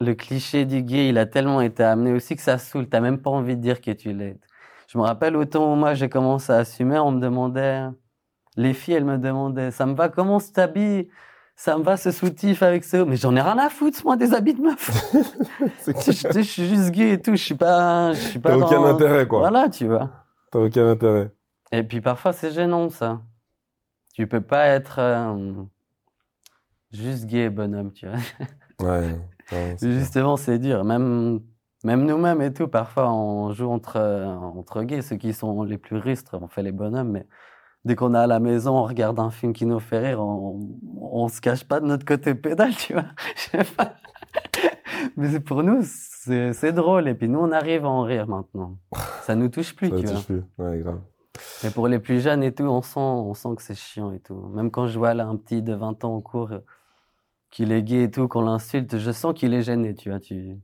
le 0.00 0.14
cliché 0.14 0.64
du 0.64 0.80
gay, 0.80 1.10
il 1.10 1.18
a 1.18 1.26
tellement 1.26 1.60
été 1.60 1.82
amené 1.82 2.12
aussi 2.12 2.34
que 2.34 2.42
ça 2.42 2.56
saoule. 2.56 2.88
T'as 2.88 3.00
même 3.00 3.18
pas 3.18 3.28
envie 3.28 3.56
de 3.56 3.60
dire 3.60 3.82
que 3.82 3.90
tu 3.90 4.14
l'es. 4.14 4.38
Je 4.94 4.98
me 5.00 5.02
rappelle 5.02 5.34
au 5.36 5.44
temps 5.44 5.72
où 5.72 5.74
moi 5.74 5.94
j'ai 5.94 6.08
commencé 6.08 6.52
à 6.52 6.58
assumer, 6.58 7.00
on 7.00 7.10
me 7.10 7.20
demandait, 7.20 7.82
les 8.56 8.72
filles, 8.72 8.94
elles 8.94 9.04
me 9.04 9.18
demandaient, 9.18 9.72
ça 9.72 9.86
me 9.86 9.94
va? 9.94 10.08
Comment 10.08 10.38
tu 10.38 10.52
t'habilles 10.52 11.08
ça 11.56 11.78
me 11.78 11.84
va 11.84 11.96
ce 11.96 12.10
soutif 12.10 12.64
avec 12.64 12.82
ce. 12.82 12.96
Mais 12.96 13.14
j'en 13.14 13.34
ai 13.36 13.40
rien 13.40 13.58
à 13.58 13.68
foutre, 13.68 14.00
moi, 14.04 14.16
des 14.16 14.34
habits 14.34 14.54
de 14.54 14.60
meuf. 14.60 14.90
je, 15.86 16.32
je, 16.34 16.40
suis 16.40 16.68
juste 16.68 16.90
gay 16.90 17.12
et 17.12 17.22
tout. 17.22 17.36
Je 17.36 17.44
suis 17.44 17.54
pas. 17.54 18.12
Je 18.12 18.18
suis 18.18 18.38
pas. 18.40 18.50
T'as 18.50 18.56
aucun 18.56 18.82
intérêt, 18.82 19.28
quoi. 19.28 19.38
Voilà, 19.38 19.68
tu 19.68 19.86
vois. 19.86 20.10
T'as 20.50 20.58
aucun 20.58 20.88
intérêt. 20.88 21.30
Et 21.70 21.84
puis 21.84 22.00
parfois, 22.00 22.32
c'est 22.32 22.50
gênant, 22.50 22.90
ça. 22.90 23.20
Tu 24.14 24.26
peux 24.26 24.40
pas 24.40 24.66
être 24.66 24.96
euh, 24.98 25.52
juste 26.92 27.26
gay, 27.26 27.50
bonhomme, 27.50 27.92
tu 27.92 28.08
vois. 28.08 28.18
Ouais. 28.80 29.16
Justement, 29.80 30.36
c'est 30.36 30.58
dur. 30.58 30.82
Même, 30.82 31.40
même 31.84 32.04
nous-mêmes 32.04 32.42
et 32.42 32.52
tout, 32.52 32.68
parfois, 32.68 33.12
on 33.12 33.52
joue 33.52 33.70
entre, 33.70 33.98
entre 33.98 34.82
gays. 34.82 35.02
Ceux 35.02 35.16
qui 35.16 35.32
sont 35.32 35.62
les 35.62 35.78
plus 35.78 35.98
ristres, 35.98 36.36
on 36.40 36.48
fait 36.48 36.62
les 36.62 36.72
bonhommes, 36.72 37.10
mais 37.10 37.26
dès 37.84 37.94
qu'on 37.94 38.14
est 38.14 38.18
à 38.18 38.26
la 38.26 38.40
maison, 38.40 38.78
on 38.78 38.84
regarde 38.84 39.20
un 39.20 39.30
film 39.30 39.52
qui 39.52 39.66
nous 39.66 39.80
fait 39.80 39.98
rire, 39.98 40.20
on, 40.20 40.60
on 41.00 41.28
se 41.28 41.40
cache 41.40 41.64
pas 41.64 41.80
de 41.80 41.86
notre 41.86 42.04
côté 42.04 42.34
pédale, 42.34 42.74
tu 42.76 42.94
vois. 42.94 43.04
Mais 45.16 45.40
pour 45.40 45.62
nous, 45.62 45.82
c'est 45.82 46.72
drôle. 46.72 47.08
Et 47.08 47.14
puis 47.14 47.28
nous, 47.28 47.38
on 47.38 47.52
arrive 47.52 47.84
à 47.84 47.88
en 47.88 48.02
rire 48.02 48.26
maintenant. 48.26 48.78
Ça 49.22 49.34
nous 49.34 49.48
touche 49.48 49.74
plus, 49.74 49.88
Ça 49.90 49.96
tu 49.96 50.04
touche 50.04 50.24
Plus. 50.26 50.42
Ouais, 50.58 50.78
grave. 50.78 51.00
Mais 51.62 51.70
pour 51.70 51.88
les 51.88 51.98
plus 51.98 52.20
jeunes 52.20 52.42
et 52.42 52.52
tout, 52.52 52.64
on 52.64 52.82
sent, 52.82 53.00
on 53.00 53.34
sent 53.34 53.48
que 53.56 53.62
c'est 53.62 53.74
chiant 53.74 54.12
et 54.12 54.20
tout. 54.20 54.40
Même 54.54 54.70
quand 54.70 54.86
je 54.86 54.98
vois 54.98 55.14
là 55.14 55.26
un 55.26 55.36
petit 55.36 55.62
de 55.62 55.74
20 55.74 56.04
ans 56.04 56.14
au 56.14 56.20
cours 56.20 56.52
euh, 56.52 56.60
qu'il 57.50 57.72
est 57.72 57.82
gay 57.82 58.04
et 58.04 58.10
tout, 58.10 58.28
qu'on 58.28 58.42
l'insulte, 58.42 58.98
je 58.98 59.10
sens 59.10 59.34
qu'il 59.34 59.52
est 59.52 59.62
gêné, 59.62 59.94
tu 59.94 60.10
vois. 60.10 60.20
Tu, 60.20 60.56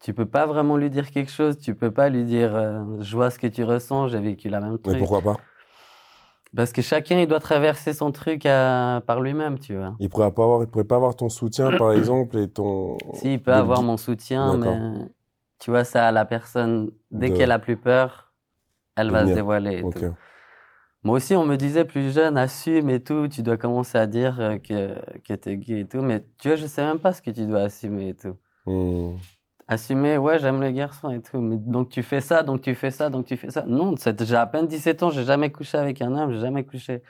tu 0.00 0.14
peux 0.14 0.26
pas 0.26 0.46
vraiment 0.46 0.76
lui 0.76 0.90
dire 0.90 1.10
quelque 1.10 1.30
chose, 1.30 1.58
tu 1.58 1.74
peux 1.74 1.90
pas 1.90 2.08
lui 2.08 2.24
dire 2.24 2.54
euh, 2.54 2.84
je 3.00 3.16
vois 3.16 3.30
ce 3.30 3.38
que 3.38 3.46
tu 3.46 3.64
ressens, 3.64 4.08
j'ai 4.08 4.20
vécu 4.20 4.48
la 4.48 4.60
même 4.60 4.78
truc. 4.78 4.94
Mais 4.94 4.98
pourquoi 4.98 5.22
pas? 5.22 5.36
Parce 6.54 6.72
que 6.72 6.80
chacun 6.80 7.18
il 7.18 7.26
doit 7.26 7.40
traverser 7.40 7.92
son 7.92 8.12
truc 8.12 8.42
par 8.44 9.20
lui-même, 9.20 9.58
tu 9.58 9.76
vois. 9.76 9.94
Il 9.98 10.08
pourrait 10.08 10.32
pas 10.32 10.44
avoir, 10.44 10.62
il 10.62 10.68
pourrait 10.68 10.84
pas 10.84 10.96
avoir 10.96 11.16
ton 11.16 11.28
soutien 11.28 11.76
par 11.76 11.92
exemple 11.98 12.38
et 12.38 12.48
ton. 12.48 12.96
Si, 13.14 13.34
il 13.34 13.42
peut 13.42 13.52
avoir 13.52 13.82
mon 13.82 13.96
soutien, 13.96 14.56
mais 14.56 15.06
tu 15.58 15.70
vois 15.70 15.84
ça, 15.84 16.10
la 16.12 16.24
personne 16.24 16.90
dès 17.10 17.30
qu'elle 17.32 17.52
a 17.52 17.58
plus 17.58 17.76
peur 17.76 18.26
elle 18.96 19.10
va 19.10 19.26
se 19.26 19.34
dévoiler. 19.34 19.84
Moi 21.02 21.16
aussi, 21.18 21.36
on 21.36 21.44
me 21.46 21.56
disait 21.56 21.84
plus 21.84 22.12
jeune, 22.12 22.36
assume 22.36 22.90
et 22.90 23.00
tout, 23.00 23.28
tu 23.28 23.42
dois 23.44 23.56
commencer 23.56 23.96
à 23.96 24.08
dire 24.08 24.40
euh, 24.40 24.58
que, 24.58 24.96
que 25.20 25.34
tu 25.34 25.50
es 25.50 25.56
gay 25.56 25.80
et 25.80 25.86
tout. 25.86 26.02
Mais 26.02 26.24
tu 26.38 26.48
vois, 26.48 26.56
je 26.56 26.66
sais 26.66 26.84
même 26.84 26.98
pas 26.98 27.12
ce 27.12 27.22
que 27.22 27.30
tu 27.30 27.46
dois 27.46 27.60
assumer 27.60 28.08
et 28.08 28.14
tout. 28.14 28.36
Hmm. 28.64 29.14
Assumer, 29.68 30.16
ouais, 30.16 30.38
j'aime 30.38 30.62
les 30.62 30.72
garçons 30.72 31.10
et 31.10 31.20
tout. 31.20 31.40
Mais 31.40 31.56
donc 31.56 31.88
tu 31.88 32.02
fais 32.02 32.20
ça, 32.20 32.42
donc 32.42 32.62
tu 32.62 32.74
fais 32.74 32.90
ça, 32.90 33.10
donc 33.10 33.26
tu 33.26 33.36
fais 33.36 33.50
ça. 33.50 33.64
Non, 33.66 33.94
j'ai 33.96 34.36
à 34.36 34.46
peine 34.46 34.68
17 34.68 35.02
ans, 35.02 35.10
j'ai 35.10 35.24
jamais 35.24 35.50
couché 35.50 35.76
avec 35.76 36.00
un 36.02 36.16
homme, 36.16 36.32
j'ai 36.32 36.40
jamais 36.40 36.64
couché. 36.64 37.02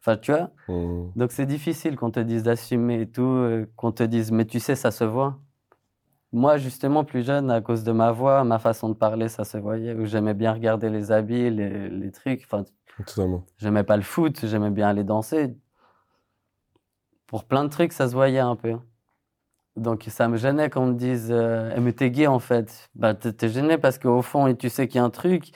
Enfin, 0.00 0.16
tu 0.16 0.32
vois? 0.32 0.50
Hmm. 0.66 1.10
Donc 1.14 1.30
c'est 1.30 1.46
difficile 1.46 1.94
qu'on 1.96 2.10
te 2.10 2.18
dise 2.18 2.42
d'assumer 2.42 3.02
et 3.02 3.06
tout, 3.08 3.22
euh, 3.22 3.66
qu'on 3.76 3.92
te 3.92 4.02
dise, 4.02 4.32
mais 4.32 4.46
tu 4.46 4.58
sais, 4.58 4.74
ça 4.74 4.90
se 4.90 5.04
voit. 5.04 5.38
Moi, 6.32 6.56
justement, 6.56 7.04
plus 7.04 7.24
jeune, 7.24 7.50
à 7.50 7.60
cause 7.60 7.84
de 7.84 7.92
ma 7.92 8.10
voix, 8.10 8.42
ma 8.42 8.58
façon 8.58 8.88
de 8.88 8.94
parler, 8.94 9.28
ça 9.28 9.44
se 9.44 9.58
voyait. 9.58 9.94
Où 9.94 10.06
j'aimais 10.06 10.34
bien 10.34 10.52
regarder 10.52 10.88
les 10.88 11.12
habits, 11.12 11.50
les, 11.50 11.88
les 11.88 12.10
trucs. 12.10 12.42
Enfin. 12.44 12.64
J'aimais 13.58 13.84
pas 13.84 13.96
le 13.96 14.02
foot, 14.02 14.44
j'aimais 14.46 14.70
bien 14.70 14.88
aller 14.88 15.04
danser. 15.04 15.54
Pour 17.26 17.44
plein 17.44 17.64
de 17.64 17.68
trucs, 17.68 17.92
ça 17.92 18.08
se 18.08 18.14
voyait 18.14 18.38
un 18.38 18.56
peu. 18.56 18.76
Donc, 19.76 20.04
ça 20.08 20.28
me 20.28 20.36
gênait 20.36 20.68
qu'on 20.68 20.86
me 20.86 20.94
dise 20.94 21.28
euh, 21.30 21.74
Mais 21.80 21.92
t'es 21.92 22.10
gay, 22.10 22.26
en 22.26 22.38
fait. 22.38 22.90
Bah, 22.94 23.14
t'es 23.14 23.48
gêné 23.48 23.78
parce 23.78 23.98
qu'au 23.98 24.22
fond, 24.22 24.52
tu 24.54 24.68
sais 24.68 24.86
qu'il 24.86 24.96
y 24.96 25.00
a 25.00 25.04
un 25.04 25.10
truc, 25.10 25.52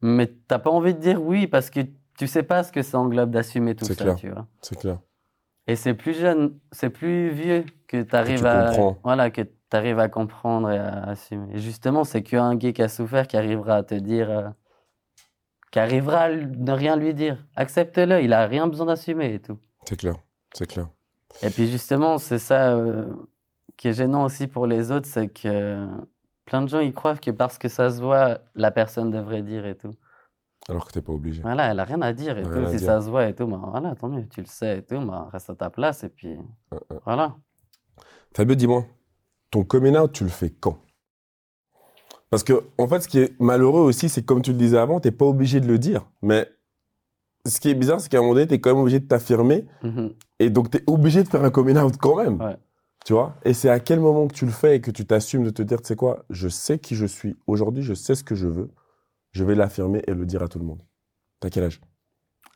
mais 0.00 0.26
t'as 0.46 0.58
pas 0.58 0.70
envie 0.70 0.94
de 0.94 1.00
dire 1.00 1.22
oui 1.22 1.46
parce 1.46 1.70
que 1.70 1.80
tu 2.18 2.26
sais 2.26 2.42
pas 2.42 2.62
ce 2.64 2.72
que 2.72 2.82
ça 2.82 2.98
englobe 2.98 3.30
d'assumer 3.30 3.74
tout 3.74 3.84
ça, 3.84 3.94
clair. 3.94 4.16
tu 4.16 4.30
vois. 4.30 4.46
C'est 4.62 4.78
clair. 4.78 4.98
Et 5.66 5.76
c'est 5.76 5.94
plus 5.94 6.14
jeune, 6.14 6.58
c'est 6.72 6.90
plus 6.90 7.30
vieux 7.30 7.64
que 7.86 8.02
tu 8.02 8.16
arrives 8.16 8.46
à. 8.46 8.72
Voilà, 9.04 9.30
que 9.30 9.42
tu 9.42 9.50
arrives 9.72 9.98
à 9.98 10.08
comprendre 10.08 10.70
et 10.70 10.78
à 10.78 11.10
assumer. 11.10 11.54
Et 11.54 11.58
justement, 11.58 12.04
c'est 12.04 12.22
qu'un 12.22 12.54
gay 12.56 12.72
qui 12.72 12.82
a 12.82 12.88
souffert 12.88 13.26
qui 13.26 13.36
arrivera 13.36 13.76
à 13.76 13.82
te 13.82 13.94
dire 13.94 14.30
euh, 14.30 14.48
qui 15.70 15.78
arrivera 15.78 16.22
à 16.22 16.30
ne 16.30 16.72
rien 16.72 16.96
lui 16.96 17.12
dire. 17.14 17.44
Accepte-le, 17.54 18.22
il 18.22 18.32
a 18.32 18.46
rien 18.46 18.66
besoin 18.66 18.86
d'assumer 18.86 19.34
et 19.34 19.40
tout. 19.40 19.58
C'est 19.84 19.96
clair, 19.96 20.14
c'est 20.54 20.66
clair. 20.66 20.88
Et 21.42 21.50
puis 21.50 21.70
justement, 21.70 22.18
c'est 22.18 22.38
ça 22.38 22.74
euh, 22.74 23.06
qui 23.76 23.88
est 23.88 23.92
gênant 23.92 24.24
aussi 24.24 24.46
pour 24.46 24.66
les 24.66 24.90
autres, 24.90 25.06
c'est 25.06 25.28
que 25.28 25.86
plein 26.44 26.62
de 26.62 26.68
gens 26.68 26.80
ils 26.80 26.92
croient 26.92 27.16
que 27.16 27.30
parce 27.30 27.58
que 27.58 27.68
ça 27.68 27.90
se 27.90 28.00
voit, 28.00 28.38
la 28.54 28.70
personne 28.70 29.10
devrait 29.10 29.42
dire 29.42 29.66
et 29.66 29.76
tout. 29.76 29.92
Alors 30.68 30.86
que 30.86 30.92
t'es 30.92 31.00
pas 31.00 31.12
obligé. 31.12 31.40
Voilà, 31.40 31.70
elle 31.70 31.80
a 31.80 31.84
rien 31.84 32.02
à 32.02 32.12
dire 32.12 32.36
et 32.36 32.42
tout. 32.42 32.66
Si 32.70 32.78
ça 32.78 33.00
se 33.00 33.08
voit 33.08 33.28
et 33.28 33.34
tout, 33.34 33.46
bah, 33.46 33.60
voilà, 33.70 33.94
tant 33.94 34.08
mieux, 34.08 34.26
tu 34.28 34.40
le 34.40 34.46
sais 34.46 34.78
et 34.78 34.82
tout, 34.82 35.00
bah, 35.00 35.28
reste 35.32 35.50
à 35.50 35.54
ta 35.54 35.70
place 35.70 36.04
et 36.04 36.08
puis 36.08 36.36
voilà. 37.04 37.36
Fabio, 38.34 38.54
dis-moi, 38.54 38.84
ton 39.50 39.64
coming 39.64 39.96
out, 39.96 40.12
tu 40.12 40.24
le 40.24 40.30
fais 40.30 40.50
quand? 40.50 40.78
Parce 42.30 42.44
que, 42.44 42.64
en 42.76 42.86
fait, 42.86 43.00
ce 43.00 43.08
qui 43.08 43.20
est 43.20 43.40
malheureux 43.40 43.80
aussi, 43.80 44.08
c'est 44.10 44.20
que 44.20 44.26
comme 44.26 44.42
tu 44.42 44.52
le 44.52 44.58
disais 44.58 44.76
avant, 44.76 45.00
t'es 45.00 45.10
pas 45.10 45.24
obligé 45.24 45.60
de 45.60 45.66
le 45.66 45.78
dire. 45.78 46.06
Mais 46.20 46.46
ce 47.48 47.60
qui 47.60 47.70
est 47.70 47.74
bizarre, 47.74 48.00
c'est 48.00 48.08
qu'à 48.08 48.18
un 48.18 48.20
moment 48.20 48.34
donné, 48.34 48.46
t'es 48.46 48.60
quand 48.60 48.70
même 48.70 48.80
obligé 48.80 49.00
de 49.00 49.06
t'affirmer. 49.06 49.66
Mm-hmm. 49.82 50.12
Et 50.40 50.50
donc, 50.50 50.70
t'es 50.70 50.82
obligé 50.86 51.22
de 51.22 51.28
faire 51.28 51.44
un 51.44 51.50
coming 51.50 51.76
out 51.78 51.96
quand 51.98 52.16
même. 52.16 52.40
Ouais. 52.40 52.56
Tu 53.04 53.12
vois? 53.12 53.36
Et 53.44 53.54
c'est 53.54 53.70
à 53.70 53.80
quel 53.80 54.00
moment 54.00 54.26
que 54.28 54.34
tu 54.34 54.44
le 54.44 54.50
fais 54.52 54.76
et 54.76 54.80
que 54.80 54.90
tu 54.90 55.06
t'assumes 55.06 55.44
de 55.44 55.50
te 55.50 55.62
dire, 55.62 55.80
tu 55.80 55.88
sais 55.88 55.96
quoi, 55.96 56.24
je 56.30 56.48
sais 56.48 56.78
qui 56.78 56.94
je 56.94 57.06
suis 57.06 57.36
aujourd'hui, 57.46 57.82
je 57.82 57.94
sais 57.94 58.14
ce 58.14 58.22
que 58.22 58.34
je 58.34 58.46
veux, 58.46 58.70
je 59.32 59.44
vais 59.44 59.54
l'affirmer 59.54 60.02
et 60.06 60.14
le 60.14 60.26
dire 60.26 60.42
à 60.42 60.48
tout 60.48 60.58
le 60.58 60.64
monde. 60.64 60.82
T'as 61.40 61.48
quel 61.48 61.64
âge? 61.64 61.80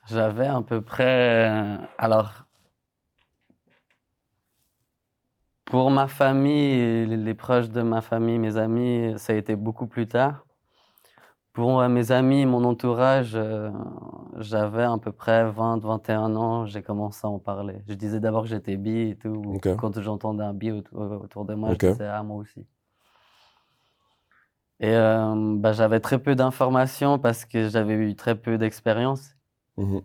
J'avais 0.09 0.47
à 0.47 0.61
peu 0.63 0.81
près. 0.81 1.49
Euh, 1.49 1.77
alors, 1.97 2.45
pour 5.65 5.91
ma 5.91 6.09
famille, 6.09 7.07
les 7.07 7.35
proches 7.35 7.71
de 7.71 7.83
ma 7.83 8.01
famille, 8.01 8.39
mes 8.39 8.57
amis, 8.57 9.15
ça 9.17 9.33
a 9.33 9.37
été 9.37 9.57
beaucoup 9.57 9.87
plus 9.87 10.07
tard. 10.07 10.45
Pour 11.53 11.87
mes 11.87 12.12
amis, 12.12 12.47
mon 12.47 12.65
entourage, 12.65 13.33
euh, 13.35 13.71
j'avais 14.38 14.85
à 14.85 14.97
peu 14.97 15.12
près 15.12 15.51
20, 15.51 15.85
21 15.85 16.35
ans, 16.35 16.65
j'ai 16.65 16.83
commencé 16.83 17.27
à 17.27 17.29
en 17.29 17.38
parler. 17.38 17.83
Je 17.87 17.95
disais 17.95 18.21
d'abord 18.21 18.45
que 18.45 18.49
j'étais 18.49 18.79
bi 18.79 19.11
et 19.11 19.17
tout. 19.17 19.61
Quand 19.79 20.01
j'entendais 20.01 20.45
un 20.45 20.55
bi 20.55 20.71
autour, 20.71 21.45
de 21.45 21.55
moi, 21.55 21.75
je 21.75 21.88
disais 21.88 22.07
ah, 22.07 22.23
moi 22.23 22.38
aussi. 22.38 22.67
Et 24.81 24.97
euh, 24.97 25.55
bah, 25.59 25.73
j'avais 25.73 26.01
très 26.01 26.19
peu 26.19 26.35
d'informations 26.35 27.19
parce 27.19 27.45
que 27.45 27.69
j'avais 27.69 27.95
eu 27.95 28.17
très 28.17 28.35
peu 28.35 28.57
d'expérience. 28.59 29.37
Mmh 29.77 29.99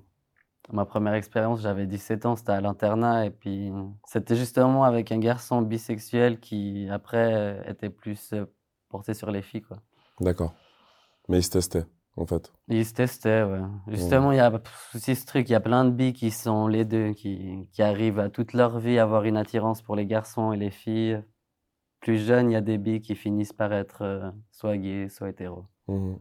Ma 0.73 0.83
première 0.83 1.13
expérience, 1.13 1.61
j'avais 1.61 1.85
17 1.87 2.25
ans, 2.25 2.35
c'était 2.35 2.51
à 2.51 2.59
l'internat. 2.59 3.25
Et 3.25 3.29
puis, 3.29 3.71
c'était 4.03 4.35
justement 4.35 4.83
avec 4.83 5.13
un 5.13 5.17
garçon 5.17 5.61
bisexuel 5.61 6.41
qui, 6.41 6.89
après, 6.91 7.63
était 7.69 7.89
plus 7.89 8.33
euh, 8.33 8.43
porté 8.89 9.13
sur 9.13 9.31
les 9.31 9.41
filles. 9.41 9.63
D'accord. 10.19 10.53
Mais 11.27 11.39
il 11.39 11.43
se 11.43 11.49
testait, 11.49 11.85
en 12.15 12.25
fait. 12.25 12.51
Il 12.69 12.85
se 12.85 12.93
testait, 12.93 13.43
ouais. 13.43 13.61
Justement, 13.87 14.31
il 14.31 14.37
y 14.37 14.39
a 14.39 14.51
aussi 14.95 15.15
ce 15.15 15.25
truc, 15.25 15.49
il 15.49 15.53
y 15.53 15.55
a 15.55 15.59
plein 15.59 15.85
de 15.85 15.91
billes 15.91 16.13
qui 16.13 16.31
sont 16.31 16.67
les 16.67 16.85
deux, 16.85 17.13
qui, 17.13 17.67
qui 17.71 17.81
arrivent 17.81 18.19
à 18.19 18.29
toute 18.29 18.53
leur 18.53 18.79
vie 18.79 18.97
à 18.97 19.03
avoir 19.03 19.25
une 19.25 19.37
attirance 19.37 19.81
pour 19.81 19.95
les 19.95 20.05
garçons 20.05 20.53
et 20.53 20.57
les 20.57 20.71
filles. 20.71 21.21
Plus 21.99 22.17
jeunes, 22.17 22.51
il 22.51 22.53
y 22.53 22.57
a 22.57 22.61
des 22.61 22.77
billes 22.77 23.01
qui 23.01 23.15
finissent 23.15 23.53
par 23.53 23.73
être 23.73 24.03
euh, 24.03 24.31
soit 24.51 24.77
gays, 24.77 25.09
soit 25.09 25.29
hétéros. 25.29 25.65
Mmh. 25.87 26.15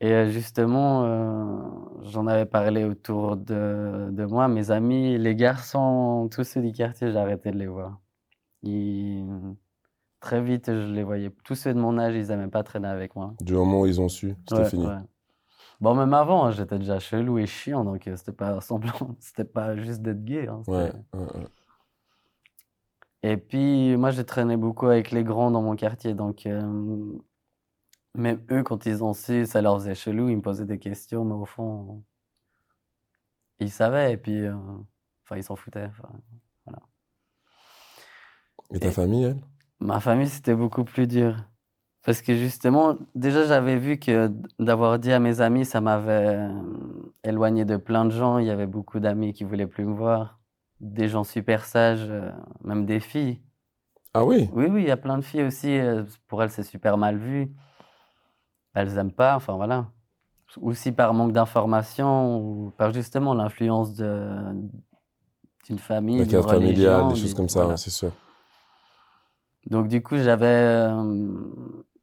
Et 0.00 0.12
euh, 0.12 0.30
justement, 0.30 1.04
euh, 1.04 2.02
j'en 2.02 2.26
avais 2.26 2.44
parlé 2.44 2.84
autour 2.84 3.36
de, 3.36 4.08
de, 4.10 4.24
moi, 4.26 4.48
mes 4.48 4.70
amis, 4.70 5.16
les 5.16 5.34
garçons, 5.34 6.28
tous 6.30 6.44
ceux 6.44 6.60
du 6.60 6.72
quartier, 6.72 7.12
j'ai 7.12 7.18
arrêté 7.18 7.50
de 7.50 7.58
les 7.58 7.66
voir. 7.66 8.00
Ils 8.62 9.24
Très 10.20 10.42
vite, 10.42 10.66
je 10.66 10.92
les 10.92 11.02
voyais. 11.02 11.30
Tous 11.44 11.54
ceux 11.54 11.74
de 11.74 11.78
mon 11.78 11.98
âge, 11.98 12.14
ils 12.14 12.28
n'aimaient 12.28 12.48
pas 12.48 12.62
traîner 12.62 12.88
avec 12.88 13.14
moi. 13.16 13.34
Du 13.40 13.54
moment 13.54 13.82
où 13.82 13.86
ils 13.86 14.00
ont 14.00 14.08
su, 14.08 14.34
c'était 14.48 14.70
fini. 14.70 14.86
Bon, 15.80 15.94
même 15.94 16.14
avant, 16.14 16.46
hein, 16.46 16.52
j'étais 16.52 16.78
déjà 16.78 16.98
chelou 16.98 17.38
et 17.38 17.46
chiant, 17.46 17.84
donc 17.84 18.08
euh, 18.08 18.16
c'était 18.16 18.32
pas 18.32 18.60
semblant, 18.62 19.16
c'était 19.20 19.44
pas 19.44 19.76
juste 19.76 20.00
d'être 20.00 20.24
gay. 20.24 20.48
Hein, 20.48 20.62
ouais, 20.68 20.90
et 23.22 23.36
puis, 23.36 23.96
moi, 23.96 24.10
j'ai 24.10 24.24
traîné 24.24 24.56
beaucoup 24.56 24.86
avec 24.86 25.10
les 25.10 25.24
grands 25.24 25.50
dans 25.50 25.60
mon 25.60 25.74
quartier, 25.74 26.14
donc 26.14 26.46
euh, 26.46 27.18
même 28.14 28.40
eux, 28.50 28.62
quand 28.62 28.86
ils 28.86 29.02
ont 29.02 29.12
su, 29.12 29.46
ça 29.46 29.60
leur 29.60 29.78
faisait 29.78 29.94
chelou, 29.94 30.28
ils 30.28 30.36
me 30.36 30.42
posaient 30.42 30.64
des 30.64 30.78
questions, 30.78 31.24
mais 31.24 31.34
au 31.34 31.44
fond, 31.44 32.04
ils 33.58 33.70
savaient, 33.70 34.12
et 34.12 34.16
puis, 34.16 34.46
euh, 34.46 34.54
enfin, 35.24 35.36
ils 35.36 35.42
s'en 35.42 35.56
foutaient. 35.56 35.90
Voilà. 36.64 36.80
Et 38.70 38.80
ta 38.80 38.90
famille, 38.92 39.24
elle? 39.24 39.40
Ma 39.80 40.00
famille, 40.00 40.28
c'était 40.28 40.54
beaucoup 40.54 40.84
plus 40.84 41.06
dur. 41.06 41.36
Parce 42.04 42.22
que 42.22 42.36
justement, 42.36 42.96
déjà, 43.14 43.44
j'avais 43.44 43.76
vu 43.76 43.98
que 43.98 44.30
d'avoir 44.58 44.98
dit 44.98 45.12
à 45.12 45.18
mes 45.18 45.40
amis, 45.40 45.64
ça 45.64 45.80
m'avait 45.80 46.36
euh, 46.36 46.52
éloigné 47.24 47.64
de 47.64 47.76
plein 47.76 48.04
de 48.04 48.10
gens. 48.10 48.38
Il 48.38 48.46
y 48.46 48.50
avait 48.50 48.68
beaucoup 48.68 49.00
d'amis 49.00 49.32
qui 49.32 49.42
voulaient 49.42 49.66
plus 49.66 49.84
me 49.84 49.92
voir. 49.92 50.38
Des 50.80 51.08
gens 51.08 51.24
super 51.24 51.64
sages, 51.64 52.06
euh, 52.08 52.30
même 52.62 52.86
des 52.86 53.00
filles. 53.00 53.40
Ah 54.14 54.24
oui? 54.24 54.48
Oui, 54.52 54.66
oui, 54.70 54.82
il 54.82 54.88
y 54.88 54.92
a 54.92 54.96
plein 54.96 55.18
de 55.18 55.22
filles 55.24 55.42
aussi. 55.42 55.76
Euh, 55.78 56.04
pour 56.28 56.42
elles, 56.42 56.50
c'est 56.50 56.62
super 56.62 56.96
mal 56.96 57.16
vu. 57.16 57.50
Elles 58.74 58.94
n'aiment 58.94 59.10
pas, 59.10 59.34
enfin 59.34 59.54
voilà. 59.56 59.86
Aussi 60.62 60.92
par 60.92 61.12
manque 61.12 61.32
d'information 61.32 62.38
ou 62.38 62.70
par 62.78 62.92
justement 62.92 63.34
l'influence 63.34 63.94
d'une 63.94 64.70
famille. 65.78 66.18
La 66.18 66.26
carte 66.26 66.48
familiale, 66.48 67.08
des 67.08 67.16
choses 67.16 67.34
comme 67.34 67.48
ça, 67.48 67.76
c'est 67.76 67.90
sûr. 67.90 68.12
Donc 69.66 69.88
du 69.88 70.02
coup, 70.02 70.16
j'avais 70.16 70.46
euh, 70.46 71.30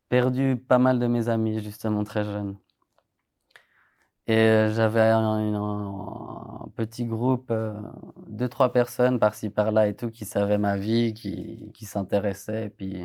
perdu 0.10 0.58
pas 0.58 0.80
mal 0.80 1.00
de 1.00 1.08
mes 1.08 1.30
amis, 1.30 1.62
justement, 1.62 2.04
très 2.04 2.26
jeunes. 2.26 2.58
Et 4.28 4.38
euh, 4.38 4.74
j'avais 4.74 5.02
un, 5.02 6.70
petit 6.76 7.06
groupe, 7.06 7.52
euh, 7.52 7.74
deux, 8.28 8.50
trois 8.50 8.72
personnes 8.72 9.20
par-ci, 9.20 9.50
par-là 9.50 9.88
et 9.88 9.96
tout, 9.96 10.10
qui 10.10 10.26
savaient 10.26 10.58
ma 10.58 10.78
vie, 10.78 11.14
qui, 11.14 11.72
qui 11.74 11.86
s'intéressaient, 11.86 12.70
puis 12.70 13.04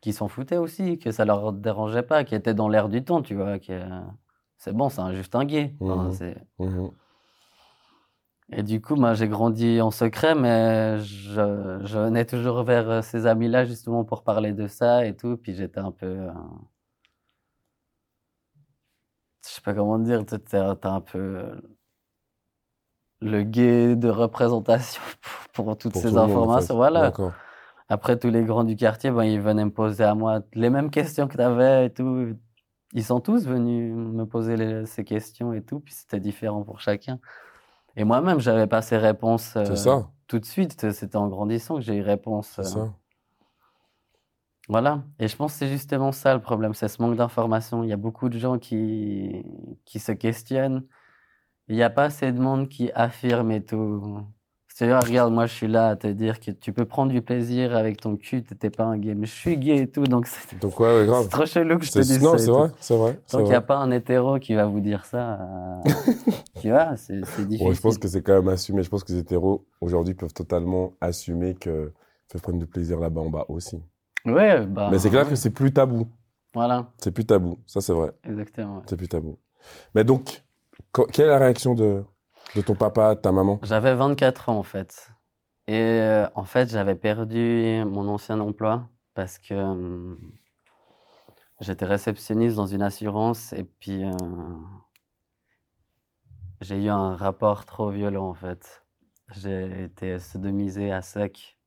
qui 0.00 0.12
s'en 0.12 0.28
foutaient 0.28 0.56
aussi, 0.56 0.98
que 0.98 1.12
ça 1.12 1.24
leur 1.24 1.52
dérangeait 1.52 2.02
pas, 2.02 2.24
qui 2.24 2.34
étaient 2.34 2.54
dans 2.54 2.68
l'air 2.68 2.88
du 2.88 3.04
temps, 3.04 3.22
tu 3.22 3.34
vois. 3.34 3.58
Que, 3.58 3.80
c'est 4.58 4.72
bon, 4.72 4.88
c'est 4.88 5.14
juste 5.14 5.34
un 5.34 5.44
gay. 5.44 5.74
Mmh 5.80 6.10
mmh 6.58 6.88
et 8.50 8.62
du 8.62 8.80
coup, 8.80 8.96
moi, 8.96 9.14
j'ai 9.14 9.28
grandi 9.28 9.80
en 9.80 9.90
secret, 9.90 10.34
mais 10.34 10.98
je, 10.98 11.80
je 11.84 11.98
venais 11.98 12.24
toujours 12.24 12.64
vers 12.64 12.90
euh, 12.90 13.02
ces 13.02 13.26
amis-là 13.26 13.64
justement 13.64 14.04
pour 14.04 14.24
parler 14.24 14.52
de 14.52 14.66
ça 14.66 15.06
et 15.06 15.16
tout. 15.16 15.36
Puis 15.36 15.54
j'étais 15.54 15.80
un 15.80 15.92
peu. 15.92 16.06
Euh, 16.06 16.32
je 19.46 19.54
sais 19.54 19.60
pas 19.62 19.74
comment 19.74 19.98
dire, 19.98 20.24
tu 20.26 20.34
es, 20.34 20.58
un 20.58 21.00
peu 21.00 21.62
le 23.20 23.42
gay 23.42 23.96
de 23.96 24.08
représentation 24.08 25.02
pour, 25.52 25.76
toutes 25.78 25.96
ces 25.96 26.16
informations. 26.16 26.74
voilà. 26.74 27.12
Après, 27.88 28.18
tous 28.18 28.30
les 28.30 28.44
grands 28.44 28.64
du 28.64 28.76
quartier, 28.76 29.10
ben, 29.10 29.24
ils 29.24 29.40
venaient 29.40 29.64
me 29.64 29.72
poser 29.72 30.04
à 30.04 30.14
moi 30.14 30.40
les 30.54 30.70
mêmes 30.70 30.90
questions 30.90 31.28
que 31.28 31.36
tu 31.36 31.42
avais 31.42 31.86
et 31.86 31.90
tout. 31.90 32.36
Ils 32.92 33.04
sont 33.04 33.20
tous 33.20 33.46
venus 33.46 33.94
me 33.94 34.24
poser 34.24 34.84
ces 34.86 35.04
questions 35.04 35.52
et 35.52 35.62
tout, 35.62 35.80
puis 35.80 35.94
c'était 35.94 36.20
différent 36.20 36.62
pour 36.62 36.80
chacun. 36.80 37.18
Et 37.96 38.04
moi-même, 38.04 38.40
j'avais 38.40 38.66
pas 38.66 38.82
ces 38.82 38.96
réponses 38.96 39.54
euh, 39.56 40.02
tout 40.26 40.38
de 40.38 40.44
suite. 40.44 40.90
C'était 40.92 41.16
en 41.16 41.28
grandissant 41.28 41.76
que 41.76 41.82
j'ai 41.82 41.96
eu 41.96 42.02
réponse. 42.02 42.58
Euh, 42.58 42.62
ça. 42.62 42.94
Voilà. 44.68 45.02
Et 45.18 45.28
je 45.28 45.36
pense 45.36 45.52
que 45.52 45.58
c'est 45.58 45.68
justement 45.68 46.12
ça 46.12 46.34
le 46.34 46.40
problème, 46.40 46.72
c'est 46.72 46.88
ce 46.88 47.02
manque 47.02 47.16
d'information. 47.16 47.82
Il 47.82 47.90
y 47.90 47.92
a 47.92 47.96
beaucoup 47.96 48.28
de 48.28 48.38
gens 48.38 48.58
qui, 48.58 49.44
qui 49.84 49.98
se 49.98 50.12
questionnent. 50.12 50.86
Il 51.68 51.76
n'y 51.76 51.82
a 51.82 51.90
pas 51.90 52.04
assez 52.04 52.32
de 52.32 52.40
monde 52.40 52.68
qui 52.68 52.90
affirme 52.92 53.50
et 53.50 53.64
tout. 53.64 54.24
C'est-à-dire, 54.74 55.06
regarde, 55.06 55.34
moi, 55.34 55.44
je 55.44 55.52
suis 55.52 55.68
là 55.68 55.88
à 55.88 55.96
te 55.96 56.06
dire 56.06 56.40
que 56.40 56.50
tu 56.50 56.72
peux 56.72 56.86
prendre 56.86 57.12
du 57.12 57.20
plaisir 57.20 57.76
avec 57.76 58.00
ton 58.00 58.16
cul, 58.16 58.42
t'es 58.42 58.70
pas 58.70 58.84
un 58.84 58.96
gay. 58.96 59.14
Mais 59.14 59.26
je 59.26 59.34
suis 59.34 59.58
gay 59.58 59.82
et 59.82 59.86
tout, 59.86 60.04
donc 60.04 60.26
c'est 60.26 60.58
donc 60.58 60.80
ouais, 60.80 61.00
ouais, 61.00 61.06
grave. 61.06 61.28
trop 61.28 61.44
chelou 61.44 61.78
que 61.78 61.84
je 61.84 61.92
te 61.92 61.98
dise 61.98 62.22
non, 62.22 62.38
c'est 62.38 62.50
vrai, 62.50 62.70
c'est 62.80 62.96
vrai. 62.96 63.20
Donc 63.32 63.42
il 63.42 63.50
n'y 63.50 63.54
a 63.54 63.60
pas 63.60 63.76
un 63.76 63.90
hétéro 63.90 64.38
qui 64.38 64.54
va 64.54 64.64
vous 64.64 64.80
dire 64.80 65.04
ça. 65.04 65.40
Euh, 65.42 65.90
tu 66.62 66.70
vois, 66.70 66.96
c'est 66.96 67.20
difficile. 67.46 67.74
Je 67.74 67.80
pense 67.82 67.98
que 67.98 68.08
c'est 68.08 68.22
quand 68.22 68.32
même 68.32 68.48
assumé. 68.48 68.82
Je 68.82 68.88
pense 68.88 69.04
que 69.04 69.12
les 69.12 69.18
hétéros, 69.18 69.66
aujourd'hui, 69.82 70.14
peuvent 70.14 70.32
totalement 70.32 70.94
assumer 71.02 71.54
qu'ils 71.54 71.92
peuvent 72.30 72.40
prendre 72.40 72.58
du 72.58 72.66
plaisir 72.66 72.98
là-bas 72.98 73.20
en 73.20 73.28
bas 73.28 73.44
aussi. 73.48 73.78
Ouais, 74.24 74.64
bah. 74.64 74.88
Mais 74.90 74.98
c'est 74.98 75.10
clair 75.10 75.28
que 75.28 75.34
c'est 75.34 75.50
plus 75.50 75.72
tabou. 75.72 76.06
Voilà. 76.54 76.86
C'est 76.96 77.10
plus 77.10 77.26
tabou, 77.26 77.58
ça 77.66 77.82
c'est 77.82 77.92
vrai. 77.92 78.12
Exactement. 78.26 78.82
C'est 78.86 78.96
plus 78.96 79.08
tabou. 79.08 79.36
Mais 79.94 80.04
donc, 80.04 80.42
quelle 81.12 81.26
est 81.26 81.28
la 81.28 81.38
réaction 81.38 81.74
de, 81.74 82.04
de 82.54 82.60
ton 82.62 82.74
papa, 82.74 83.14
de 83.14 83.20
ta 83.20 83.32
maman? 83.32 83.58
J'avais 83.62 83.94
24 83.94 84.48
ans 84.48 84.58
en 84.58 84.62
fait. 84.62 85.10
Et 85.68 85.80
euh, 85.80 86.26
en 86.34 86.44
fait, 86.44 86.70
j'avais 86.70 86.94
perdu 86.94 87.84
mon 87.86 88.08
ancien 88.08 88.40
emploi 88.40 88.88
parce 89.14 89.38
que 89.38 89.54
hum, 89.54 90.18
j'étais 91.60 91.86
réceptionniste 91.86 92.56
dans 92.56 92.66
une 92.66 92.82
assurance 92.82 93.52
et 93.52 93.64
puis 93.64 94.04
euh, 94.04 94.10
j'ai 96.60 96.84
eu 96.84 96.88
un 96.88 97.16
rapport 97.16 97.64
trop 97.64 97.90
violent 97.90 98.28
en 98.28 98.34
fait. 98.34 98.84
J'ai 99.34 99.84
été 99.84 100.18
sodomisé 100.18 100.92
à 100.92 101.00
sec 101.00 101.58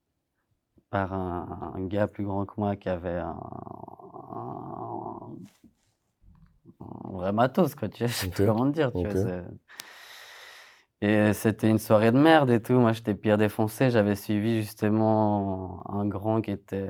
par 0.90 1.14
un, 1.14 1.74
gars 1.88 2.08
plus 2.08 2.26
grand 2.26 2.46
que 2.46 2.54
moi 2.58 2.76
qui 2.76 2.90
avait 2.90 3.18
un, 3.18 3.40
un 6.80 7.12
vrai 7.12 7.32
matos, 7.32 7.76
quoi, 7.76 7.90
tu 7.90 8.08
sais 8.08 8.28
Ok, 8.28 8.38
pas 8.38 8.46
comment 8.46 8.66
dire, 8.68 8.92
tu 8.94 9.08
vois. 9.08 9.42
Et 11.02 11.34
c'était 11.34 11.70
une 11.70 11.78
soirée 11.78 12.12
de 12.12 12.18
merde 12.18 12.50
et 12.50 12.62
tout. 12.62 12.74
Moi, 12.74 12.94
j'étais 12.94 13.14
pire 13.16 13.38
défoncé. 13.38 13.90
J'avais 13.92 14.16
suivi 14.16 14.62
justement 14.62 15.84
un 15.90 16.06
grand 16.06 16.42
qui 16.42 16.52
était 16.52 16.90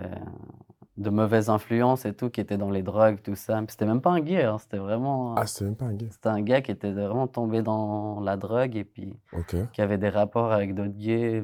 de 0.97 1.09
mauvaise 1.09 1.49
influence 1.49 2.05
et 2.05 2.13
tout, 2.13 2.29
qui 2.29 2.39
était 2.39 2.57
dans 2.57 2.69
les 2.69 2.83
drogues, 2.83 3.21
tout 3.21 3.35
ça. 3.35 3.61
C'était 3.67 3.85
même 3.85 3.99
pas 4.01 4.11
un 4.11 4.21
gay, 4.21 4.43
hein, 4.43 4.57
c'était 4.59 4.77
vraiment. 4.77 5.35
Ah, 5.35 5.45
c'est 5.47 5.65
même 5.65 5.75
pas 5.75 5.85
un 5.85 5.93
gay. 5.93 6.07
C'était 6.11 6.29
un 6.29 6.41
gars 6.41 6.61
qui 6.61 6.71
était 6.71 6.91
vraiment 6.91 7.27
tombé 7.27 7.61
dans 7.63 8.21
la 8.21 8.37
drogue 8.37 8.75
et 8.77 8.85
puis 8.85 9.13
Ok. 9.33 9.55
qui 9.73 9.81
avait 9.81 9.97
des 9.97 10.09
rapports 10.09 10.51
avec 10.53 10.73
d'autres 10.75 10.95
gays 10.97 11.43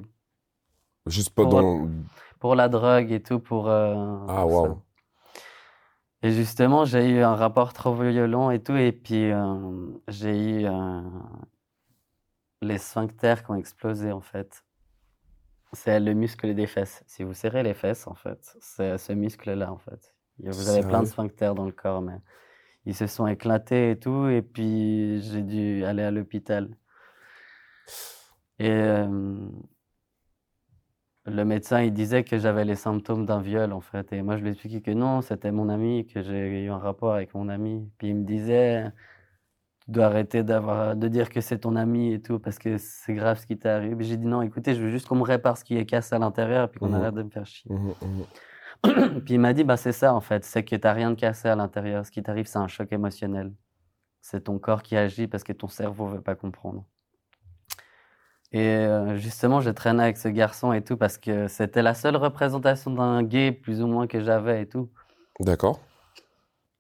Juste 1.08 1.32
pas 1.32 1.44
Pour- 1.44 1.50
dans. 1.62 1.88
pour 2.40 2.56
la 2.56 2.70
drogue 2.70 3.12
et 3.12 3.22
tout, 3.22 3.40
pour. 3.40 3.68
euh, 3.70 3.96
Ah, 4.30 4.44
pour 4.44 4.52
ça. 4.52 4.62
waouh. 4.62 4.78
Et 6.24 6.32
justement, 6.32 6.86
j'ai 6.86 7.10
eu 7.10 7.22
un 7.24 7.36
rapport 7.36 7.74
trop 7.74 7.96
violent 7.96 8.52
et 8.52 8.62
tout, 8.62 8.76
et 8.76 8.92
puis 8.92 9.32
euh, 9.32 9.56
j'ai 10.08 10.62
eu 10.62 10.66
euh, 10.68 11.02
les 12.62 12.78
sphincters 12.78 13.44
qui 13.44 13.52
ont 13.52 13.56
explosé 13.56 14.12
en 14.12 14.22
fait. 14.22 14.64
C'est 15.74 16.00
le 16.00 16.14
muscle 16.14 16.54
des 16.54 16.68
fesses. 16.68 17.04
Si 17.08 17.24
vous 17.24 17.34
serrez 17.34 17.64
les 17.64 17.74
fesses, 17.74 18.06
en 18.08 18.16
fait, 18.16 18.56
c'est 18.60 18.98
ce 18.98 19.14
muscle-là 19.14 19.72
en 19.72 19.78
fait. 19.78 20.14
Vous 20.40 20.70
avez 20.70 20.82
plein 20.82 21.04
de 21.04 21.08
sphincters 21.08 21.56
dans 21.56 21.66
le 21.66 21.72
corps, 21.72 22.02
mais 22.02 22.20
ils 22.86 22.96
se 22.96 23.08
sont 23.08 23.28
éclatés 23.28 23.92
et 23.92 24.00
tout, 24.00 24.28
et 24.28 24.42
puis 24.42 25.22
j'ai 25.22 25.44
dû 25.44 25.86
aller 25.86 26.04
à 26.04 26.12
l'hôpital. 26.12 26.76
Et 28.60 28.70
euh, 28.70 29.48
le 31.26 31.46
médecin, 31.46 31.82
il 31.82 31.94
disait 31.94 32.24
que 32.24 32.38
j'avais 32.38 32.66
les 32.66 32.76
symptômes 32.76 33.26
d'un 33.26 33.42
viol, 33.42 33.72
en 33.74 33.82
fait. 33.82 34.12
Et 34.14 34.22
moi, 34.24 34.38
je 34.38 34.44
lui 34.44 34.52
expliquais 34.52 34.82
que 34.82 34.92
non, 34.92 35.22
c'était 35.22 35.52
mon 35.52 35.70
ami, 35.70 36.08
que 36.08 36.22
j'ai 36.22 36.66
eu 36.66 36.70
un 36.70 36.78
rapport 36.80 37.14
avec 37.14 37.34
mon 37.36 37.50
ami. 37.50 37.88
Puis 37.98 38.10
il 38.10 38.16
me 38.16 38.24
disait, 38.24 38.92
dois 39.92 40.06
arrêter 40.06 40.44
d'avoir, 40.44 40.96
de 40.96 41.08
dire 41.08 41.30
que 41.30 41.42
c'est 41.42 41.60
ton 41.60 41.76
ami 41.76 42.14
et 42.14 42.22
tout, 42.22 42.40
parce 42.40 42.58
que 42.60 42.78
c'est 42.78 43.14
grave 43.14 43.40
ce 43.40 43.46
qui 43.46 43.58
t'est 43.58 43.70
arrivé. 43.70 44.04
J'ai 44.04 44.18
dit 44.18 44.26
non, 44.28 44.42
écoutez, 44.42 44.74
je 44.76 44.82
veux 44.82 44.90
juste 44.90 45.08
qu'on 45.08 45.16
me 45.16 45.24
répare 45.24 45.58
ce 45.58 45.64
qui 45.64 45.78
est 45.78 45.86
cassé 45.86 46.16
à 46.16 46.20
l'intérieur, 46.20 46.70
puis 46.70 46.80
qu'on 46.80 46.88
Mhm. 46.90 46.96
arrête 46.96 47.14
de 47.16 47.24
me 47.24 47.30
faire 47.30 47.46
chier. 47.46 47.72
Mhm, 47.72 47.94
mhm. 48.02 48.26
Puis 49.26 49.36
il 49.36 49.40
m'a 49.40 49.54
dit, 49.54 49.64
bah, 49.64 49.78
c'est 49.78 49.92
ça 49.92 50.14
en 50.14 50.22
fait, 50.22 50.44
c'est 50.44 50.64
que 50.64 50.76
tu 50.76 50.82
n'as 50.84 50.94
rien 50.94 51.12
de 51.12 51.16
cassé 51.16 51.48
à 51.48 51.56
l'intérieur. 51.56 52.06
Ce 52.06 52.12
qui 52.12 52.24
t'arrive, 52.24 52.46
c'est 52.48 52.58
un 52.58 52.68
choc 52.68 52.92
émotionnel. 52.92 53.54
C'est 54.22 54.46
ton 54.46 54.58
corps 54.60 54.82
qui 54.84 54.96
agit 54.96 55.28
parce 55.28 55.44
que 55.44 55.54
ton 55.54 55.68
cerveau 55.68 56.08
ne 56.10 56.16
veut 56.16 56.22
pas 56.22 56.36
comprendre. 56.36 56.84
Et 58.54 58.68
euh, 58.68 59.16
justement, 59.16 59.62
je 59.62 59.70
traînais 59.70 60.04
avec 60.04 60.18
ce 60.18 60.28
garçon 60.28 60.74
et 60.74 60.82
tout 60.84 60.98
parce 60.98 61.18
que 61.18 61.48
c'était 61.48 61.82
la 61.82 61.94
seule 61.94 62.18
représentation 62.18 62.92
d'un 62.92 63.24
gay, 63.24 63.52
plus 63.52 63.82
ou 63.82 63.88
moins, 63.88 64.08
que 64.08 64.20
j'avais 64.22 64.64
et 64.64 64.66
tout. 64.68 64.90
D'accord. 65.40 65.80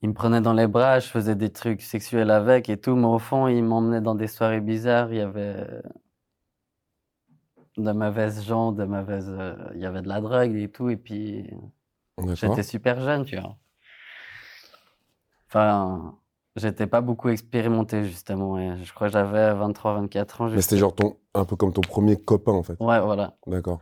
Il 0.01 0.09
me 0.09 0.13
prenait 0.13 0.41
dans 0.41 0.53
les 0.53 0.67
bras, 0.67 0.99
je 0.99 1.07
faisais 1.07 1.35
des 1.35 1.51
trucs 1.51 1.81
sexuels 1.81 2.31
avec 2.31 2.69
et 2.69 2.77
tout, 2.77 2.95
mais 2.95 3.05
au 3.07 3.19
fond, 3.19 3.47
il 3.47 3.63
m'emmenait 3.63 4.01
dans 4.01 4.15
des 4.15 4.27
soirées 4.27 4.61
bizarres. 4.61 5.11
Il 5.13 5.17
y 5.17 5.21
avait 5.21 5.67
de 7.77 7.91
mauvaises 7.91 8.43
gens, 8.43 8.71
de 8.71 8.83
mauvaises. 8.83 9.29
euh, 9.29 9.55
il 9.75 9.81
y 9.81 9.85
avait 9.85 10.01
de 10.01 10.07
la 10.07 10.21
drogue 10.21 10.55
et 10.55 10.69
tout, 10.69 10.89
et 10.89 10.97
puis. 10.97 11.49
J'étais 12.33 12.63
super 12.63 12.99
jeune, 12.99 13.25
tu 13.25 13.37
vois. 13.37 13.57
Enfin, 15.47 16.15
j'étais 16.55 16.87
pas 16.87 17.01
beaucoup 17.01 17.29
expérimenté, 17.29 18.03
justement. 18.05 18.57
Et 18.57 18.83
je 18.83 18.93
crois 18.93 19.07
que 19.07 19.13
j'avais 19.13 19.53
23, 19.53 19.93
24 19.95 20.41
ans. 20.41 20.49
Mais 20.49 20.61
c'était 20.61 20.77
genre 20.77 20.95
ton, 20.95 21.17
un 21.33 21.45
peu 21.45 21.55
comme 21.55 21.73
ton 21.73 21.81
premier 21.81 22.17
copain, 22.17 22.53
en 22.53 22.63
fait. 22.63 22.77
Ouais, 22.79 22.99
voilà. 22.99 23.35
D'accord. 23.47 23.81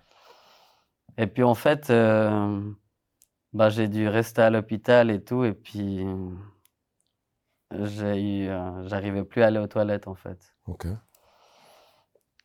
Et 1.18 1.28
puis, 1.28 1.44
en 1.44 1.56
fait, 1.56 1.90
euh, 1.90 2.62
bah, 3.54 3.70
j'ai 3.70 3.88
dû 3.88 4.08
rester 4.08 4.42
à 4.42 4.50
l'hôpital 4.50 5.12
et 5.12 5.24
tout. 5.24 5.44
Et 5.44 5.54
puis, 5.54 6.04
j'ai 7.72 8.44
eu, 8.44 8.48
euh, 8.50 8.88
j'arrivais 8.88 9.24
plus 9.24 9.42
à 9.42 9.48
aller 9.48 9.58
aux 9.60 9.66
toilettes, 9.68 10.08
en 10.08 10.14
fait. 10.16 10.54
Ok. 10.66 10.86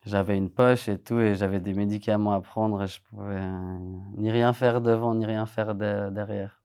J'avais 0.04 0.36
une 0.36 0.50
poche 0.50 0.88
et 0.88 0.98
tout, 0.98 1.18
et 1.20 1.34
j'avais 1.34 1.60
des 1.60 1.72
médicaments 1.74 2.32
à 2.32 2.40
prendre, 2.40 2.82
et 2.82 2.86
je 2.86 3.00
pouvais 3.02 3.36
euh, 3.36 3.78
ni 4.16 4.30
rien 4.30 4.52
faire 4.52 4.80
devant, 4.80 5.14
ni 5.14 5.24
rien 5.26 5.46
faire 5.46 5.74
de- 5.74 6.10
derrière. 6.10 6.62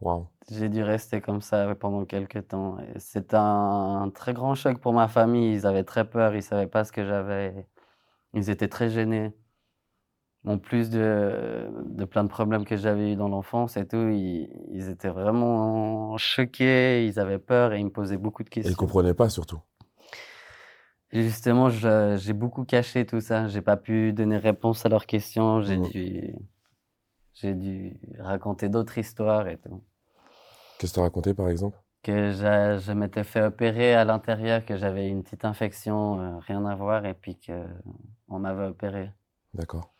Waouh. 0.00 0.28
J'ai 0.50 0.68
dû 0.68 0.82
rester 0.82 1.20
comme 1.20 1.40
ça 1.40 1.74
pendant 1.76 2.04
quelques 2.04 2.48
temps. 2.48 2.76
C'était 2.98 3.36
un, 3.36 4.02
un 4.02 4.10
très 4.10 4.34
grand 4.34 4.54
choc 4.54 4.78
pour 4.80 4.92
ma 4.92 5.08
famille. 5.08 5.54
Ils 5.54 5.66
avaient 5.66 5.84
très 5.84 6.08
peur, 6.08 6.34
ils 6.34 6.42
savaient 6.42 6.66
pas 6.66 6.84
ce 6.84 6.92
que 6.92 7.04
j'avais. 7.06 7.66
Ils 8.34 8.50
étaient 8.50 8.68
très 8.68 8.90
gênés. 8.90 9.32
En 10.44 10.58
plus 10.58 10.90
de, 10.90 11.68
de 11.86 12.04
plein 12.04 12.24
de 12.24 12.28
problèmes 12.28 12.64
que 12.64 12.76
j'avais 12.76 13.12
eu 13.12 13.16
dans 13.16 13.28
l'enfance 13.28 13.76
et 13.76 13.86
tout, 13.86 14.08
ils, 14.08 14.48
ils 14.72 14.88
étaient 14.88 15.08
vraiment 15.08 16.16
choqués, 16.18 17.06
ils 17.06 17.20
avaient 17.20 17.38
peur 17.38 17.72
et 17.72 17.78
ils 17.78 17.84
me 17.84 17.90
posaient 17.90 18.16
beaucoup 18.16 18.42
de 18.42 18.48
Et 18.48 18.52
il 18.58 18.62
questions. 18.62 18.76
comprenait 18.76 19.14
pas, 19.14 19.28
surtout. 19.28 19.60
Et 21.12 21.22
justement, 21.22 21.68
j'ai 21.70 22.32
beaucoup 22.32 22.64
caché 22.64 23.06
tout 23.06 23.20
ça. 23.20 23.46
J'ai 23.46 23.60
pas 23.60 23.76
pu 23.76 24.12
donner 24.12 24.38
réponse 24.38 24.84
à 24.84 24.88
leurs 24.88 25.06
questions. 25.06 25.60
J'ai 25.60 25.76
Mhm. 25.76 25.88
dû, 25.90 26.34
j'ai 27.34 27.54
dû 27.54 28.00
raconter 28.18 28.68
d'autres 28.68 28.98
histoires 28.98 29.46
et 29.46 29.58
tout. 29.58 29.82
Qu'est-ce 30.78 30.92
que 30.92 30.96
tu 30.96 31.00
raconté, 31.00 31.34
par 31.34 31.48
exemple? 31.48 31.78
Que 32.02 32.32
je 32.32 32.92
m'étais 32.92 33.22
fait 33.22 33.42
opérer 33.42 33.94
à 33.94 34.04
l'intérieur, 34.04 34.64
que 34.64 34.76
j'avais 34.76 35.08
une 35.08 35.22
petite 35.22 35.44
infection, 35.44 36.20
euh, 36.20 36.38
rien 36.38 36.64
à 36.64 36.74
voir, 36.74 37.06
et 37.06 37.14
puis 37.14 37.38
que 37.38 37.64
on 38.26 38.40
m'avait 38.40 38.66
opéré. 38.66 39.12
D'accord. 39.54 39.91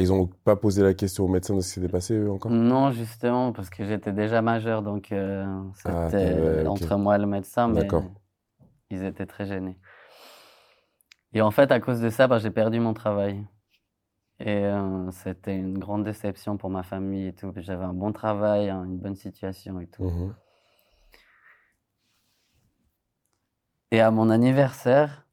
Et 0.00 0.04
ils 0.04 0.12
ont 0.14 0.26
pas 0.44 0.56
posé 0.56 0.82
la 0.82 0.94
question 0.94 1.24
au 1.24 1.28
médecin 1.28 1.54
de 1.54 1.60
ce 1.60 1.68
qui 1.68 1.74
s'était 1.74 1.92
passé, 1.92 2.14
eux, 2.14 2.30
encore? 2.30 2.50
Non, 2.50 2.90
justement, 2.90 3.52
parce 3.52 3.68
que 3.68 3.84
j'étais 3.84 4.12
déjà 4.12 4.40
majeur, 4.40 4.82
donc 4.82 5.12
euh, 5.12 5.44
Ah, 5.84 6.08
c'était 6.08 6.66
entre 6.66 6.96
moi 6.96 7.16
et 7.16 7.18
le 7.18 7.26
médecin, 7.26 7.68
mais 7.68 7.86
ils 8.88 9.04
étaient 9.04 9.26
très 9.26 9.44
gênés. 9.44 9.76
Et 11.34 11.42
en 11.42 11.50
fait, 11.50 11.70
à 11.70 11.80
cause 11.80 12.00
de 12.00 12.08
ça, 12.08 12.26
bah, 12.28 12.38
j'ai 12.38 12.50
perdu 12.50 12.80
mon 12.80 12.94
travail. 12.94 13.46
Et 14.38 14.64
euh, 14.64 15.10
c'était 15.10 15.54
une 15.54 15.78
grande 15.78 16.04
déception 16.04 16.56
pour 16.56 16.70
ma 16.70 16.82
famille 16.82 17.26
et 17.26 17.34
tout. 17.34 17.52
J'avais 17.56 17.84
un 17.84 17.92
bon 17.92 18.10
travail, 18.10 18.70
hein, 18.70 18.84
une 18.84 18.96
bonne 18.96 19.16
situation 19.16 19.80
et 19.80 19.86
tout. 19.86 20.04
Mhm. 20.04 20.34
Et 23.90 24.00
à 24.00 24.10
mon 24.10 24.30
anniversaire, 24.30 25.26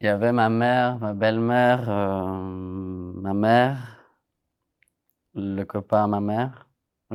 il 0.00 0.06
y 0.06 0.08
avait 0.08 0.32
ma 0.32 0.48
mère, 0.48 0.98
ma 0.98 1.14
belle-mère, 1.14 1.88
euh, 1.88 3.12
ma 3.14 3.34
mère, 3.34 4.04
le 5.34 5.64
copain 5.64 6.04
à 6.04 6.06
ma 6.06 6.20
mère. 6.20 6.68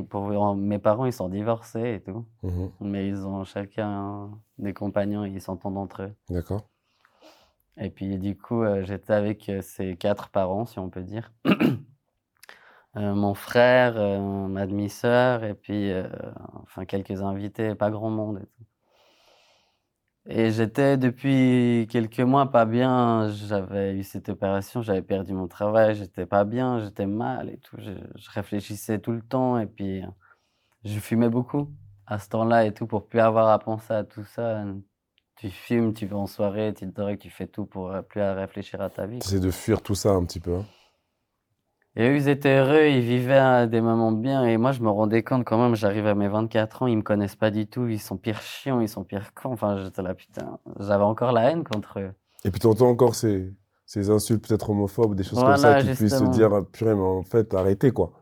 Pour, 0.10 0.56
mes 0.56 0.80
parents, 0.80 1.06
ils 1.06 1.13
sont 1.13 1.30
divorcés 1.30 1.96
et 1.96 2.02
tout. 2.02 2.26
Mhm. 2.44 2.72
Mais 2.82 3.08
ils 3.08 3.26
ont 3.26 3.44
chacun 3.44 4.32
des 4.58 4.74
compagnons 4.74 5.26
et 5.26 5.30
ils 5.30 5.42
s'entendent 5.42 5.78
entre 5.78 6.04
eux. 6.04 6.15
D'accord. 6.30 6.70
Et 7.78 7.89
puis, 7.89 8.18
du 8.18 8.38
coup, 8.38 8.62
euh, 8.62 8.84
j'étais 8.84 9.13
avec 9.13 9.48
euh, 9.50 9.62
ses 9.62 9.96
quatre 9.96 10.30
parents, 10.30 10.65
si 10.65 10.80
on 10.80 10.89
peut 10.89 11.04
dire. 11.04 11.32
Euh, 12.98 13.13
mon 13.13 13.36
frère, 13.36 13.98
euh, 13.98 14.48
ma 14.48 14.65
demi-sœur, 14.65 15.44
et 15.44 15.54
puis, 15.54 15.92
enfin, 16.63 16.86
quelques 16.86 17.22
invités, 17.22 17.76
pas 17.76 17.92
grand 17.92 18.10
monde 18.10 18.39
et 18.42 18.48
tout. 18.48 18.63
Et 20.32 20.52
j'étais 20.52 20.96
depuis 20.96 21.88
quelques 21.89 22.20
mois 22.20 22.52
pas 22.52 22.65
bien. 22.65 23.30
J'avais 23.30 23.96
eu 23.96 24.04
cette 24.04 24.30
opération, 24.30 24.84
j'avais 24.84 25.02
perdu 25.02 25.34
mon 25.34 25.48
travail, 25.48 25.96
j'étais 25.96 26.28
pas 26.28 26.44
bien, 26.44 26.84
j'étais 26.84 27.08
mal 27.08 27.50
et 27.50 27.58
tout. 27.58 27.78
Je, 27.80 27.92
réfléchissais 28.30 29.00
tout 29.00 29.12
le 29.12 29.24
temps 29.24 29.58
et 29.58 29.65
puis 29.65 30.04
euh, 30.04 30.08
je 30.84 31.00
fumais 31.00 31.30
beaucoup 31.30 31.72
à 32.06 32.20
ce 32.20 32.30
temps-là 32.30 32.65
et 32.65 32.74
tout 32.76 32.86
pour 32.86 33.08
plus 33.08 33.20
avoir 33.20 33.50
à 33.50 33.58
penser 33.58 33.92
à 33.92 34.04
tout 34.04 34.24
ça. 34.24 34.63
Tu 35.38 35.50
fumes, 35.50 35.96
tu 35.96 36.06
vas 36.06 36.18
en 36.18 36.28
soirée, 36.28 36.76
tu 36.76 36.86
te 36.86 37.02
drogues, 37.02 37.18
tu 37.18 37.32
fais 37.32 37.48
tout 37.48 37.65
pour 37.65 37.92
euh, 37.92 38.04
plus 38.04 38.22
à 38.22 38.36
réfléchir 38.36 38.82
à 38.82 38.92
ta 38.92 39.08
vie. 39.08 39.18
T'essaies 39.18 39.39
de 39.39 39.50
fuir 39.50 39.82
tout 39.82 39.96
ça 39.96 40.12
un 40.12 40.24
petit 40.26 40.39
peu. 40.39 40.60
Et 41.95 42.08
eux, 42.08 42.15
ils 42.15 42.30
étaient 42.30 42.60
heureux, 42.60 42.88
ils 42.88 43.02
vivaient 43.02 43.38
à 43.38 43.67
des 43.67 43.82
moments 43.82 44.12
bien. 44.12 44.45
Et 44.45 44.58
moi, 44.58 44.71
je 44.71 44.82
me 44.82 44.89
rendais 44.89 45.23
compte 45.23 45.43
quand 45.45 45.62
même, 45.62 45.75
j'arrive 45.75 46.08
à 46.08 46.15
mes 46.15 46.28
24 46.28 46.84
ans, 46.84 46.88
ils 46.88 46.97
me 46.97 47.02
connaissent 47.02 47.36
pas 47.36 47.52
du 47.52 47.67
tout, 47.67 47.88
ils 47.88 47.99
sont 47.99 48.17
pire 48.17 48.41
chiants, 48.41 48.80
ils 48.80 48.89
sont 48.89 49.04
pire 49.04 49.34
cons. 49.34 49.54
Enfin, 49.54 49.84
j'étais 49.84 50.02
là, 50.02 50.13
putain, 50.13 50.60
j'avais 50.79 51.04
encore 51.04 51.31
la 51.31 51.52
haine 51.52 51.63
contre 51.63 52.00
eux. 52.00 52.12
Et 52.46 52.52
puis 52.52 52.60
t'entends 52.60 52.90
encore 52.90 53.15
ces, 53.15 53.54
ces 53.85 54.12
insultes 54.12 54.48
peut-être 54.48 54.69
homophobes, 54.69 55.15
des 55.15 55.23
choses 55.23 55.40
Voilà, 55.40 55.56
comme 55.56 55.63
ça 55.63 55.81
qui 55.81 55.94
puissent 55.96 56.17
se 56.17 56.23
dire, 56.25 56.54
ah, 56.54 56.62
purée, 56.63 56.94
mais 56.94 57.02
en 57.02 57.23
fait, 57.23 57.54
arrêtez, 57.54 57.92
quoi. 57.92 58.13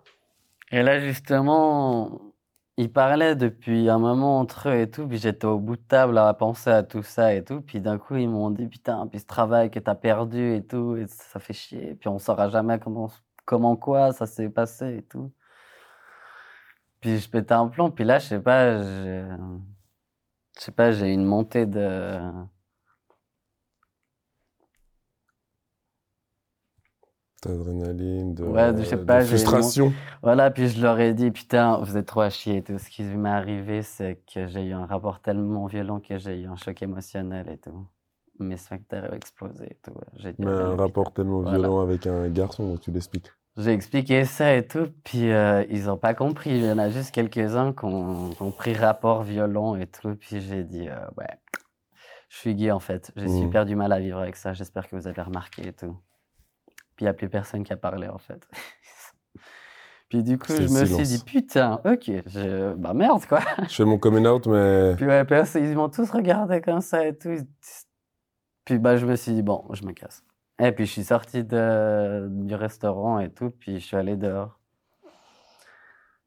Et 0.72 0.82
là, 0.82 1.00
justement, 1.00 2.22
ils 2.78 2.92
parlaient 2.92 3.36
depuis 3.36 3.90
un 3.90 4.00
moment 4.00 4.40
entre 4.40 4.70
eux 4.70 4.80
et 4.80 4.90
tout, 4.90 5.08
puis 5.08 5.18
j'étais 5.18 5.46
au 5.46 5.60
bout 5.60 5.76
de 5.76 5.82
table 5.82 6.18
à 6.18 6.34
penser 6.34 6.70
à 6.70 6.84
tout 6.84 7.04
ça 7.04 7.34
et 7.34 7.44
tout. 7.44 7.62
Puis 7.62 7.82
d'un 7.82 7.98
coup, 7.98 8.16
ils 8.16 8.30
m'ont 8.30 8.50
dit, 8.50 8.68
putain, 8.68 9.08
puis 9.08 9.20
ce 9.20 9.26
travail 9.26 9.70
que 9.70 9.80
t'as 9.80 9.96
perdu 9.96 10.56
et 10.56 10.64
tout, 10.66 10.96
et 10.96 11.06
ça 11.08 11.40
fait 11.40 11.54
chier. 11.54 11.96
Puis 11.96 12.08
on 12.08 12.18
saura 12.20 12.50
jamais 12.50 12.80
comment, 12.80 13.10
comment 13.48 13.78
quoi 13.78 14.14
ça 14.14 14.28
s'est 14.28 14.50
passé 14.52 14.98
et 15.00 15.04
tout. 15.04 15.32
Puis 17.02 17.20
je 17.20 17.30
pétais 17.30 17.54
un 17.54 17.68
plomb, 17.70 17.92
puis 17.92 18.04
là, 18.04 18.20
je 18.20 18.28
sais 18.28 18.40
pas, 18.40 18.82
j'ai- 18.84 19.26
je 20.58 20.62
sais 20.62 20.72
pas, 20.72 20.92
j'ai 20.92 21.14
une 21.14 21.26
montée 21.26 21.66
de. 21.66 22.20
D'adrénaline, 27.44 28.34
de, 28.34 28.44
Ouais, 28.46 28.74
de- 28.74 28.80
de 28.80 28.96
pas, 29.06 29.22
frustration. 29.22 29.94
Voilà, 30.24 30.50
puis 30.52 30.68
je 30.70 30.82
leur 30.82 31.00
ai 31.00 31.14
dit, 31.14 31.30
putain, 31.32 31.78
vous 31.78 31.96
êtes 31.98 32.08
trop 32.08 32.22
à 32.22 32.30
chier 32.32 32.58
et 32.58 32.64
tout. 32.64 32.78
Ce 32.80 32.90
qui 32.90 33.04
m'est 33.04 33.30
arrivé, 33.30 33.84
c'est 33.84 34.22
que 34.34 34.48
j'ai 34.48 34.66
eu 34.66 34.74
un 34.74 34.86
rapport 34.88 35.22
tellement 35.22 35.68
violent 35.68 36.00
que 36.00 36.18
j'ai 36.18 36.42
eu 36.42 36.48
un 36.48 36.56
choc 36.56 36.82
émotionnel 36.82 37.48
et 37.50 37.58
tout. 37.60 37.88
Mes 38.40 38.58
sphincters 38.58 39.10
ont 39.12 39.16
explosé 39.16 39.78
tout. 39.84 39.94
Dit, 40.14 40.36
Mais 40.40 40.48
un 40.52 40.76
rapport 40.76 41.12
tellement 41.14 41.42
Voilà. 41.42 41.58
violent 41.58 41.80
avec 41.82 42.06
un 42.08 42.28
garçon, 42.30 42.78
tu 42.78 42.92
l'expliques. 42.92 43.32
J'ai 43.58 43.72
expliqué 43.74 44.24
ça 44.26 44.56
et 44.56 44.68
tout, 44.68 44.90
puis 45.04 45.32
euh, 45.32 45.64
ils 45.70 45.86
n'ont 45.86 45.98
pas 45.98 46.14
compris. 46.14 46.52
Il 46.52 46.64
y 46.66 46.72
en 46.72 46.78
a 46.78 46.90
juste 46.90 47.10
quelques-uns 47.12 47.74
qui 47.74 47.86
ont, 47.86 48.52
pris 48.52 48.74
rapport 48.76 49.24
violent 49.24 49.76
et 49.76 49.88
tout. 49.88 50.16
Puis 50.16 50.42
j'ai 50.42 50.64
dit, 50.64 50.88
euh, 50.88 50.96
ouais, 51.18 51.26
je 52.30 52.38
suis 52.38 52.54
gay 52.54 52.70
en 52.70 52.80
fait. 52.80 53.12
J'ai 53.16 53.26
Mhm. 53.28 53.42
super 53.42 53.66
du 53.66 53.76
mal 53.76 53.92
à 53.92 54.00
vivre 54.00 54.20
avec 54.20 54.36
ça. 54.36 54.54
J'espère 54.54 54.88
que 54.88 54.96
vous 54.96 55.08
avez 55.08 55.22
remarqué 55.24 55.70
et 55.70 55.74
tout. 55.74 55.98
Puis 56.96 57.04
il 57.04 57.06
n'y 57.06 57.10
a 57.10 57.14
plus 57.14 57.30
personne 57.30 57.64
qui 57.64 57.74
a 57.74 57.78
parlé 57.78 58.08
en 58.08 58.20
fait. 58.20 58.48
puis 60.10 60.22
du 60.22 60.38
coup, 60.38 60.54
je 60.54 60.62
me 60.68 60.86
suis 60.86 61.04
dit, 61.04 61.24
putain, 61.26 61.82
ok, 61.84 62.12
je... 62.28 62.74
bah 62.76 62.94
merde 62.94 63.26
quoi. 63.26 63.40
Je 63.68 63.74
fais 63.74 63.86
mon 63.86 63.98
coming 63.98 64.28
out, 64.28 64.46
mais 64.46 64.94
Puis 64.98 65.06
ouais, 65.08 65.26
personne- 65.26 65.64
ils 65.66 65.76
m'ont 65.76 65.90
tous 65.90 66.10
regardé 66.12 66.62
comme 66.62 66.82
ça 66.82 67.08
et 67.08 67.18
tout. 67.18 67.36
Puis 68.68 68.80
bah, 68.80 68.98
je 68.98 69.06
me 69.06 69.16
suis 69.16 69.32
dit, 69.32 69.44
bon, 69.44 69.64
je 69.72 69.86
me 69.86 69.94
casse. 69.94 70.26
Et 70.60 70.74
puis 70.74 70.86
je 70.86 70.92
suis 70.92 71.06
sorti 71.06 71.46
du 71.46 72.54
restaurant 72.54 73.18
et 73.18 73.30
tout, 73.30 73.50
puis 73.50 73.80
je 73.80 73.86
suis 73.86 73.96
allé 73.96 74.18
dehors. 74.18 74.60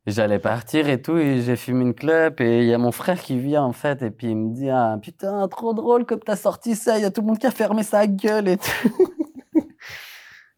J'allais 0.07 0.38
partir 0.38 0.88
et 0.88 1.03
tout, 1.03 1.18
et 1.18 1.43
j'ai 1.43 1.57
fumé 1.57 1.82
une 1.82 1.93
clope, 1.93 2.41
et 2.41 2.61
il 2.61 2.64
y 2.64 2.72
a 2.72 2.78
mon 2.78 2.93
frère 2.93 3.20
qui 3.20 3.38
vient 3.38 3.62
en 3.62 3.74
fait, 3.74 4.01
et 4.01 4.11
puis 4.11 4.28
il 4.28 4.36
me 4.38 4.55
dit, 4.55 4.70
ah 4.70 4.99
putain, 5.03 5.47
trop 5.49 5.74
drôle 5.74 6.07
comme 6.07 6.20
t'as 6.20 6.36
sorti 6.36 6.76
ça, 6.76 6.97
il 6.97 7.03
y 7.03 7.05
a 7.05 7.11
tout 7.11 7.20
le 7.20 7.26
monde 7.26 7.38
qui 7.38 7.47
a 7.47 7.51
fermé 7.51 7.82
sa 7.82 8.07
gueule 8.07 8.49
et 8.49 8.57
tout. 8.57 9.07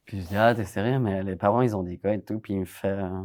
puis 0.04 0.20
je 0.20 0.28
dis, 0.28 0.36
ah 0.36 0.54
t'es 0.54 0.64
sérieux, 0.64 1.00
mais 1.00 1.24
les 1.24 1.34
parents 1.34 1.62
ils 1.62 1.74
ont 1.74 1.82
dit 1.82 1.98
quoi 1.98 2.12
et 2.12 2.22
tout, 2.22 2.38
puis 2.38 2.52
il 2.52 2.60
me 2.60 2.64
fait, 2.64 2.86
euh, 2.86 3.22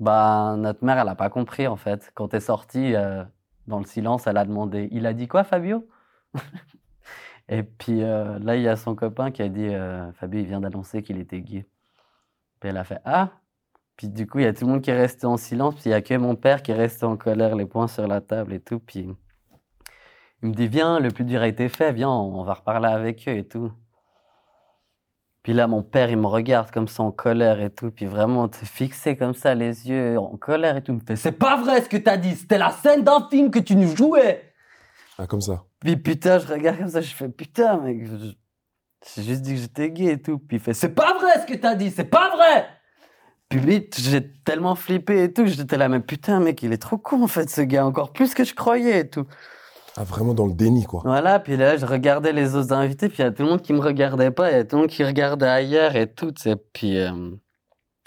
bah 0.00 0.56
notre 0.58 0.84
mère 0.84 0.98
elle 0.98 1.08
a 1.08 1.14
pas 1.14 1.30
compris 1.30 1.68
en 1.68 1.76
fait. 1.76 2.10
Quand 2.14 2.26
t'es 2.26 2.40
sorti 2.40 2.96
euh, 2.96 3.22
dans 3.68 3.78
le 3.78 3.86
silence, 3.86 4.26
elle 4.26 4.38
a 4.38 4.44
demandé, 4.44 4.88
il 4.90 5.06
a 5.06 5.12
dit 5.12 5.28
quoi 5.28 5.44
Fabio? 5.44 5.86
Et 7.50 7.64
puis 7.64 8.02
euh, 8.02 8.38
là, 8.38 8.54
il 8.54 8.62
y 8.62 8.68
a 8.68 8.76
son 8.76 8.94
copain 8.94 9.32
qui 9.32 9.42
a 9.42 9.48
dit 9.48 9.68
euh, 9.68 10.10
Fabio, 10.12 10.40
il 10.40 10.46
vient 10.46 10.60
d'annoncer 10.60 11.02
qu'il 11.02 11.18
était 11.18 11.40
gay. 11.40 11.66
Puis 12.60 12.70
elle 12.70 12.76
a 12.76 12.84
fait 12.84 13.00
Ah 13.04 13.30
Puis 13.96 14.08
du 14.08 14.26
coup, 14.28 14.38
il 14.38 14.44
y 14.44 14.48
a 14.48 14.54
tout 14.54 14.64
le 14.64 14.70
monde 14.72 14.82
qui 14.82 14.90
est 14.90 14.96
resté 14.96 15.26
en 15.26 15.36
silence. 15.36 15.74
Puis 15.74 15.84
il 15.86 15.90
y 15.90 15.94
a 15.94 16.00
que 16.00 16.14
mon 16.14 16.36
père 16.36 16.62
qui 16.62 16.70
est 16.70 16.76
resté 16.76 17.04
en 17.04 17.16
colère, 17.16 17.56
les 17.56 17.66
poings 17.66 17.88
sur 17.88 18.06
la 18.06 18.20
table 18.20 18.52
et 18.52 18.60
tout. 18.60 18.78
Puis 18.78 19.08
il 20.42 20.48
me 20.48 20.54
dit 20.54 20.68
Viens, 20.68 21.00
le 21.00 21.10
plus 21.10 21.24
dur 21.24 21.42
a 21.42 21.48
été 21.48 21.68
fait, 21.68 21.92
viens, 21.92 22.08
on 22.08 22.44
va 22.44 22.54
reparler 22.54 22.88
avec 22.88 23.26
eux 23.28 23.36
et 23.36 23.44
tout. 23.44 23.72
Puis 25.42 25.52
là, 25.52 25.66
mon 25.66 25.82
père, 25.82 26.10
il 26.10 26.18
me 26.18 26.26
regarde 26.26 26.70
comme 26.70 26.86
ça 26.86 27.02
en 27.02 27.10
colère 27.10 27.60
et 27.60 27.70
tout. 27.70 27.90
Puis 27.90 28.06
vraiment, 28.06 28.46
t'es 28.46 28.66
fixé 28.66 29.16
comme 29.16 29.34
ça, 29.34 29.54
les 29.56 29.88
yeux 29.88 30.18
en 30.18 30.36
colère 30.36 30.76
et 30.76 30.82
tout. 30.82 30.92
Il 30.92 30.96
me 30.96 31.00
fait 31.00 31.16
C'est 31.16 31.32
pas 31.32 31.56
vrai 31.56 31.82
ce 31.82 31.88
que 31.88 31.96
t'as 31.96 32.16
dit, 32.16 32.36
c'était 32.36 32.58
la 32.58 32.70
scène 32.70 33.02
d'un 33.02 33.26
film 33.28 33.50
que 33.50 33.58
tu 33.58 33.74
nous 33.74 33.96
jouais. 33.96 34.49
Ah, 35.22 35.26
comme 35.26 35.42
ça. 35.42 35.64
Puis 35.80 35.98
putain, 35.98 36.38
je 36.38 36.46
regarde 36.46 36.78
comme 36.78 36.88
ça, 36.88 37.02
je 37.02 37.14
fais 37.14 37.28
putain, 37.28 37.76
mec, 37.76 38.06
j'ai 39.14 39.22
juste 39.22 39.42
dit 39.42 39.54
que 39.54 39.60
j'étais 39.60 39.90
gay 39.90 40.12
et 40.12 40.22
tout. 40.22 40.38
Puis 40.38 40.56
il 40.56 40.60
fait 40.60 40.72
c'est 40.72 40.94
pas 40.94 41.12
vrai 41.12 41.42
ce 41.42 41.52
que 41.52 41.58
t'as 41.58 41.74
dit, 41.74 41.90
c'est 41.90 42.04
pas 42.04 42.34
vrai. 42.34 42.66
Puis 43.50 43.58
vite, 43.58 44.00
j'ai 44.00 44.32
tellement 44.44 44.74
flippé 44.76 45.24
et 45.24 45.32
tout, 45.32 45.44
j'étais 45.44 45.76
là, 45.76 45.90
mais 45.90 46.00
putain, 46.00 46.40
mec, 46.40 46.62
il 46.62 46.72
est 46.72 46.78
trop 46.78 46.96
con 46.96 47.22
en 47.22 47.26
fait, 47.26 47.50
ce 47.50 47.60
gars, 47.60 47.84
encore 47.84 48.12
plus 48.12 48.32
que 48.32 48.44
je 48.44 48.54
croyais 48.54 49.00
et 49.00 49.10
tout. 49.10 49.26
Ah, 49.98 50.04
vraiment 50.04 50.32
dans 50.32 50.46
le 50.46 50.54
déni, 50.54 50.84
quoi. 50.84 51.02
Voilà, 51.04 51.38
puis 51.38 51.58
là, 51.58 51.76
je 51.76 51.84
regardais 51.84 52.32
les 52.32 52.54
autres 52.54 52.72
invités, 52.72 53.10
puis 53.10 53.18
il 53.18 53.22
y 53.22 53.28
a 53.28 53.30
tout 53.30 53.42
le 53.42 53.50
monde 53.50 53.60
qui 53.60 53.74
me 53.74 53.80
regardait 53.80 54.30
pas, 54.30 54.50
il 54.50 54.56
y 54.56 54.60
a 54.60 54.64
tout 54.64 54.76
le 54.76 54.82
monde 54.82 54.90
qui 54.90 55.04
regardait 55.04 55.48
ailleurs 55.48 55.96
et 55.96 56.10
tout, 56.10 56.32
tu 56.32 56.42
sais. 56.42 56.56
Puis 56.56 56.98
euh, 56.98 57.32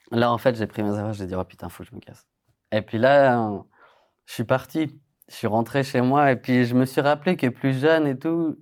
là, 0.09 0.31
en 0.31 0.39
fait, 0.39 0.55
j'ai 0.55 0.65
pris 0.65 0.81
mes 0.81 0.89
affaires, 0.89 1.13
j'ai 1.13 1.27
dit, 1.27 1.35
oh 1.35 1.43
putain, 1.43 1.69
faut 1.69 1.83
que 1.83 1.89
je 1.89 1.95
me 1.95 1.99
casse. 1.99 2.25
Et 2.71 2.81
puis 2.81 2.97
là, 2.97 3.37
euh, 3.37 3.59
je 4.25 4.33
suis 4.33 4.45
parti, 4.45 4.99
je 5.33 5.37
suis 5.39 5.47
rentré 5.47 5.83
chez 5.83 6.01
moi, 6.01 6.31
et 6.31 6.35
puis 6.35 6.63
je 6.65 6.75
me 6.75 6.85
suis 6.85 7.01
rappelé 7.01 7.35
que 7.35 7.47
plus 7.47 7.73
jeune 7.79 8.05
et 8.05 8.17
tout, 8.17 8.55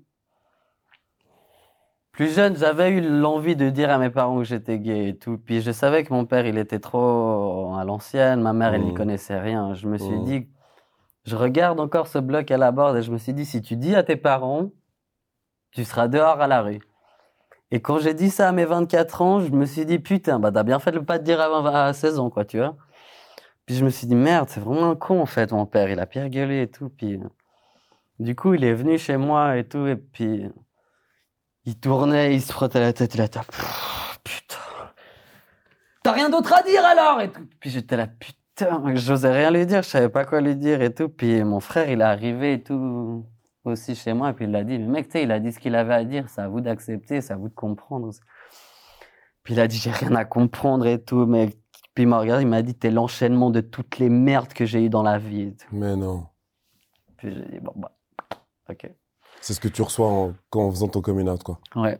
plus 2.13 2.33
jeune, 2.33 2.55
j'avais 2.55 2.91
eu 2.91 3.01
l'envie 3.01 3.57
de 3.57 3.69
dire 3.69 3.89
à 3.89 3.97
mes 3.97 4.09
parents 4.09 4.37
que 4.37 4.45
j'étais 4.45 4.79
gay 4.79 5.09
et 5.09 5.17
tout. 5.17 5.37
Puis 5.37 5.61
je 5.61 5.71
savais 5.71 6.03
que 6.05 6.13
mon 6.13 6.25
père, 6.25 6.45
il 6.45 6.57
était 6.57 6.79
trop 6.79 7.73
à 7.75 7.83
l'ancienne, 7.83 8.41
ma 8.41 8.53
mère, 8.53 8.73
elle 8.73 8.83
n'y 8.83 8.91
Mhm. 8.91 8.97
connaissait 8.97 9.39
rien. 9.39 9.73
Je 9.73 9.87
me 9.87 9.97
suis 9.97 10.15
Mhm. 10.15 10.23
dit, 10.23 10.47
je 11.25 11.35
regarde 11.35 11.79
encore 11.79 12.07
ce 12.07 12.19
bloc 12.19 12.49
à 12.51 12.57
la 12.57 12.71
borde 12.71 12.97
et 12.97 13.01
je 13.01 13.11
me 13.11 13.17
suis 13.17 13.33
dit, 13.33 13.45
si 13.45 13.61
tu 13.61 13.75
dis 13.75 13.95
à 13.95 14.03
tes 14.03 14.15
parents, 14.15 14.69
tu 15.71 15.83
seras 15.83 16.07
dehors 16.07 16.39
à 16.41 16.47
la 16.47 16.61
rue. 16.61 16.79
Et 17.71 17.81
quand 17.81 17.99
j'ai 17.99 18.13
dit 18.13 18.29
ça 18.29 18.49
à 18.49 18.51
mes 18.51 18.65
24 18.65 19.21
ans, 19.21 19.39
je 19.41 19.49
me 19.51 19.65
suis 19.65 19.85
dit, 19.85 19.99
putain, 19.99 20.39
bah 20.39 20.51
t'as 20.51 20.63
bien 20.63 20.79
fait 20.79 20.91
de 20.91 20.99
pas 20.99 21.19
te 21.19 21.23
dire 21.23 21.39
avant 21.41 21.65
à 21.65 21.91
16 21.93 22.19
ans, 22.19 22.29
quoi, 22.29 22.43
tu 22.45 22.57
vois. 22.57 22.75
Je 23.73 23.85
me 23.85 23.89
suis 23.89 24.07
dit, 24.07 24.15
merde, 24.15 24.49
c'est 24.49 24.59
vraiment 24.59 24.91
un 24.91 24.95
con, 24.95 25.21
en 25.21 25.25
fait, 25.25 25.51
mon 25.51 25.65
père. 25.65 25.89
Il 25.89 25.99
a 25.99 26.05
pire 26.05 26.29
gueulé 26.29 26.63
et 26.63 26.67
tout. 26.67 26.89
Puis 26.89 27.15
euh, 27.15 27.29
du 28.19 28.35
coup, 28.35 28.53
il 28.53 28.63
est 28.63 28.73
venu 28.73 28.97
chez 28.97 29.17
moi 29.17 29.57
et 29.57 29.63
tout. 29.63 29.87
Et 29.87 29.95
puis 29.95 30.49
il 31.65 31.79
tournait, 31.79 32.33
il 32.35 32.41
se 32.41 32.51
frottait 32.51 32.79
la 32.79 32.93
tête. 32.93 33.15
Il 33.15 33.21
a 33.21 33.25
là, 33.25 33.43
Pff, 33.43 34.19
putain. 34.23 34.57
T'as 36.03 36.11
rien 36.11 36.29
d'autre 36.29 36.53
à 36.53 36.63
dire 36.63 36.83
alors? 36.83 37.21
Et 37.21 37.31
tout. 37.31 37.47
Puis 37.59 37.69
j'étais 37.69 37.95
là, 37.95 38.07
putain, 38.07 38.95
j'osais 38.95 39.31
rien 39.31 39.51
lui 39.51 39.65
dire, 39.65 39.83
je 39.83 39.89
savais 39.89 40.09
pas 40.09 40.25
quoi 40.25 40.41
lui 40.41 40.55
dire 40.55 40.81
et 40.81 40.93
tout. 40.93 41.09
Puis 41.09 41.43
mon 41.43 41.59
frère, 41.59 41.89
il 41.89 42.01
est 42.01 42.03
arrivé 42.03 42.53
et 42.53 42.63
tout 42.63 43.25
aussi 43.63 43.95
chez 43.95 44.13
moi. 44.13 44.31
Et 44.31 44.33
puis 44.33 44.45
il 44.45 44.55
a 44.55 44.63
dit, 44.63 44.77
le 44.77 44.87
mec, 44.87 45.05
tu 45.07 45.13
sais, 45.13 45.23
il 45.23 45.31
a 45.31 45.39
dit 45.39 45.51
ce 45.51 45.59
qu'il 45.59 45.75
avait 45.75 45.93
à 45.93 46.03
dire. 46.03 46.27
C'est 46.29 46.41
à 46.41 46.47
vous 46.47 46.61
d'accepter, 46.61 47.21
c'est 47.21 47.33
à 47.33 47.37
vous 47.37 47.49
de 47.49 47.53
comprendre. 47.53 48.11
Puis 49.43 49.53
il 49.53 49.59
a 49.59 49.67
dit, 49.67 49.77
j'ai 49.77 49.91
rien 49.91 50.15
à 50.15 50.25
comprendre 50.25 50.85
et 50.87 51.01
tout. 51.01 51.25
Mais 51.25 51.49
puis 52.01 52.05
il 52.05 52.09
m'a 52.09 52.19
regardé, 52.19 52.41
il 52.41 52.47
m'a 52.47 52.63
dit, 52.63 52.73
t'es 52.73 52.89
l'enchaînement 52.89 53.51
de 53.51 53.61
toutes 53.61 53.99
les 53.99 54.09
merdes 54.09 54.53
que 54.53 54.65
j'ai 54.65 54.83
eues 54.83 54.89
dans 54.89 55.03
la 55.03 55.19
vie. 55.19 55.41
et 55.41 55.53
tout. 55.53 55.67
Mais 55.71 55.95
non. 55.95 56.25
Puis 57.17 57.31
j'ai 57.31 57.45
dit, 57.45 57.59
bon, 57.59 57.73
bah, 57.75 57.91
ok. 58.71 58.89
C'est 59.39 59.53
ce 59.53 59.59
que 59.59 59.67
tu 59.67 59.83
reçois 59.83 60.07
en, 60.07 60.33
quand, 60.49 60.65
en 60.65 60.71
faisant 60.71 60.87
ton 60.87 61.01
coming 61.01 61.29
out, 61.29 61.43
quoi. 61.43 61.59
Ouais. 61.75 61.99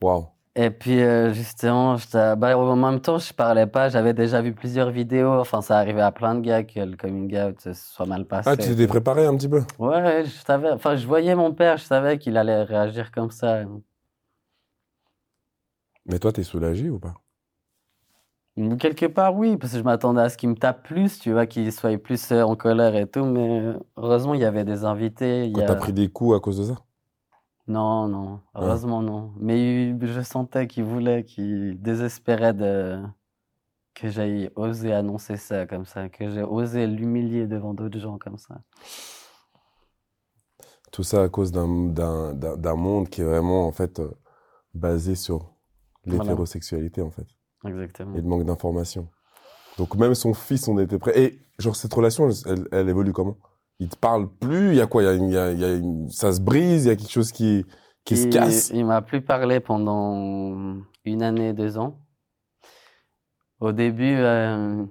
Waouh. 0.00 0.26
Et 0.54 0.70
puis, 0.70 1.02
euh, 1.02 1.34
justement, 1.34 1.96
bah, 2.38 2.56
en 2.56 2.76
même 2.76 3.00
temps, 3.00 3.18
je 3.18 3.30
parlais 3.34 3.66
pas. 3.66 3.90
J'avais 3.90 4.14
déjà 4.14 4.40
vu 4.40 4.54
plusieurs 4.54 4.90
vidéos. 4.90 5.38
Enfin, 5.38 5.60
ça 5.60 5.76
arrivait 5.76 6.00
à 6.00 6.12
plein 6.12 6.34
de 6.34 6.40
gars 6.40 6.64
que 6.64 6.80
le 6.80 6.96
coming 6.96 7.38
out 7.38 7.60
se 7.60 7.74
soit 7.74 8.06
mal 8.06 8.24
passé. 8.24 8.48
Ah, 8.48 8.56
tu 8.56 8.68
t'étais 8.68 8.86
préparé 8.86 9.26
un 9.26 9.36
petit 9.36 9.50
peu? 9.50 9.62
Ouais, 9.78 10.24
je 10.24 10.30
savais. 10.30 10.70
Enfin, 10.70 10.96
je 10.96 11.06
voyais 11.06 11.34
mon 11.34 11.52
père, 11.52 11.76
je 11.76 11.84
savais 11.84 12.16
qu'il 12.16 12.38
allait 12.38 12.62
réagir 12.62 13.12
comme 13.12 13.30
ça. 13.30 13.64
Mais 16.06 16.18
toi, 16.18 16.32
t'es 16.32 16.42
soulagé 16.42 16.88
ou 16.88 16.98
pas? 16.98 17.12
Quelque 18.78 19.04
part, 19.06 19.34
oui, 19.36 19.56
parce 19.58 19.72
que 19.72 19.78
je 19.78 19.82
m'attendais 19.84 20.22
à 20.22 20.30
ce 20.30 20.38
qu'il 20.38 20.48
me 20.48 20.54
tape 20.54 20.82
plus, 20.82 21.18
tu 21.18 21.30
vois, 21.32 21.46
qu'il 21.46 21.70
soit 21.72 21.98
plus 21.98 22.32
euh, 22.32 22.42
en 22.42 22.56
colère 22.56 22.96
et 22.96 23.06
tout. 23.06 23.24
Mais 23.26 23.60
euh, 23.60 23.78
heureusement, 23.98 24.32
il 24.34 24.40
y 24.40 24.44
avait 24.46 24.64
des 24.64 24.84
invités. 24.84 25.42
Quand 25.52 25.62
a- 25.62 25.66
t'as 25.66 25.74
pris 25.74 25.92
des 25.92 26.08
coups 26.08 26.36
à 26.36 26.40
cause 26.40 26.58
de 26.58 26.64
ça? 26.72 26.84
Non, 27.68 28.06
non, 28.08 28.40
heureusement 28.54 29.02
non. 29.02 29.32
Mais 29.38 29.96
je 30.06 30.20
sentais 30.22 30.66
qu'il 30.68 30.84
voulait, 30.84 31.24
qu'il 31.24 31.80
désespérait 31.80 32.54
de 32.54 33.00
que 33.94 34.08
j'aille 34.10 34.50
oser 34.56 34.92
annoncer 34.92 35.36
ça 35.36 35.66
comme 35.66 35.84
ça, 35.86 36.08
que 36.08 36.30
j'ai 36.30 36.42
osé 36.44 36.86
l'humilier 36.86 37.46
devant 37.48 37.74
d'autres 37.74 37.98
gens 38.00 38.18
comme 38.18 38.38
ça. 38.38 38.60
Tout 40.92 41.02
ça 41.04 41.22
à 41.22 41.28
cause 41.28 41.52
d'un 41.52 41.68
d'un- 41.88 42.34
d'un- 42.34 42.56
d'un 42.56 42.74
monde 42.74 43.08
qui 43.08 43.20
est 43.20 43.24
vraiment, 43.24 43.66
en 43.66 43.72
fait, 43.72 44.00
euh, 44.00 44.10
basé 44.74 45.14
sur 45.14 45.54
Voilà. 46.06 46.14
l'hétérosexualité, 46.14 47.02
en 47.02 47.10
fait, 47.10 47.26
Exactement. 47.66 48.14
et 48.16 48.20
le 48.20 48.26
manque 48.28 48.44
d'information. 48.44 49.08
Donc, 49.78 49.94
même 49.96 50.14
son 50.14 50.32
fils, 50.34 50.68
on 50.68 50.78
était 50.78 50.98
prêt. 50.98 51.18
Et, 51.20 51.38
genre, 51.58 51.76
cette 51.76 51.92
relation, 51.92 52.28
elle, 52.46 52.66
elle 52.72 52.88
évolue 52.88 53.12
comment? 53.12 53.36
Il 53.78 53.88
te 53.90 53.96
parle 53.96 54.28
plus 54.28 54.70
Il 54.70 54.76
y 54.76 54.80
a 54.80 54.86
quoi? 54.86 55.02
Il 55.02 55.06
y 55.06 55.08
a, 55.08 55.14
une- 55.14 55.28
il 55.28 55.34
y 55.34 55.38
a- 55.38 55.52
il 55.52 55.60
y 55.60 55.64
a 55.64 55.74
une- 55.74 56.08
Ça 56.08 56.32
se 56.32 56.40
brise 56.40 56.84
Il 56.86 56.88
y 56.88 56.90
a 56.92 56.96
quelque 56.96 57.10
chose 57.10 57.30
qui, 57.30 57.66
qui 58.04 58.16
se 58.16 58.28
casse? 58.28 58.70
Il 58.72 58.86
m'a 58.86 59.02
plus 59.02 59.20
parlé 59.20 59.60
pendant 59.60 60.76
une 61.04 61.22
année, 61.22 61.52
deux 61.52 61.76
ans. 61.76 61.98
Au 63.60 63.72
début, 63.72 64.16
euh, 64.16 64.84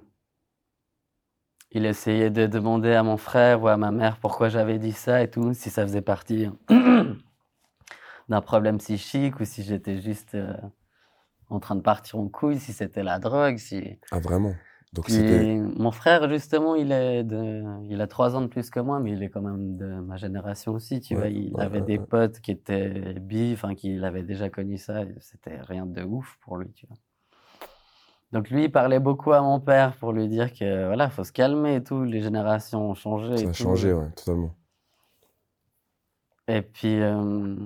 il 1.72 1.84
essayait 1.84 2.30
de 2.30 2.46
demander 2.46 2.92
à 2.92 3.02
mon 3.02 3.16
frère 3.16 3.62
ou 3.62 3.68
à 3.68 3.76
ma 3.76 3.90
mère 3.90 4.18
pourquoi 4.18 4.48
j'avais 4.48 4.78
dit 4.78 4.92
ça 4.92 5.22
et 5.22 5.30
tout, 5.30 5.52
si 5.54 5.68
ça 5.70 5.82
faisait 5.82 6.00
partie 6.02 6.48
d'un 8.28 8.40
problème 8.40 8.78
psychique 8.78 9.40
ou 9.40 9.44
si 9.44 9.62
j'étais 9.62 10.00
juste 10.00 10.34
euh, 10.34 10.52
en 11.50 11.60
train 11.60 11.76
de 11.76 11.80
partir 11.82 12.18
en 12.18 12.28
couille, 12.28 12.58
si 12.58 12.72
c'était 12.72 13.02
la 13.02 13.18
drogue, 13.18 13.58
si... 13.58 13.98
Ah, 14.10 14.18
vraiment? 14.20 14.54
Donc, 14.92 15.10
c'était. 15.10 15.38
Puis, 15.38 15.56
mon 15.58 15.90
frère, 15.90 16.28
justement, 16.30 16.74
il 16.74 16.90
est 16.92 17.22
de, 17.24 17.62
il 17.88 18.00
a 18.00 18.06
trois 18.06 18.34
ans 18.36 18.40
de 18.40 18.46
plus 18.46 18.70
que 18.70 18.80
moi, 18.80 18.98
mais 19.00 19.12
il 19.12 19.22
est 19.22 19.28
quand 19.28 19.42
même 19.42 19.76
de 19.76 19.86
ma 20.00 20.16
génération 20.16 20.72
aussi, 20.72 21.00
tu 21.00 21.14
Ouais, 21.14 21.20
vois. 21.20 21.28
Il 21.28 21.54
ouais, 21.54 21.62
avait 21.62 21.80
ouais, 21.80 21.86
des 21.86 21.98
potes 21.98 22.40
qui 22.40 22.50
étaient 22.52 23.14
bi, 23.20 23.52
enfin, 23.52 23.74
qui 23.74 23.96
l'avaient 23.96 24.22
déjà 24.22 24.48
connu 24.48 24.78
ça. 24.78 25.02
C'était 25.20 25.60
rien 25.60 25.86
de 25.86 26.02
ouf 26.02 26.38
pour 26.40 26.56
lui, 26.56 26.72
tu 26.72 26.86
vois. 26.86 26.96
Donc 28.32 28.50
lui, 28.50 28.64
il 28.64 28.72
parlait 28.72 29.00
beaucoup 29.00 29.32
à 29.32 29.40
mon 29.40 29.60
père 29.60 29.96
pour 29.96 30.12
lui 30.12 30.28
dire 30.28 30.52
que 30.52 30.86
voilà, 30.86 31.10
faut 31.10 31.24
se 31.24 31.32
calmer 31.32 31.76
et 31.76 31.82
tout. 31.84 32.04
Les 32.04 32.22
générations 32.22 32.90
ont 32.90 32.94
changé. 32.94 33.34
et 33.34 33.44
Ça 33.44 33.48
a 33.50 33.52
tout. 33.54 33.54
changé, 33.54 33.92
ouais, 33.92 34.10
totalement. 34.12 34.54
Et 36.48 36.62
puis, 36.62 37.00
euh, 37.00 37.56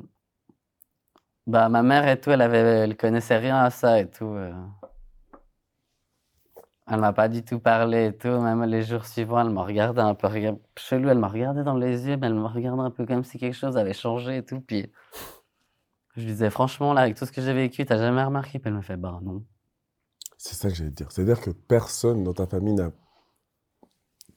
Bah, 1.47 1.69
ma 1.69 1.83
mère 1.83 2.07
et 2.09 2.21
tout, 2.21 2.31
elle 2.31 2.43
avait, 2.43 2.59
elle 2.59 2.97
connaissait 2.97 3.39
rien 3.39 3.59
à 3.59 3.71
ça 3.71 4.01
et 4.01 4.09
tout. 4.09 4.27
euh. 4.27 4.53
Elle 6.87 7.01
m'a 7.01 7.13
pas 7.13 7.29
du 7.29 7.45
tout 7.45 7.61
parlé 7.61 8.07
et 8.07 8.17
tout. 8.17 8.29
Même 8.41 8.65
les 8.65 8.83
jours 8.83 9.07
suivants, 9.07 9.41
elle 9.41 9.51
me 9.51 9.61
regardait 9.61 10.01
un 10.01 10.15
peu 10.15 10.29
chelou. 10.77 11.09
Elle 11.09 11.19
me 11.19 11.27
regardait 11.27 11.63
dans 11.63 11.77
les 11.77 12.07
yeux, 12.09 12.17
mais 12.17 12.27
elle 12.27 12.35
me 12.35 12.47
regardait 12.47 12.83
un 12.83 12.91
peu 12.91 13.07
comme 13.07 13.23
si 13.25 13.39
quelque 13.39 13.55
chose 13.57 13.77
avait 13.77 13.93
changé 13.95 14.39
et 14.39 14.45
tout. 14.45 14.61
Puis 14.61 14.91
je 16.17 16.23
lui 16.23 16.33
disais, 16.33 16.51
franchement, 16.51 16.93
là, 16.93 17.03
avec 17.03 17.17
tout 17.17 17.25
ce 17.27 17.33
que 17.33 17.41
j'ai 17.41 17.53
vécu, 17.55 17.85
t'as 17.87 17.97
jamais 17.99 18.25
remarqué? 18.25 18.59
Puis 18.59 18.69
elle 18.69 18.77
me 18.77 18.83
fait, 18.83 18.97
bah 18.97 19.21
non. 19.23 19.45
C'est 20.37 20.55
ça 20.55 20.69
que 20.69 20.75
j'allais 20.75 20.91
dire. 20.91 21.11
C'est-à-dire 21.13 21.41
que 21.41 21.51
personne 21.51 22.25
dans 22.25 22.35
ta 22.35 22.47
famille 22.47 22.75
n'a 22.75 22.91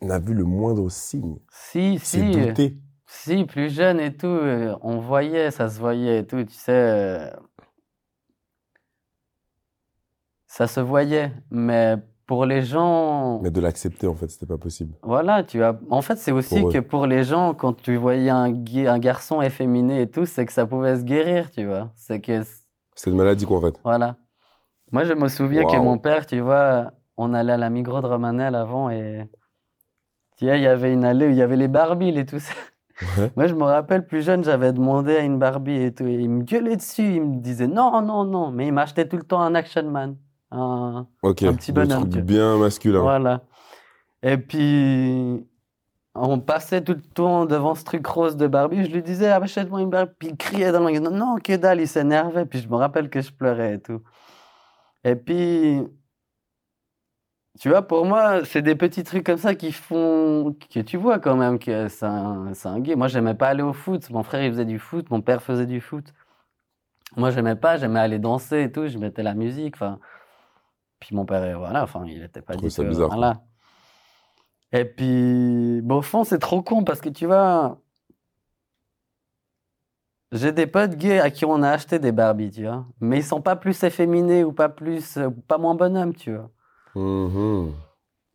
n'a 0.01 0.19
vu 0.19 0.33
le 0.33 0.43
moindre 0.43 0.89
signe. 0.89 1.37
Si, 1.49 1.97
si. 1.99 2.29
douté. 2.29 2.77
Si, 3.15 3.45
plus 3.45 3.69
jeune 3.69 3.99
et 3.99 4.11
tout, 4.17 4.25
euh, 4.27 4.75
on 4.81 4.97
voyait, 4.97 5.51
ça 5.51 5.69
se 5.69 5.79
voyait 5.79 6.19
et 6.19 6.25
tout, 6.25 6.43
tu 6.43 6.53
sais. 6.53 6.71
euh, 6.73 7.29
Ça 10.47 10.67
se 10.67 10.79
voyait, 10.79 11.31
mais 11.51 11.95
pour 12.25 12.45
les 12.45 12.63
gens, 12.63 13.39
Mais 13.41 13.51
de 13.51 13.61
l'accepter, 13.61 14.07
en 14.07 14.15
fait, 14.15 14.29
c'était 14.29 14.47
pas 14.47 14.57
possible. 14.57 14.95
voilà, 15.03 15.43
tu 15.43 15.63
as. 15.63 15.79
En 15.89 16.01
fait, 16.01 16.17
c'est 16.17 16.31
aussi 16.31 16.59
Pour 16.59 16.73
que 16.73 16.79
pour 16.79 17.05
les 17.05 17.23
gens, 17.23 17.53
quand 17.53 17.73
tu 17.73 17.95
voyais 17.95 18.31
un, 18.31 18.51
garçon 18.99 19.41
efféminé 19.41 20.01
et 20.01 20.09
tout, 20.09 20.25
c'est 20.25 20.45
que 20.45 20.51
ça 20.51 20.65
pouvait 20.65 20.97
se 20.97 21.03
guérir, 21.03 21.51
tu 21.51 21.65
vois. 21.65 21.91
C'est 21.95 22.19
que, 22.19 22.41
C'est 22.95 23.11
une 23.11 23.15
maladie, 23.15 23.45
quoi, 23.45 23.59
en 23.59 23.61
fait. 23.61 23.79
voilà. 23.83 24.17
Moi, 24.91 25.03
je 25.05 25.13
me 25.13 25.27
souviens 25.27 25.65
que 25.65 25.77
mon 25.77 25.97
père, 25.99 26.25
tu 26.25 26.39
vois, 26.39 26.91
on 27.15 27.33
allait 27.33 27.53
à 27.53 27.57
la 27.57 27.69
Migros 27.69 28.01
de 28.01 28.07
Romanel 28.07 28.55
avant 28.55 28.89
et. 28.89 29.29
Tu 30.35 30.47
sais, 30.47 30.57
il 30.57 30.63
y 30.63 30.67
avait 30.67 30.91
une 30.91 31.05
allée 31.05 31.27
où 31.27 31.29
il 31.29 31.35
y 31.37 31.43
avait 31.43 31.55
les 31.55 31.67
Barbies 31.67 32.17
et 32.17 32.25
tout 32.25 32.39
ça. 32.39 32.53
Ouais. 33.17 33.31
Moi, 33.35 33.47
je 33.47 33.55
me 33.55 33.63
rappelle, 33.63 34.05
plus 34.05 34.21
jeune, 34.21 34.43
j'avais 34.43 34.71
demandé 34.71 35.15
à 35.15 35.21
une 35.21 35.39
Barbie 35.39 35.81
et 35.81 35.93
tout. 35.93 36.05
Et 36.05 36.13
il 36.13 36.29
me 36.29 36.43
gueulait 36.43 36.75
dessus. 36.75 37.15
Il 37.15 37.21
me 37.21 37.39
disait 37.39 37.67
non, 37.67 38.01
non, 38.01 38.23
non. 38.23 38.51
Mais 38.51 38.67
il 38.67 38.73
m'achetait 38.73 39.07
tout 39.07 39.17
le 39.17 39.23
temps 39.23 39.41
un 39.41 39.55
Action 39.55 39.89
Man. 39.89 40.15
Un- 40.51 41.07
petit 41.53 41.71
bonhomme, 41.71 42.09
vois. 42.09 42.21
bien 42.21 42.57
masculins. 42.57 43.01
Voilà. 43.01 43.41
Et 44.21 44.37
puis, 44.37 45.45
on 46.13 46.39
passait 46.39 46.81
tout 46.81 46.93
le 46.93 47.01
temps 47.01 47.45
devant 47.45 47.73
ce 47.73 47.83
truc 47.83 48.05
rose 48.05 48.37
de 48.37 48.45
Barbie. 48.45 48.85
Je 48.85 48.91
lui 48.91 49.01
disais, 49.01 49.29
achète-moi 49.29 49.81
une 49.81 49.89
Barbie. 49.89 50.13
Puis 50.19 50.29
il 50.29 50.37
criait 50.37 50.71
dans 50.71 50.87
le 50.87 50.99
non, 50.99 51.37
que 51.43 51.55
dalle, 51.55 51.81
il 51.81 51.87
s'énervait. 51.87 52.45
Puis 52.45 52.59
je 52.59 52.69
me 52.69 52.75
rappelle 52.75 53.09
que 53.09 53.21
je 53.21 53.31
pleurais 53.31 53.75
et 53.75 53.79
tout. 53.79 54.01
Et 55.03 55.15
puis, 55.15 55.81
tu 57.59 57.69
vois, 57.69 57.83
pour 57.83 58.05
moi, 58.05 58.43
c'est 58.45 58.61
des 58.63 58.75
petits 58.75 59.03
trucs 59.03 59.25
comme 59.25 59.37
ça 59.37 59.55
qui 59.55 59.71
font 59.71 60.55
que 60.73 60.79
tu 60.79 60.97
vois 60.97 61.19
quand 61.19 61.35
même 61.35 61.59
que 61.59 61.87
c'est 61.87 62.05
un, 62.05 62.51
un 62.65 62.79
gay. 62.79 62.95
Moi, 62.95 63.07
j'aimais 63.07 63.35
pas 63.35 63.49
aller 63.49 63.63
au 63.63 63.73
foot. 63.73 64.09
Mon 64.09 64.23
frère, 64.23 64.43
il 64.43 64.51
faisait 64.51 64.65
du 64.65 64.79
foot. 64.79 65.09
Mon 65.11 65.21
père 65.21 65.41
faisait 65.43 65.67
du 65.67 65.79
foot. 65.81 66.13
Moi, 67.15 67.31
j'aimais 67.31 67.55
pas. 67.55 67.77
J'aimais 67.77 67.99
aller 67.99 68.19
danser 68.19 68.63
et 68.63 68.71
tout. 68.71 68.87
Je 68.87 68.97
mettais 68.97 69.23
la 69.23 69.35
musique. 69.35 69.75
Enfin, 69.75 69.99
puis 70.99 71.15
mon 71.15 71.25
père, 71.25 71.57
voilà, 71.59 71.83
enfin, 71.83 72.05
il 72.07 72.23
était 72.23 72.41
pas 72.41 72.55
du 72.55 72.69
ça 72.69 72.83
tout. 72.83 72.89
bizarre. 72.89 73.09
Voilà. 73.09 73.41
Et 74.71 74.85
puis, 74.85 75.81
bon, 75.83 75.97
au 75.97 76.01
fond, 76.01 76.23
c'est 76.23 76.39
trop 76.39 76.63
con 76.63 76.83
parce 76.83 77.01
que 77.01 77.09
tu 77.09 77.25
vois, 77.27 77.79
j'ai 80.31 80.51
des 80.51 80.65
potes 80.67 80.95
gays 80.95 81.19
à 81.19 81.29
qui 81.29 81.45
on 81.45 81.61
a 81.61 81.69
acheté 81.69 81.99
des 81.99 82.11
Barbies, 82.11 82.51
tu 82.51 82.63
vois, 82.63 82.87
mais 82.99 83.19
ils 83.19 83.23
sont 83.23 83.41
pas 83.41 83.55
plus 83.55 83.83
efféminés 83.83 84.43
ou 84.43 84.51
pas 84.51 84.69
plus, 84.69 85.17
euh, 85.17 85.29
pas 85.47 85.57
moins 85.59 85.75
bonhommes, 85.75 86.15
tu 86.15 86.33
vois. 86.35 86.49
Mhm. 86.95 87.73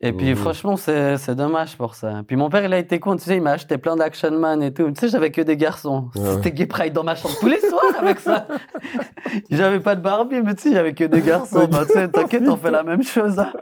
Et 0.01 0.13
puis, 0.13 0.29
Mhm. 0.31 0.37
franchement, 0.37 0.77
c'est 0.77 1.35
dommage 1.35 1.77
pour 1.77 1.97
ça. 1.97 2.23
Puis 2.25 2.37
mon 2.37 2.49
père, 2.51 2.65
il 2.65 2.73
a 2.73 2.79
été 2.79 3.01
con, 3.01 3.17
tu 3.17 3.25
sais, 3.25 3.35
il 3.37 3.43
m'a 3.43 3.51
acheté 3.53 3.79
plein 3.79 3.97
d'Action 3.97 4.31
Man 4.39 4.63
et 4.63 4.73
tout. 4.73 4.89
Tu 4.93 5.01
sais, 5.01 5.09
j'avais 5.09 5.33
que 5.33 5.41
des 5.43 5.57
garçons. 5.57 6.09
Ouais. 6.15 6.35
C'était 6.35 6.53
Gay 6.53 6.67
Pride 6.67 6.93
dans 6.93 7.03
ma 7.03 7.17
chambre 7.17 7.35
tous 7.41 7.49
les 7.49 7.59
soirs 7.61 7.83
avec 7.99 8.21
ça. 8.21 8.47
J'avais 9.51 9.81
pas 9.81 9.97
de 9.97 10.01
Barbie, 10.01 10.41
mais 10.41 10.55
tu 10.55 10.63
sais, 10.69 10.73
j'avais 10.73 10.95
que 10.95 11.03
des 11.05 11.21
garçons. 11.21 11.67
Bah, 11.67 11.85
tu 11.85 11.93
sais, 11.95 12.09
t'inquiète, 12.09 12.45
on 12.49 12.57
fait 12.57 12.71
la 12.71 12.85
même 12.85 13.03
chose. 13.03 13.39
hein. 13.41 13.53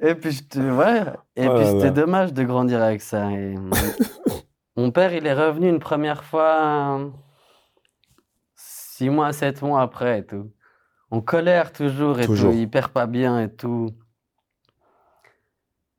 Et 0.00 0.14
puis, 0.14 0.30
je 0.32 0.42
te- 0.44 0.58
ouais. 0.58 1.04
Et 1.36 1.48
puis, 1.48 1.66
c'était 1.66 1.90
dommage 1.90 2.32
de 2.32 2.42
grandir 2.44 2.82
avec 2.82 3.00
ça. 3.02 3.30
Et 3.30 3.54
mon- 3.56 3.70
mon 4.76 4.90
père, 4.90 5.12
il 5.12 5.26
est 5.26 5.34
revenu 5.34 5.68
une 5.68 5.80
première 5.80 6.22
fois 6.24 6.98
euh, 7.00 7.08
six 8.54 9.10
mois, 9.10 9.32
sept 9.32 9.62
mois 9.62 9.82
après 9.82 10.20
et 10.20 10.26
tout. 10.26 10.50
En 11.10 11.20
colère 11.20 11.72
toujours 11.72 12.20
et 12.20 12.26
Toujours. 12.26 12.52
tout. 12.52 12.58
Il 12.58 12.68
perd 12.68 12.92
pas 12.92 13.06
bien 13.06 13.40
et 13.40 13.50
tout. 13.52 13.90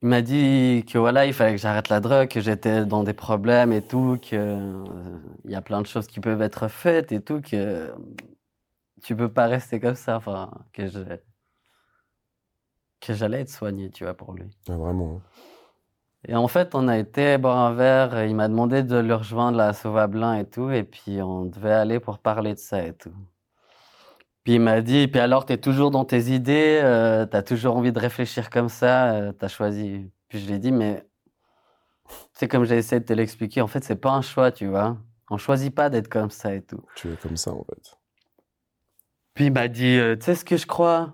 Il 0.02 0.08
m'a 0.10 0.22
dit 0.22 0.86
que 0.90 0.98
voilà, 0.98 1.26
il 1.26 1.34
fallait 1.34 1.56
que 1.56 1.62
j'arrête 1.62 1.90
la 1.90 2.00
drogue, 2.00 2.30
que 2.30 2.40
j'étais 2.40 2.86
dans 2.86 3.04
des 3.04 3.14
problèmes 3.14 3.74
et 3.74 3.82
tout, 3.82 4.18
que 4.22 4.36
euh, 4.36 5.20
il 5.44 5.52
y 5.52 5.56
a 5.56 5.62
plein 5.62 5.82
de 5.82 5.88
choses 5.88 6.08
qui 6.08 6.22
peuvent 6.22 6.42
être 6.42 6.70
faites 6.70 7.12
et 7.12 7.22
tout, 7.22 7.42
que 7.42 7.92
tu 9.04 9.16
peux 9.16 9.28
pas 9.32 9.48
rester 9.48 9.80
comme 9.82 9.96
ça, 9.96 10.16
enfin, 10.18 10.52
que 10.74 10.88
je 10.88 11.00
que 13.02 13.14
j'allais 13.14 13.42
être 13.42 13.50
soigné, 13.50 13.90
tu 13.90 14.04
vois, 14.04 14.14
pour 14.14 14.34
lui. 14.34 14.46
Ah, 14.70 14.74
vraiment. 14.78 15.18
hein. 15.18 15.30
Et 16.28 16.36
en 16.36 16.48
fait, 16.50 16.76
on 16.76 16.88
a 16.90 16.98
été 16.98 17.38
boire 17.38 17.58
un 17.58 17.74
verre, 17.74 18.18
et 18.18 18.30
il 18.30 18.36
m'a 18.36 18.48
demandé 18.50 18.84
de 18.84 18.98
le 18.98 19.16
rejoindre 19.16 19.60
à 19.62 19.72
Sauvablin 19.74 20.36
et 20.36 20.46
tout, 20.46 20.70
et 20.70 20.84
puis 20.84 21.22
on 21.22 21.46
devait 21.46 21.72
aller 21.72 22.00
pour 22.00 22.20
parler 22.20 22.54
de 22.54 22.60
ça 22.60 22.86
et 22.86 22.94
tout. 22.94 23.14
Puis 24.50 24.56
il 24.56 24.62
m'a 24.62 24.82
dit, 24.82 25.08
puis 25.08 25.20
alors, 25.20 25.46
t'es 25.46 25.60
toujours 25.60 25.92
dans 25.92 26.06
tes 26.06 26.32
idées, 26.32 26.82
euh, 26.84 27.28
t'as 27.28 27.44
toujours 27.44 27.78
envie 27.78 27.92
de 27.92 28.00
réfléchir 28.00 28.50
comme 28.50 28.68
ça, 28.68 29.12
euh, 29.14 29.32
t'as 29.32 29.48
choisi. 29.48 30.10
Puis 30.28 30.40
je 30.40 30.48
lui 30.48 30.56
ai 30.56 30.58
dit, 30.58 30.72
mais 30.72 31.06
c'est 32.34 32.48
comme 32.48 32.64
j'ai 32.66 32.78
essayé 32.78 33.00
de 33.00 33.06
te 33.06 33.14
l'expliquer, 33.14 33.62
en 33.62 33.68
fait, 33.68 33.84
c'est 33.84 33.96
pas 33.96 34.10
un 34.10 34.24
choix, 34.24 34.52
tu 34.52 34.66
vois. 34.66 34.98
On 35.30 35.38
choisit 35.38 35.72
pas 35.72 35.92
d'être 35.92 36.08
comme 36.08 36.32
ça 36.32 36.56
et 36.56 36.64
tout. 36.64 36.84
Tu 36.96 37.14
es 37.14 37.16
comme 37.18 37.38
ça, 37.38 37.52
en 37.52 37.64
fait. 37.64 37.96
Puis 39.36 39.46
il 39.46 39.54
m'a 39.54 39.68
dit, 39.68 40.00
euh, 40.00 40.16
tu 40.16 40.24
sais 40.24 40.34
ce 40.34 40.44
que 40.44 40.58
je 40.58 40.66
crois? 40.66 41.14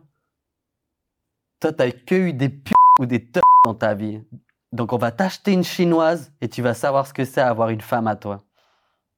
Toi, 1.59 1.73
t'as 1.73 1.91
que 1.91 2.15
eu 2.15 2.31
des 2.31 2.47
p 2.47 2.71
ou 3.01 3.05
des 3.05 3.21
teufs 3.21 3.43
dans 3.65 3.75
ta 3.75 3.95
vie. 3.95 4.23
Donc 4.71 4.93
on 4.93 4.97
va 4.97 5.11
t'acheter 5.11 5.51
une 5.51 5.65
chinoise 5.65 6.31
et 6.39 6.47
tu 6.47 6.61
vas 6.61 6.73
savoir 6.73 7.05
ce 7.05 7.13
que 7.13 7.25
c'est 7.25 7.41
avoir 7.41 7.67
une 7.67 7.81
femme 7.81 8.07
à 8.07 8.15
toi. 8.15 8.45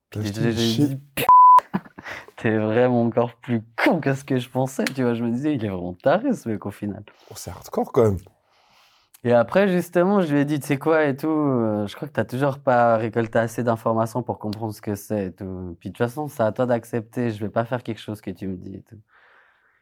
Puis 0.10 0.34
j'ai 0.34 0.54
dit, 0.54 1.00
T'es 2.38 2.56
vraiment 2.56 3.02
encore 3.02 3.34
plus 3.36 3.64
con 3.84 4.00
que 4.00 4.14
ce 4.14 4.24
que 4.24 4.38
je 4.38 4.48
pensais, 4.50 4.86
tu 4.86 5.02
vois. 5.02 5.16
Je 5.16 5.24
me 5.24 5.32
disais, 5.32 5.56
il 5.56 5.66
est 5.66 5.70
vraiment 5.70 5.94
taré 5.94 6.34
ce 6.34 6.48
mec 6.48 6.66
au 6.66 6.72
final. 6.72 7.04
Oh, 7.32 7.34
c'est 7.36 7.50
hardcore, 7.50 7.92
quand 7.92 8.04
même. 8.04 8.18
Et 9.24 9.34
après, 9.34 9.68
justement, 9.68 10.22
je 10.22 10.32
lui 10.32 10.42
ai 10.42 10.46
dit, 10.46 10.60
tu 10.60 10.68
sais 10.68 10.78
quoi 10.78 11.06
et 11.06 11.16
tout, 11.16 11.28
euh, 11.28 11.88
je 11.88 11.96
crois 11.96 12.08
que 12.08 12.14
t'as 12.14 12.24
toujours 12.24 12.60
pas 12.60 12.96
récolté 12.98 13.40
assez 13.40 13.64
d'informations 13.64 14.22
pour 14.22 14.38
comprendre 14.38 14.74
ce 14.74 14.82
que 14.82 14.94
c'est 14.96 15.26
et 15.26 15.32
tout. 15.32 15.76
Puis 15.80 15.90
de 15.90 15.94
toute 15.94 16.06
façon, 16.06 16.28
c'est 16.28 16.44
à 16.44 16.52
toi 16.52 16.68
d'accepter, 16.68 17.32
je 17.32 17.44
vais 17.44 17.50
pas 17.50 17.66
faire 17.66 17.82
quelque 17.82 18.00
chose 18.00 18.22
que 18.22 18.30
tu 18.30 18.48
me 18.48 18.56
dis 18.56 18.76
et 18.76 18.84
tout. 18.84 19.00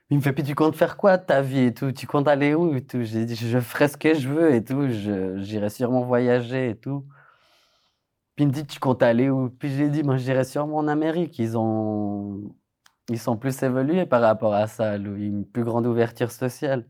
Il 0.10 0.18
me 0.18 0.22
fait, 0.22 0.32
puis 0.32 0.44
tu 0.44 0.56
comptes 0.56 0.76
faire 0.76 0.98
quoi 0.98 1.18
de 1.18 1.26
ta 1.26 1.42
vie 1.42 1.66
et 1.66 1.74
tout? 1.74 1.92
Tu 1.92 2.08
comptes 2.08 2.28
aller 2.28 2.56
où 2.56 2.74
et 2.76 2.82
tout? 2.82 3.04
J'ai 3.04 3.26
dit, 3.26 3.36
je 3.36 3.60
ferai 3.60 3.88
ce 3.90 3.98
que 3.98 4.14
je 4.14 4.30
veux 4.30 4.54
et 4.54 4.64
tout, 4.64 4.88
j'irai 4.88 5.70
sûrement 5.70 6.02
voyager 6.02 6.70
et 6.70 6.76
tout. 6.76 7.06
Puis 8.36 8.44
il 8.44 8.48
me 8.48 8.52
dit, 8.52 8.66
tu 8.66 8.80
comptes 8.80 9.02
aller 9.04 9.30
où? 9.30 9.50
Puis 9.50 9.70
j'ai 9.70 9.90
dit, 9.90 10.04
moi, 10.04 10.18
j'irai 10.18 10.44
sûrement 10.44 10.78
en 10.78 10.88
Amérique. 10.88 11.40
Ils 11.40 11.58
ont, 11.58 12.42
ils 13.10 13.20
sont 13.20 13.38
plus 13.38 13.64
évolués 13.64 14.06
par 14.06 14.22
rapport 14.22 14.54
à 14.54 14.68
ça, 14.68 14.98
Lou. 14.98 15.16
une 15.16 15.46
plus 15.46 15.64
grande 15.64 15.86
ouverture 15.88 16.32
sociale. 16.32 16.86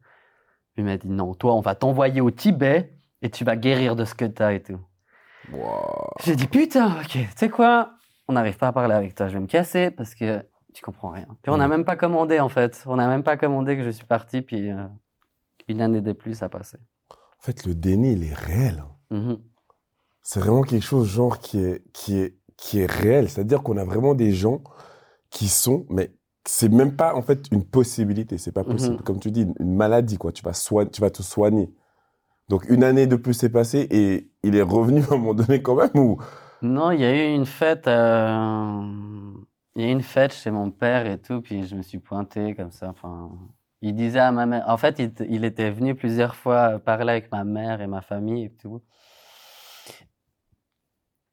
Il 0.78 0.84
m'a 0.86 0.98
dit, 0.98 1.08
non, 1.10 1.34
toi, 1.36 1.54
on 1.56 1.62
va 1.62 1.76
t'envoyer 1.76 2.20
au 2.22 2.32
Tibet 2.32 2.93
et 3.22 3.30
tu 3.30 3.43
vas 3.43 3.56
guérir 3.56 3.96
de 3.96 4.06
ce 4.06 4.16
que 4.16 4.26
t'as 4.26 4.54
et 4.54 4.62
tout. 4.64 4.80
J'ai 6.24 6.36
dit, 6.36 6.48
putain, 6.48 6.96
ok, 7.00 7.08
tu 7.10 7.28
sais 7.36 7.50
quoi? 7.50 7.91
On 8.28 8.34
n'arrive 8.34 8.58
pas 8.58 8.70
à 8.70 8.74
parler 8.74 8.96
avec 8.96 9.14
toi, 9.14 9.28
je 9.28 9.34
vais 9.36 9.39
me 9.39 9.46
casser 9.48 9.91
parce 9.91 10.16
que 10.16 10.43
tu 10.74 10.82
comprends 10.82 11.10
rien. 11.12 11.28
Puis 11.43 11.52
on 11.52 11.58
n'a 11.58 11.66
Mhm. 11.66 11.70
même 11.70 11.86
pas 11.86 11.96
commandé, 11.96 12.39
en 12.39 12.50
fait. 12.50 12.84
On 12.88 12.96
n'a 12.96 13.08
même 13.08 13.24
pas 13.24 13.38
commandé 13.38 13.78
que 13.78 13.84
je 13.84 13.91
suis 13.91 14.06
parti, 14.06 14.41
puis 14.41 14.72
euh, 14.72 14.84
une 15.68 15.80
année 15.82 16.02
de 16.02 16.12
plus 16.12 16.41
a 16.41 16.50
passé. 16.50 16.78
En 17.12 17.41
fait, 17.41 17.66
le 17.66 17.76
déni, 17.76 18.14
il 18.14 18.24
est 18.24 18.34
réel. 18.34 18.84
hein. 19.12 19.38
C'est 20.28 20.40
vraiment 20.40 20.64
quelque 20.64 20.84
chose, 20.84 21.08
genre, 21.08 21.40
qui 21.40 21.60
est, 21.60 21.84
qui 21.94 22.18
est, 22.18 22.36
qui 22.58 22.80
est 22.80 22.92
réel. 22.92 23.30
C'est-à-dire 23.30 23.62
qu'on 23.64 23.78
a 23.78 23.84
vraiment 23.86 24.16
des 24.16 24.32
gens 24.32 24.64
qui 25.30 25.48
sont, 25.48 25.86
mais 25.90 26.14
c'est 26.46 26.70
même 26.70 26.96
pas, 26.96 27.16
en 27.16 27.22
fait, 27.22 27.46
une 27.52 27.64
possibilité. 27.64 28.38
C'est 28.40 28.52
pas 28.52 28.64
possible. 28.64 28.96
Mhm. 28.96 29.02
Comme 29.04 29.20
tu 29.20 29.30
dis, 29.32 29.44
une, 29.44 29.54
une 29.60 29.76
maladie, 29.76 30.18
quoi. 30.18 30.32
Tu 30.32 30.44
vas, 30.44 30.54
soigner, 30.54 30.90
tu 30.90 31.02
vas 31.02 31.12
te 31.12 31.22
soigner. 31.22 31.72
Donc, 32.50 32.66
une 32.70 32.84
année 32.84 33.08
de 33.08 33.16
plus 33.18 33.36
s'est 33.36 33.50
passée 33.52 33.88
et 33.92 34.32
il 34.44 34.56
est 34.56 34.64
revenu 34.64 35.02
à 35.04 35.14
un 35.14 35.18
moment 35.18 35.34
donné 35.36 35.62
quand 35.62 35.76
même 35.76 35.92
ou... 35.96 36.18
Non, 36.62 36.92
il 36.92 37.02
y 37.02 37.06
a 37.06 37.14
eu 37.16 37.36
une 37.36 37.46
fête. 37.46 37.88
euh, 37.88 38.82
Il 39.76 39.84
y 39.84 39.86
a 39.86 39.90
eu 39.90 39.92
une 39.92 40.02
fête 40.02 40.34
chez 40.34 40.52
mon 40.52 40.72
père 40.72 41.06
et 41.06 41.20
tout, 41.22 41.42
puis 41.42 41.66
je 41.68 41.76
me 41.76 41.82
suis 41.84 42.00
pointé 42.00 42.56
comme 42.56 42.72
ça. 42.72 42.90
Enfin, 42.90 43.30
il 43.82 43.96
disait 43.96 44.20
à 44.20 44.32
ma 44.32 44.46
mère. 44.48 44.64
En 44.68 44.78
fait, 44.78 44.98
il, 45.00 45.14
il 45.30 45.46
était 45.46 45.70
venu 45.72 45.96
plusieurs 45.96 46.36
fois 46.36 46.80
parler 46.80 47.12
avec 47.12 47.32
ma 47.32 47.44
mère 47.44 47.82
et 47.82 47.88
ma 47.88 48.02
famille 48.02 48.46
et 48.46 48.52
tout. 48.52 48.82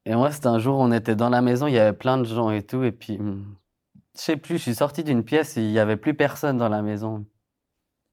Et 0.04 0.14
moi, 0.14 0.30
c'était 0.32 0.48
un 0.48 0.58
jour, 0.58 0.78
on 0.78 0.92
était 0.92 1.14
dans 1.16 1.28
la 1.30 1.42
maison, 1.42 1.66
il 1.66 1.74
y 1.74 1.78
avait 1.78 1.96
plein 1.96 2.18
de 2.18 2.24
gens 2.24 2.50
et 2.50 2.62
tout, 2.62 2.82
et 2.82 2.92
puis 2.92 3.18
hum, 3.18 3.56
je 4.14 4.20
sais 4.20 4.36
plus, 4.36 4.58
je 4.58 4.62
suis 4.62 4.74
sorti 4.74 5.04
d'une 5.04 5.24
pièce 5.24 5.56
il 5.56 5.70
y 5.70 5.78
avait 5.78 5.96
plus 5.96 6.14
personne 6.14 6.58
dans 6.58 6.68
la 6.68 6.82
maison. 6.82 7.24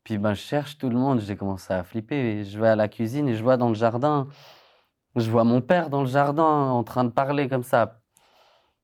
Puis 0.04 0.18
ben, 0.18 0.34
je 0.34 0.42
cherche 0.42 0.78
tout 0.78 0.90
le 0.90 0.98
monde, 0.98 1.20
j'ai 1.22 1.36
commencé 1.36 1.74
à 1.74 1.84
flipper. 1.84 2.16
Et 2.16 2.46
je 2.46 2.60
vais 2.60 2.70
à 2.70 2.76
la 2.76 2.88
cuisine 2.88 3.28
et 3.28 3.36
je 3.36 3.44
vois 3.44 3.58
dans 3.58 3.70
le 3.70 3.76
jardin, 3.76 4.28
je 5.16 5.30
vois 5.30 5.44
mon 5.44 5.62
père 5.62 5.90
dans 5.90 6.02
le 6.02 6.08
jardin 6.08 6.44
en 6.44 6.84
train 6.84 7.04
de 7.04 7.12
parler 7.12 7.50
comme 7.50 7.64
ça. 7.64 8.02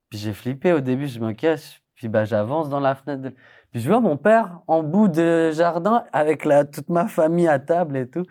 Puis 0.09 0.19
j'ai 0.19 0.33
flippé 0.33 0.73
au 0.73 0.81
début, 0.81 1.07
je 1.07 1.19
me 1.19 1.33
cache. 1.33 1.81
Puis 1.95 2.09
bah, 2.09 2.25
j'avance 2.25 2.69
dans 2.69 2.79
la 2.81 2.95
fenêtre. 2.95 3.35
Puis 3.71 3.81
je 3.81 3.89
vois 3.89 4.01
mon 4.01 4.17
père 4.17 4.61
en 4.67 4.83
bout 4.83 5.07
de 5.07 5.51
jardin 5.51 6.05
avec 6.13 6.45
la, 6.45 6.65
toute 6.65 6.89
ma 6.89 7.07
famille 7.07 7.47
à 7.47 7.59
table 7.59 7.97
et 7.97 8.09
tout. 8.09 8.25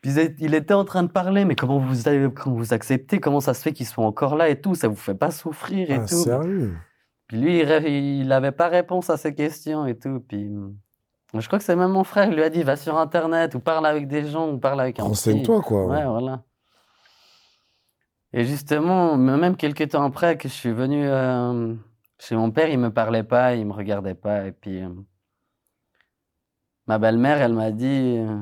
Puis 0.00 0.12
il 0.38 0.54
était 0.54 0.74
en 0.74 0.84
train 0.84 1.02
de 1.02 1.08
parler, 1.10 1.44
mais 1.44 1.56
comment 1.56 1.78
vous, 1.80 2.72
acceptez 2.72 3.18
Comment 3.18 3.40
ça 3.40 3.52
se 3.54 3.62
fait 3.62 3.72
qu'ils 3.72 3.86
soient 3.86 4.04
encore 4.06 4.36
là 4.36 4.48
et 4.48 4.60
tout 4.60 4.74
Ça 4.74 4.86
vous 4.88 4.94
fait 4.96 5.14
pas 5.14 5.30
souffrir 5.32 5.90
et 5.90 5.94
Ah, 5.94 6.06
tout 6.06 6.22
sérieux? 6.22 6.76
Puis 7.26 7.38
lui, 7.40 7.58
il 7.58 7.64
ré- 7.64 8.18
il 8.20 8.30
avait 8.32 8.52
pas 8.52 8.68
réponse 8.68 9.10
à 9.10 9.16
ces 9.16 9.34
questions 9.34 9.86
et 9.86 9.98
tout. 9.98 10.20
Puis 10.28 10.50
je 11.34 11.46
crois 11.46 11.58
que 11.58 11.64
c'est 11.64 11.76
même 11.76 11.90
mon 11.90 12.04
frère 12.04 12.28
qui 12.28 12.36
lui 12.36 12.42
a 12.42 12.48
dit 12.48 12.62
va 12.62 12.76
sur 12.76 12.96
Internet 12.96 13.54
ou 13.54 13.60
parle 13.60 13.86
avec 13.86 14.06
des 14.08 14.26
gens 14.26 14.48
ou 14.50 14.58
parle 14.58 14.80
avec 14.80 15.00
un. 15.00 15.02
Renseigne-toi, 15.04 15.60
quoi. 15.62 15.86
Ouais, 15.86 16.04
voilà. 16.04 16.42
Et 18.32 18.44
justement, 18.44 19.16
même 19.16 19.56
quelques 19.56 19.88
temps 19.90 20.04
après 20.04 20.36
que 20.38 20.48
je 20.48 20.54
suis 20.54 20.72
venu 20.72 21.02
euh, 21.06 21.74
chez 22.18 22.36
mon 22.36 22.50
père, 22.50 22.68
il 22.68 22.78
me 22.78 22.90
parlait 22.90 23.24
pas, 23.24 23.54
il 23.56 23.66
me 23.66 23.72
regardait 23.72 24.14
pas. 24.14 24.46
Et 24.46 24.52
puis, 24.52 24.82
euh, 24.82 24.88
ma 26.86 26.98
belle-mère, 26.98 27.42
elle 27.42 27.54
m'a 27.54 27.70
dit 27.72 28.16
euh, 28.18 28.38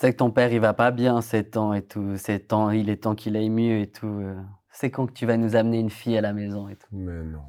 C'est 0.00 0.12
que 0.12 0.18
ton 0.18 0.30
père, 0.30 0.52
il 0.52 0.60
va 0.60 0.74
pas 0.74 0.90
bien 0.92 1.20
ces 1.20 1.44
temps 1.44 1.74
et 1.74 1.82
tout. 1.82 2.16
Ces 2.16 2.40
temps, 2.40 2.70
il 2.70 2.88
est 2.88 3.02
temps 3.02 3.14
qu'il 3.14 3.36
aille 3.36 3.50
mieux 3.50 3.80
et 3.80 3.90
tout. 3.90 4.06
euh. 4.06 4.36
C'est 4.70 4.90
quand 4.90 5.06
que 5.06 5.12
tu 5.12 5.26
vas 5.26 5.36
nous 5.36 5.56
amener 5.56 5.80
une 5.80 5.90
fille 5.90 6.16
à 6.16 6.20
la 6.20 6.32
maison 6.32 6.68
et 6.68 6.76
tout. 6.76 6.86
Mais 6.92 7.22
non. 7.24 7.42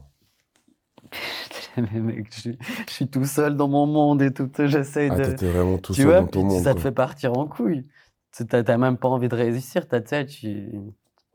Mais 1.77 1.99
mec, 1.99 2.33
je, 2.33 2.39
suis- 2.39 2.57
je 2.87 2.91
suis 2.93 3.07
tout 3.07 3.25
seul 3.25 3.55
dans 3.55 3.67
mon 3.67 3.85
monde 3.85 4.21
et 4.21 4.33
tout. 4.33 4.49
J'essaie 4.57 5.09
Ah, 5.11 5.15
de. 5.17 5.23
t'étais 5.25 5.51
vraiment 5.51 5.77
tout 5.77 5.93
tu 5.93 6.01
seul 6.01 6.11
vois, 6.11 6.21
dans 6.21 6.27
ton 6.27 6.43
monde. 6.43 6.63
ça 6.63 6.73
te 6.73 6.79
fait 6.79 6.91
partir 6.91 7.37
en 7.37 7.47
couille. 7.47 7.87
Tu 8.35 8.45
t'as 8.45 8.63
t'as 8.63 8.77
même 8.77 8.97
pas 8.97 9.07
envie 9.09 9.27
de 9.29 9.35
réussir, 9.35 9.87
ta 9.87 10.01
tête. 10.01 10.29
Tu... 10.29 10.69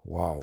Waouh. 0.05 0.41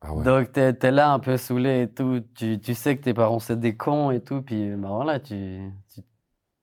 Ah 0.00 0.12
ouais. 0.14 0.24
Donc, 0.24 0.52
t'es 0.52 0.74
es 0.82 0.90
là 0.90 1.12
un 1.12 1.18
peu 1.18 1.36
saoulé 1.36 1.82
et 1.82 1.88
tout. 1.92 2.22
Tu, 2.34 2.58
tu 2.60 2.74
sais 2.74 2.96
que 2.96 3.02
tes 3.02 3.14
parents, 3.14 3.38
c'est 3.38 3.58
des 3.58 3.76
cons 3.76 4.10
et 4.10 4.20
tout. 4.22 4.42
Puis, 4.42 4.70
bah 4.76 4.88
voilà, 4.88 5.20
tu, 5.20 5.60
tu, 5.92 6.00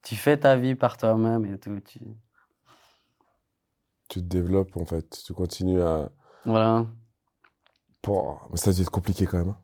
tu 0.04 0.16
fais 0.16 0.38
ta 0.38 0.58
vie 0.58 0.76
par 0.76 0.98
toi-même 0.98 1.46
et 1.46 1.60
tout. 1.60 1.80
Tu... 1.82 2.00
Tu 4.10 4.20
te 4.22 4.26
développes, 4.26 4.76
en 4.76 4.86
fait. 4.86 5.22
Tu 5.26 5.34
continues 5.34 5.82
à. 5.82 6.10
Voilà. 6.46 6.86
Pouah, 8.02 8.48
Mais 8.52 8.58
ça 8.58 8.74
dû 8.74 8.82
être 8.82 8.90
compliqué 8.92 9.26
quand 9.26 9.38
même. 9.38 9.50
hein. 9.50 9.58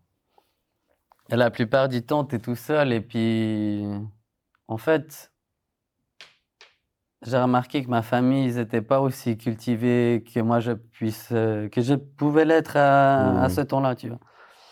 Et 1.32 1.36
la 1.36 1.50
plupart 1.50 1.90
du 1.90 2.06
temps, 2.06 2.24
tu 2.26 2.36
es 2.36 2.40
tout 2.40 2.56
seul. 2.56 2.94
Et 2.94 3.02
puis, 3.02 3.84
en 4.68 4.78
fait, 4.78 5.32
j'ai 7.26 7.38
remarqué 7.38 7.84
que 7.84 7.90
ma 7.90 8.04
famille, 8.04 8.46
ils 8.46 8.56
n'étaient 8.58 8.84
pas 8.84 9.02
aussi 9.02 9.36
cultivés 9.38 10.24
que 10.32 10.40
moi, 10.42 10.60
je 10.60 10.74
puisse, 10.74 11.30
euh, 11.32 11.68
que 11.70 11.82
je 11.82 11.96
pouvais 11.96 12.46
l'être 12.46 12.78
à, 12.78 13.42
à 13.42 13.44
Mhm. 13.46 13.50
ce 13.50 13.62
temps-là, 13.62 13.96
tu 13.96 14.10
vois. 14.10 14.20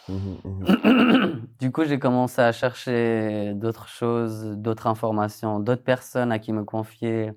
Mhm, 0.07 0.37
mhm. 0.43 1.47
Du 1.59 1.71
coup, 1.71 1.85
j'ai 1.85 1.97
commencé 1.97 2.41
à 2.41 2.51
chercher 2.51 3.53
d'autres 3.55 3.87
choses, 3.87 4.43
d'autres 4.57 4.85
informations, 4.87 5.59
d'autres 5.59 5.83
personnes 5.83 6.31
à 6.31 6.37
qui 6.39 6.51
me 6.53 6.63
confier. 6.63 7.31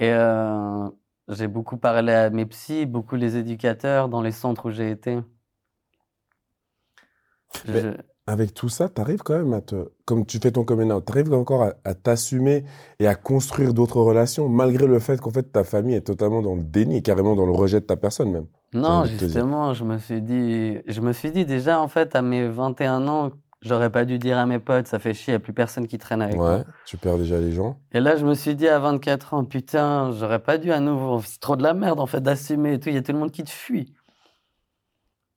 Et 0.00 0.10
euh, 0.12 0.88
j'ai 1.28 1.46
beaucoup 1.48 1.76
parlé 1.76 2.12
à 2.12 2.30
mes 2.30 2.46
psys, 2.46 2.86
beaucoup 2.86 3.16
les 3.16 3.36
éducateurs 3.36 4.08
dans 4.08 4.22
les 4.22 4.32
centres 4.32 4.66
où 4.68 4.70
j'ai 4.70 4.90
été. 4.90 5.18
Je- 7.64 7.94
Avec 8.26 8.54
tout 8.54 8.68
ça, 8.68 8.88
tu 8.88 9.00
arrives 9.00 9.22
quand 9.22 9.36
même 9.36 9.52
à 9.54 9.60
te. 9.60 9.90
Comme 10.04 10.24
tu 10.24 10.38
fais 10.38 10.52
ton 10.52 10.64
coming 10.64 10.92
out, 10.92 11.04
tu 11.04 11.12
arrives 11.12 11.32
encore 11.32 11.64
à, 11.64 11.74
à 11.84 11.94
t'assumer 11.94 12.64
et 13.00 13.08
à 13.08 13.14
construire 13.16 13.74
d'autres 13.74 14.00
relations, 14.00 14.48
malgré 14.48 14.86
le 14.86 15.00
fait 15.00 15.20
qu'en 15.20 15.30
fait 15.30 15.50
ta 15.50 15.64
famille 15.64 15.96
est 15.96 16.02
totalement 16.02 16.40
dans 16.42 16.54
le 16.54 16.62
déni, 16.62 17.02
carrément 17.02 17.34
dans 17.34 17.46
le 17.46 17.52
rejet 17.52 17.80
de 17.80 17.86
ta 17.86 17.96
personne 17.96 18.30
même. 18.30 18.46
Non, 18.72 19.04
justement, 19.04 19.74
je 19.74 19.84
me 19.84 19.98
suis 19.98 20.22
dit, 20.22 20.78
je 20.86 21.00
me 21.00 21.12
suis 21.12 21.32
dit 21.32 21.44
déjà, 21.44 21.80
en 21.80 21.88
fait, 21.88 22.14
à 22.14 22.22
mes 22.22 22.48
21 22.48 23.08
ans, 23.08 23.30
j'aurais 23.62 23.90
pas 23.90 24.04
dû 24.04 24.18
dire 24.18 24.38
à 24.38 24.46
mes 24.46 24.58
potes, 24.58 24.86
ça 24.86 24.98
fait 24.98 25.14
chier, 25.14 25.32
il 25.32 25.36
n'y 25.36 25.36
a 25.36 25.40
plus 25.40 25.52
personne 25.52 25.86
qui 25.86 25.98
traîne 25.98 26.22
avec 26.22 26.36
moi. 26.36 26.58
Ouais, 26.58 26.64
tu 26.86 26.96
perds 26.96 27.18
déjà 27.18 27.38
les 27.38 27.52
gens. 27.52 27.78
Et 27.92 28.00
là, 28.00 28.16
je 28.16 28.24
me 28.24 28.34
suis 28.34 28.54
dit 28.54 28.68
à 28.68 28.78
24 28.78 29.34
ans, 29.34 29.44
putain, 29.44 30.12
j'aurais 30.12 30.42
pas 30.42 30.58
dû 30.58 30.72
à 30.72 30.80
nouveau, 30.80 31.20
c'est 31.20 31.40
trop 31.40 31.56
de 31.56 31.62
la 31.62 31.74
merde, 31.74 32.00
en 32.00 32.06
fait, 32.06 32.20
d'assumer 32.20 32.74
et 32.74 32.80
tout, 32.80 32.88
il 32.88 32.94
y 32.94 32.98
a 32.98 33.02
tout 33.02 33.12
le 33.12 33.18
monde 33.18 33.32
qui 33.32 33.44
te 33.44 33.50
fuit. 33.50 33.94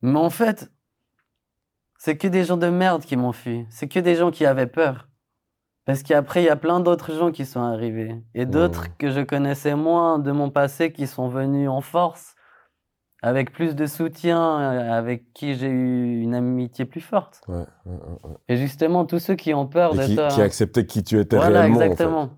Mais 0.01 0.19
en 0.19 0.29
fait, 0.29 0.71
c'est 1.97 2.17
que 2.17 2.27
des 2.27 2.43
gens 2.43 2.57
de 2.57 2.67
merde 2.67 3.03
qui 3.03 3.15
m'ont 3.15 3.31
fui, 3.31 3.65
c'est 3.69 3.87
que 3.87 3.99
des 3.99 4.15
gens 4.15 4.31
qui 4.31 4.45
avaient 4.45 4.67
peur. 4.67 5.07
Parce 5.85 6.01
qu'après, 6.01 6.41
il 6.41 6.45
y 6.45 6.49
a 6.49 6.55
plein 6.55 6.79
d'autres 6.79 7.13
gens 7.13 7.31
qui 7.31 7.45
sont 7.45 7.61
arrivés. 7.61 8.21
Et 8.33 8.45
d'autres 8.45 8.95
que 8.97 9.09
je 9.09 9.19
connaissais 9.19 9.75
moins 9.75 10.17
de 10.17 10.31
mon 10.31 10.49
passé 10.49 10.93
qui 10.93 11.07
sont 11.07 11.27
venus 11.27 11.69
en 11.69 11.81
force, 11.81 12.35
avec 13.23 13.51
plus 13.53 13.73
de 13.75 13.87
soutien, 13.87 14.59
euh, 14.59 14.91
avec 14.91 15.33
qui 15.33 15.55
j'ai 15.55 15.67
eu 15.69 16.21
une 16.21 16.35
amitié 16.35 16.85
plus 16.85 17.01
forte. 17.01 17.41
Ouais, 17.47 17.55
ouais, 17.55 17.65
ouais, 17.85 17.97
ouais. 18.23 18.35
Et 18.49 18.57
justement, 18.57 19.05
tous 19.05 19.19
ceux 19.19 19.35
qui 19.35 19.53
ont 19.53 19.65
peur 19.65 19.95
Et 19.95 19.97
de 19.97 20.05
qui, 20.05 20.15
toi. 20.15 20.27
qui 20.29 20.41
acceptaient 20.41 20.85
qui 20.85 21.03
tu 21.03 21.17
étais 21.19 21.37
Voilà, 21.37 21.61
réellement. 21.61 21.77
en 21.77 21.79
fait. 21.79 21.93
exactement. 21.93 22.29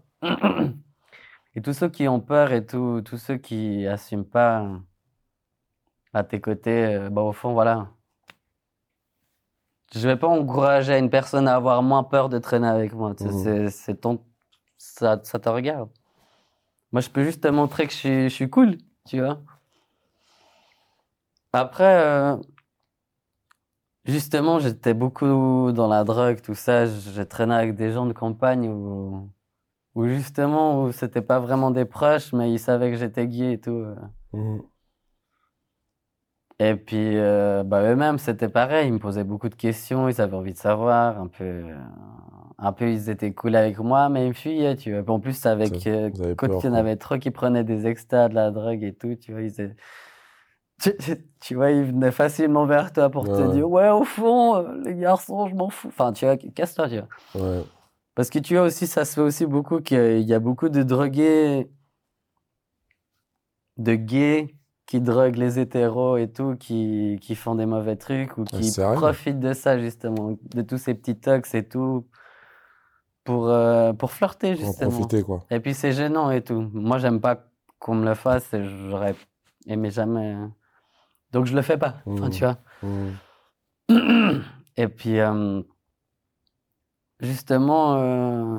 Et 1.55 1.61
tous 1.61 1.73
ceux 1.73 1.89
qui 1.89 2.07
ont 2.07 2.19
peur 2.19 2.51
et 2.51 2.65
tous 2.65 3.01
ceux 3.17 3.37
qui 3.37 3.87
assument 3.87 4.25
pas 4.25 4.67
à 6.13 6.23
tes 6.23 6.41
côtés, 6.41 6.85
euh, 6.95 7.09
bah, 7.09 7.21
au 7.21 7.31
fond, 7.33 7.53
voilà. 7.53 7.89
Je 9.93 10.07
vais 10.07 10.17
pas 10.17 10.27
encourager 10.27 10.97
une 10.97 11.09
personne 11.09 11.47
à 11.47 11.55
avoir 11.55 11.81
moins 11.81 12.03
peur 12.03 12.29
de 12.29 12.37
traîner 12.39 12.67
avec 12.67 12.93
moi. 12.93 13.15
Mhm. 13.19 13.31
C'est, 13.31 13.69
c'est 13.69 13.95
ton, 14.01 14.23
ça, 14.77 15.19
ça 15.23 15.39
te 15.39 15.49
regarde. 15.49 15.89
Moi, 16.91 17.01
je 17.01 17.09
peux 17.09 17.23
juste 17.23 17.41
te 17.43 17.47
montrer 17.47 17.85
que 17.87 17.93
je 17.93 17.97
suis, 17.97 18.23
je 18.29 18.33
suis 18.33 18.49
cool, 18.49 18.77
tu 19.07 19.19
vois. 19.19 19.41
Après, 21.55 21.83
euh, 22.03 22.35
justement, 24.03 24.59
j'étais 24.59 24.93
beaucoup 24.93 25.71
dans 25.71 25.87
la 25.87 26.03
drogue, 26.03 26.41
tout 26.41 26.53
ça. 26.53 26.85
J'ai 26.85 27.25
traîné 27.25 27.53
avec 27.55 27.75
des 27.75 27.91
gens 27.93 28.05
de 28.05 28.11
campagne 28.11 28.67
où, 28.69 29.31
où 29.95 30.05
justement, 30.07 30.83
où 30.83 30.91
c'était 30.91 31.21
pas 31.21 31.39
vraiment 31.39 31.71
des 31.71 31.85
proches, 31.85 32.33
mais 32.33 32.51
ils 32.51 32.59
savaient 32.59 32.91
que 32.91 32.97
j'étais 32.97 33.27
gay 33.27 33.53
et 33.53 33.59
tout. 33.61 33.85
Mhm. 34.33 34.63
Et 36.59 36.75
puis, 36.75 37.17
euh, 37.17 37.63
bah, 37.63 37.83
eux-mêmes, 37.83 38.17
c'était 38.17 38.49
pareil. 38.49 38.87
Ils 38.87 38.93
me 38.93 38.99
posaient 38.99 39.23
beaucoup 39.25 39.49
de 39.49 39.55
questions. 39.55 40.07
Ils 40.09 40.21
avaient 40.21 40.35
envie 40.37 40.53
de 40.53 40.57
savoir. 40.57 41.19
Un 41.19 41.27
peu, 41.27 41.43
euh, 41.43 41.77
un 42.57 42.71
peu, 42.73 42.89
ils 42.89 43.09
étaient 43.09 43.33
cool 43.33 43.55
avec 43.55 43.77
moi, 43.79 44.07
mais 44.09 44.25
ils 44.25 44.29
me 44.29 44.33
fuyaient, 44.33 44.75
tu 44.77 44.97
vois. 44.97 45.13
En 45.15 45.19
plus, 45.19 45.45
avec, 45.45 45.85
euh, 45.87 46.09
quand 46.37 46.47
il 46.63 46.65
y 46.67 46.69
en 46.69 46.73
avait 46.73 46.95
trop 46.97 47.17
qui 47.17 47.31
prenaient 47.31 47.65
des 47.65 47.87
extas, 47.87 48.29
de 48.29 48.35
la 48.35 48.51
drogue 48.51 48.83
et 48.83 48.93
tout, 48.93 49.15
tu 49.15 49.31
vois, 49.33 49.41
ils 49.41 49.47
étaient- 49.47 49.75
tu, 51.41 51.55
vois, 51.55 51.71
ils 51.71 51.85
venaient 51.85 52.11
facilement 52.11 52.65
vers 52.65 52.91
toi 52.91 53.09
pour 53.09 53.23
te 53.25 53.51
dire, 53.53 53.69
ouais, 53.69 53.89
au 53.89 54.03
fond, 54.03 54.55
euh, 54.55 54.81
les 54.83 54.95
garçons, 54.95 55.47
je 55.47 55.55
m'en 55.55 55.69
fous. 55.69 55.87
Enfin, 55.87 56.11
tu 56.13 56.25
vois, 56.25 56.37
casse-toi, 56.37 56.89
tu 56.89 56.99
vois. 57.33 57.41
Ouais. 57.41 57.63
Parce 58.13 58.29
que 58.29 58.39
tu 58.39 58.55
vois 58.55 58.65
aussi, 58.65 58.87
ça 58.87 59.05
se 59.05 59.15
fait 59.15 59.21
aussi 59.21 59.45
beaucoup 59.45 59.81
qu'il 59.81 60.21
y 60.21 60.33
a 60.33 60.39
beaucoup 60.39 60.69
de 60.69 60.83
drogués, 60.83 61.69
de 63.77 63.95
gays 63.95 64.55
qui 64.85 65.01
droguent 65.01 65.37
les 65.37 65.59
hétéros 65.59 66.17
et 66.17 66.31
tout, 66.31 66.55
qui, 66.55 67.17
qui 67.21 67.35
font 67.35 67.55
des 67.55 67.65
mauvais 67.65 67.95
trucs 67.95 68.37
ou 68.37 68.45
Ah, 68.53 68.57
qui 68.57 68.71
profitent 68.75 69.39
de 69.39 69.53
ça, 69.53 69.79
justement, 69.79 70.37
de 70.53 70.61
tous 70.61 70.77
ces 70.77 70.93
petits 70.93 71.17
tox 71.19 71.55
et 71.55 71.67
tout, 71.67 72.05
pour, 73.23 73.49
euh, 73.49 73.93
pour 73.93 74.11
flirter, 74.11 74.55
Pour 74.55 74.65
justement. 74.65 74.91
profiter, 74.91 75.23
quoi. 75.23 75.43
Et 75.49 75.59
puis 75.59 75.73
c'est 75.73 75.91
gênant 75.91 76.31
et 76.31 76.41
tout. 76.43 76.69
Moi, 76.73 76.99
j'aime 76.99 77.19
pas 77.19 77.47
qu'on 77.79 77.95
me 77.95 78.05
le 78.05 78.13
fasse 78.15 78.53
et 78.53 78.63
j'aurais 78.63 79.15
aimé 79.67 79.89
jamais. 79.89 80.35
Donc 81.35 81.47
je 81.47 81.53
le 81.53 81.61
fais 81.61 81.77
pas, 81.77 81.97
enfin, 82.05 82.29
tu 82.29 82.45
vois. 82.45 82.57
Mhm. 83.89 84.41
Et 84.77 84.87
puis, 84.87 85.19
euh, 85.19 85.61
justement, 87.19 87.97
euh, 87.97 88.57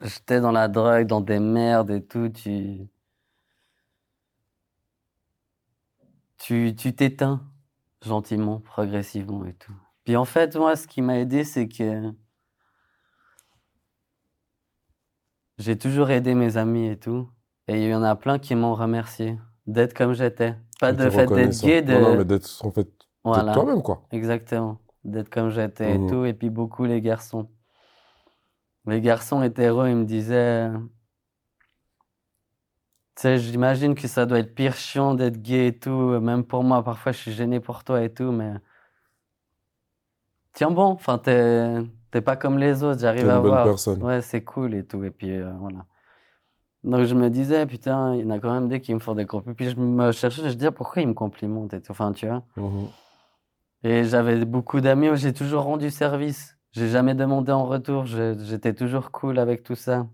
j'étais 0.00 0.40
dans 0.40 0.52
la 0.52 0.68
drogue, 0.68 1.08
dans 1.08 1.20
des 1.20 1.40
merdes 1.40 1.90
et 1.90 2.06
tout. 2.06 2.28
Tu, 2.28 2.86
tu, 6.38 6.76
tu 6.76 6.94
t'éteins 6.94 7.42
gentiment, 8.06 8.60
progressivement 8.60 9.44
et 9.44 9.54
tout. 9.54 9.74
Puis 10.04 10.14
en 10.14 10.24
fait, 10.24 10.54
moi, 10.54 10.76
ce 10.76 10.86
qui 10.86 11.02
m'a 11.02 11.18
aidé, 11.18 11.42
c'est 11.42 11.66
que 11.66 12.12
j'ai 15.58 15.76
toujours 15.76 16.10
aidé 16.10 16.36
mes 16.36 16.56
amis 16.58 16.86
et 16.86 16.96
tout. 16.96 17.28
Et 17.66 17.82
il 17.82 17.90
y 17.90 17.94
en 17.96 18.04
a 18.04 18.14
plein 18.14 18.38
qui 18.38 18.54
m'ont 18.54 18.76
remercié 18.76 19.36
d'être 19.68 19.94
comme 19.94 20.14
j'étais. 20.14 20.56
Pas 20.80 20.92
de 20.92 21.08
fait 21.10 21.26
d'être 21.26 21.60
gay, 21.62 21.82
de... 21.82 21.92
Non, 21.92 22.00
non, 22.00 22.16
mais 22.16 22.24
d'être 22.24 22.64
en 22.64 22.72
fait 22.72 22.88
Voilà. 23.22 23.52
toi-même, 23.52 23.82
quoi. 23.82 24.02
Exactement. 24.10 24.78
D'être 25.04 25.28
comme 25.28 25.50
j'étais 25.50 25.94
et 25.94 26.06
tout. 26.06 26.24
Et 26.24 26.32
puis 26.34 26.50
beaucoup 26.50 26.84
les 26.84 27.00
garçons. 27.00 27.48
Les 28.86 29.00
garçons 29.00 29.42
hétéros, 29.42 29.86
ils 29.86 29.96
me 29.96 30.04
disaient. 30.04 30.70
Tu 33.16 33.22
sais, 33.22 33.38
j'imagine 33.38 33.94
que 33.94 34.06
ça 34.08 34.26
doit 34.26 34.38
être 34.38 34.54
pire 34.54 34.74
chiant 34.74 35.14
d'être 35.14 35.42
gay 35.42 35.68
et 35.68 35.78
tout. 35.78 36.18
Même 36.20 36.44
pour 36.44 36.64
moi, 36.64 36.82
parfois, 36.82 37.12
je 37.12 37.18
suis 37.18 37.32
gêné 37.32 37.60
pour 37.60 37.84
toi 37.84 38.02
et 38.02 38.12
tout, 38.12 38.32
mais. 38.32 38.54
Tiens 40.54 40.70
bon, 40.70 40.84
enfin, 40.86 41.18
t'es 41.18 42.20
pas 42.20 42.36
comme 42.36 42.58
les 42.58 42.82
autres, 42.82 43.00
j'arrive 43.00 43.24
une 43.24 43.30
à 43.30 43.40
bonne 43.40 43.50
voir. 43.50 43.64
personne. 43.64 44.02
Ouais, 44.02 44.22
c'est 44.22 44.42
cool 44.42 44.74
et 44.74 44.84
tout. 44.84 45.04
Et 45.04 45.10
puis, 45.10 45.32
euh, 45.32 45.52
voilà. 45.60 45.84
Donc 46.84 47.04
je 47.04 47.14
me 47.14 47.28
disais, 47.28 47.66
putain, 47.66 48.14
il 48.14 48.22
y 48.22 48.24
en 48.24 48.30
a 48.30 48.38
quand 48.38 48.52
même 48.52 48.68
des 48.68 48.80
qui 48.80 48.94
me 48.94 49.00
font 49.00 49.14
des 49.14 49.26
compliments. 49.26 49.54
Puis 49.54 49.70
je 49.70 49.76
me 49.76 50.12
cherchais, 50.12 50.42
je 50.42 50.46
me 50.46 50.52
disais, 50.52 50.70
pourquoi 50.70 51.02
ils 51.02 51.08
me 51.08 51.14
complimentent 51.14 51.74
et 51.74 51.80
tout. 51.80 51.92
Enfin, 51.92 52.12
tu 52.12 52.26
vois. 52.26 52.44
Mhm. 52.56 52.88
Et 53.84 54.04
j'avais 54.04 54.44
beaucoup 54.44 54.80
d'amis 54.80 55.08
où 55.08 55.16
j'ai 55.16 55.32
toujours 55.32 55.62
rendu 55.62 55.90
service. 55.90 56.56
J'ai 56.72 56.88
jamais 56.88 57.14
demandé 57.14 57.52
en 57.52 57.64
retour. 57.64 58.06
J'étais 58.06 58.74
toujours 58.74 59.10
cool 59.10 59.38
avec 59.38 59.62
tout 59.62 59.76
ça. 59.76 60.06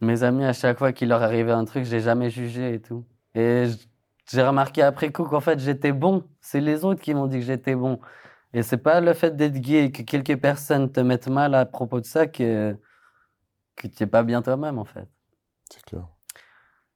Mes 0.00 0.22
amis, 0.22 0.44
à 0.44 0.52
chaque 0.52 0.78
fois 0.78 0.92
qu'il 0.92 1.08
leur 1.08 1.22
arrivait 1.22 1.52
un 1.52 1.64
truc, 1.64 1.84
j'ai 1.84 2.00
jamais 2.00 2.30
jugé 2.30 2.74
et 2.74 2.80
tout. 2.80 3.04
Et 3.34 3.64
j'ai 4.30 4.42
remarqué 4.42 4.82
après 4.82 5.12
coup 5.12 5.24
qu'en 5.24 5.40
fait, 5.40 5.58
j'étais 5.58 5.92
bon. 5.92 6.24
C'est 6.40 6.60
les 6.60 6.84
autres 6.84 7.00
qui 7.00 7.14
m'ont 7.14 7.26
dit 7.26 7.38
que 7.38 7.44
j'étais 7.44 7.74
bon. 7.74 8.00
Et 8.52 8.62
c'est 8.62 8.78
pas 8.78 9.00
le 9.00 9.14
fait 9.14 9.36
d'être 9.36 9.58
gay 9.58 9.86
et 9.86 9.92
que 9.92 10.02
quelques 10.02 10.40
personnes 10.40 10.90
te 10.90 11.00
mettent 11.00 11.28
mal 11.28 11.54
à 11.54 11.66
propos 11.66 12.00
de 12.00 12.06
ça 12.06 12.26
que, 12.26 12.76
que 13.76 13.88
tu 13.88 14.02
es 14.04 14.06
pas 14.06 14.22
bien 14.22 14.42
toi-même, 14.42 14.78
en 14.78 14.84
fait. 14.84 15.08
C'est 15.74 15.82
clair. 15.82 16.06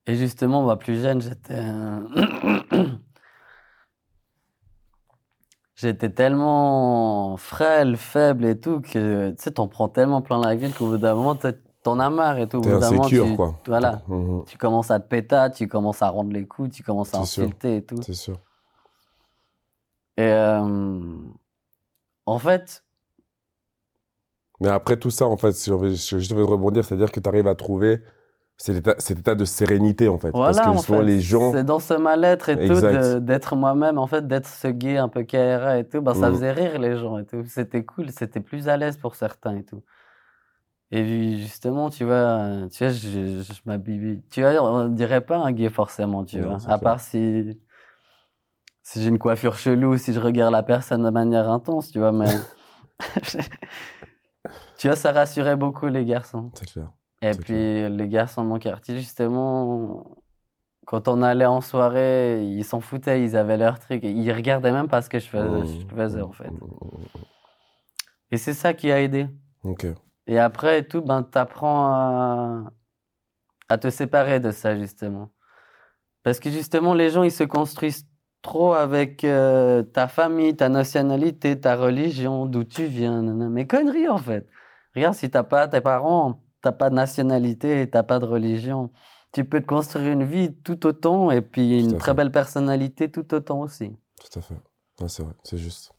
Et 0.07 0.15
justement, 0.15 0.63
moi, 0.63 0.79
plus 0.79 1.03
jeune, 1.03 1.21
j'étais. 1.21 1.61
J'étais 5.75 6.11
tellement 6.11 7.37
frêle, 7.37 7.97
faible 7.97 8.45
et 8.47 8.59
tout 8.59 8.81
que 8.81 9.31
tu 9.31 9.37
sais, 9.39 9.53
t'en 9.53 9.69
prends 9.69 9.89
tellement 9.89 10.23
plein 10.23 10.41
la 10.41 10.57
gueule 10.57 10.73
qu'au 10.75 10.89
bout 10.89 10.99
d'un 10.99 11.15
moment, 11.15 11.37
t'en 11.85 12.01
as 12.01 12.11
marre 12.11 12.39
et 12.39 12.49
tout. 12.49 12.57
Au 12.57 12.63
bout 12.63 12.81
d'un 12.81 12.91
moment, 12.91 13.05
insécure, 13.05 13.27
tu- 13.27 13.37
quoi. 13.37 13.55
Voilà. 13.67 14.03
Mhm. 14.09 14.45
Tu 14.47 14.59
commences 14.59 14.91
à 14.91 14.99
te 14.99 15.07
péter, 15.07 15.47
tu 15.55 15.69
commences 15.69 16.03
à 16.03 16.09
rendre 16.09 16.33
les 16.33 16.49
coups, 16.49 16.75
tu 16.75 16.83
commences 16.83 17.15
à 17.15 17.19
insulter 17.19 17.77
et 17.77 17.85
tout. 17.85 18.03
C'est 18.03 18.15
sûr. 18.15 18.41
Et 20.17 20.23
euh, 20.23 21.07
en 22.27 22.39
fait, 22.41 22.83
Mais 24.61 24.69
après 24.69 24.97
tout 24.99 25.11
ça, 25.11 25.27
en 25.29 25.37
fait, 25.37 25.53
si 25.53 25.71
je 25.71 26.19
je 26.19 26.35
veux 26.35 26.45
rebondir, 26.45 26.85
c'est-à-dire 26.85 27.13
que 27.13 27.21
tu 27.21 27.29
arrives 27.29 27.47
à 27.47 27.55
trouver 27.55 28.03
cet 28.59 29.11
état, 29.19 29.35
de 29.35 29.45
sérénité, 29.45 30.09
en 30.09 30.19
fait. 30.19 30.33
voilà, 30.33 30.45
Parce 30.45 30.61
que 30.61 30.69
en 30.71 30.83
souvent, 30.83 31.01
fait, 31.01 31.07
les 31.07 31.21
gens. 31.21 31.53
c'est 31.53 31.65
dans 31.65 31.79
ce 31.79 31.95
mal-être 31.95 32.49
et 32.49 32.57
tout, 32.57 32.63
Exact. 32.63 33.21
d'être 33.25 33.57
moi-même, 33.57 33.99
en 33.99 34.07
fait, 34.07 34.27
d'être 34.27 34.47
ce 34.49 34.69
gay 34.69 34.97
un 34.99 35.09
peu 35.09 35.23
KRA 35.25 35.79
et 35.79 35.89
tout, 35.89 36.01
ben, 36.03 36.15
ça 36.15 36.29
Mhm. 36.29 36.35
faisait 36.35 36.53
rire 36.53 36.79
les 36.79 36.97
gens 36.99 37.19
et 37.19 37.25
tout. 37.25 37.45
C'était 37.47 37.85
cool, 37.85 38.11
c'était 38.11 38.41
plus 38.41 38.69
à 38.69 38.77
l'aise 38.77 38.97
pour 38.97 39.15
certains 39.15 39.57
et 39.57 39.65
tout. 39.65 39.83
Et 40.91 41.03
puis, 41.03 41.41
justement, 41.43 41.91
tu 41.91 42.05
vois, 42.05 42.67
tu 42.73 42.85
vois, 42.85 42.93
je, 42.93 43.43
je 43.43 43.61
m'habille, 43.67 44.23
tu 44.31 44.41
vois, 44.41 44.53
on 44.63 44.89
dirait 44.89 45.21
pas 45.21 45.37
un 45.37 45.53
gay 45.53 45.69
forcément, 45.69 46.25
tu 46.25 46.41
Non, 46.41 46.49
vois. 46.49 46.57
À 46.67 46.79
clair. 46.79 46.79
part 46.79 47.01
si, 47.01 47.61
si 48.83 49.03
j'ai 49.03 49.09
une 49.09 49.19
coiffure 49.19 49.57
chelou, 49.57 49.97
si 49.99 50.13
je 50.13 50.21
regarde 50.21 50.53
la 50.53 50.63
personne 50.63 51.03
de 51.05 51.11
manière 51.11 51.49
intense, 51.51 51.91
tu 51.91 51.99
vois, 51.99 52.13
mais. 52.13 52.27
tu 54.79 54.87
vois, 54.89 54.97
ça 54.97 55.13
rassurait 55.13 55.57
beaucoup 55.57 55.87
les 55.89 56.05
garçons. 56.05 56.51
C'est 56.55 56.67
clair. 56.67 56.93
Et 57.21 57.33
puis 57.33 57.89
les 57.89 58.09
garçons 58.09 58.45
de 58.45 58.49
mon 58.49 58.59
quartier, 58.59 58.97
justement, 58.97 60.07
quand 60.87 61.09
on 61.09 61.23
allait 61.23 61.47
en 61.47 61.61
soirée, 61.61 62.45
ils 62.45 62.65
s'en 62.65 62.81
foutaient, 62.81 63.23
ils 63.23 63.37
avaient 63.37 63.57
leur 63.57 63.79
truc. 63.79 64.03
Ils 64.05 64.33
regardaient 64.33 64.73
même 64.73 64.89
pas 64.89 65.03
ce 65.03 65.11
que 65.11 65.19
je 65.19 65.27
faisais, 65.27 65.81
je 65.81 65.95
faisais 65.95 66.23
en 66.23 66.33
fait. 66.33 66.51
Mhm. 66.51 66.61
Et 68.31 68.37
c'est 68.37 68.55
ça 68.55 68.75
qui 68.75 68.93
a 68.93 69.01
aidé. 69.01 69.27
Et 70.27 70.39
après 70.39 70.83
tout, 70.83 71.01
ben, 71.01 71.23
t'apprends 71.23 71.87
à, 71.87 72.73
à 73.69 73.79
te 73.79 73.91
séparer 73.91 74.41
de 74.41 74.51
ça, 74.51 74.77
justement. 74.77 75.31
Parce 76.23 76.41
que 76.41 76.51
justement, 76.51 76.95
les 76.95 77.11
gens, 77.11 77.23
ils 77.23 77.33
se 77.33 77.45
construisent 77.45 78.07
trop 78.43 78.75
avec 78.75 79.25
euh, 79.25 79.83
ta 79.83 80.09
famille, 80.09 80.55
ta 80.55 80.69
nationalité, 80.69 81.59
ta 81.59 81.77
religion, 81.77 82.47
d'où 82.47 82.65
tu 82.65 82.85
viens. 82.85 83.23
nanana. 83.23 83.49
Mais 83.49 83.67
conneries, 83.67 84.09
en 84.09 84.19
fait. 84.19 84.47
Regarde, 84.95 85.15
si 85.15 85.31
t'as 85.31 85.43
pas 85.43 85.69
tes 85.69 85.81
parents, 85.81 86.43
t'as 86.63 86.73
pas 86.73 86.91
de 86.91 86.95
nationalité, 86.95 87.89
t'as 87.91 88.03
pas 88.03 88.19
de 88.19 88.25
religion, 88.25 88.91
tu 89.33 89.45
peux 89.45 89.61
te 89.61 89.67
construire 89.67 90.13
une 90.13 90.25
vie 90.25 90.55
tout 90.55 90.87
autant 90.87 91.31
et 91.31 91.43
puis 91.43 91.81
une 91.81 91.99
très 91.99 92.15
belle 92.15 92.33
personnalité 92.33 93.11
tout 93.11 93.35
autant 93.35 93.61
aussi. 93.61 93.97
Tout 94.21 94.39
à 94.39 94.43
fait. 94.43 94.55
Ouais, 95.01 95.09
c'est 95.09 95.23
vrai, 95.23 95.35
c'est 95.45 95.59
juste. 95.59 95.93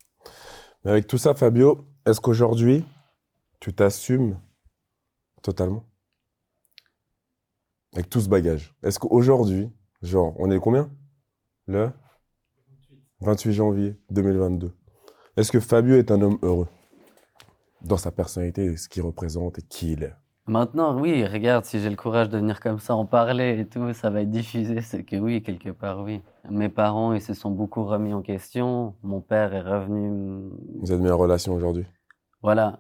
Mais 0.84 0.92
avec 0.92 1.08
tout 1.08 1.18
ça, 1.18 1.34
Fabio, 1.34 1.86
est-ce 2.06 2.20
qu'aujourd'hui, 2.20 2.86
tu 3.60 3.74
t'assumes 3.74 4.40
totalement? 5.42 5.84
Avec 7.94 8.10
tout 8.10 8.22
ce 8.22 8.30
bagage. 8.30 8.76
Est-ce 8.84 9.00
qu'aujourd'hui, 9.00 9.72
genre, 10.02 10.34
on 10.38 10.52
est 10.52 10.60
combien? 10.60 10.90
Le 11.68 11.92
28 13.22 13.54
janvier 13.54 14.00
2022. 14.12 14.74
Est-ce 15.38 15.52
que 15.52 15.60
Fabio 15.60 15.96
est 15.96 16.12
un 16.12 16.22
homme 16.22 16.40
heureux? 16.42 16.68
Dans 17.82 17.98
sa 17.98 18.12
personnalité, 18.12 18.76
ce 18.76 18.90
qu'il 18.90 19.04
représente 19.04 19.60
et 19.60 19.62
qui 19.62 19.94
il 19.94 20.04
est 20.04 20.14
Maintenant, 20.50 21.00
oui, 21.00 21.24
regarde, 21.28 21.64
si 21.66 21.80
j'ai 21.80 21.92
le 21.92 21.96
courage 21.96 22.28
de 22.30 22.38
venir 22.40 22.60
comme 22.60 22.80
ça 22.80 22.96
en 22.96 23.06
parler 23.06 23.60
et 23.60 23.68
tout, 23.68 23.94
ça 23.94 24.10
va 24.10 24.22
être 24.22 24.32
diffusé, 24.32 24.82
c'est 24.82 25.04
que 25.04 25.16
oui, 25.16 25.44
quelque 25.44 25.70
part, 25.70 26.02
oui. 26.02 26.22
Mes 26.50 26.70
parents, 26.70 27.14
ils 27.14 27.22
se 27.22 27.36
sont 27.36 27.52
beaucoup 27.52 27.84
remis 27.86 28.16
en 28.16 28.24
question. 28.24 28.96
Mon 29.04 29.22
père 29.22 29.54
est 29.54 29.62
revenu, 29.62 30.50
Vous 30.82 30.92
êtes 30.92 31.00
mis 31.00 31.12
en 31.12 31.18
relation 31.18 31.54
aujourd'hui? 31.54 31.86
Voilà. 32.42 32.80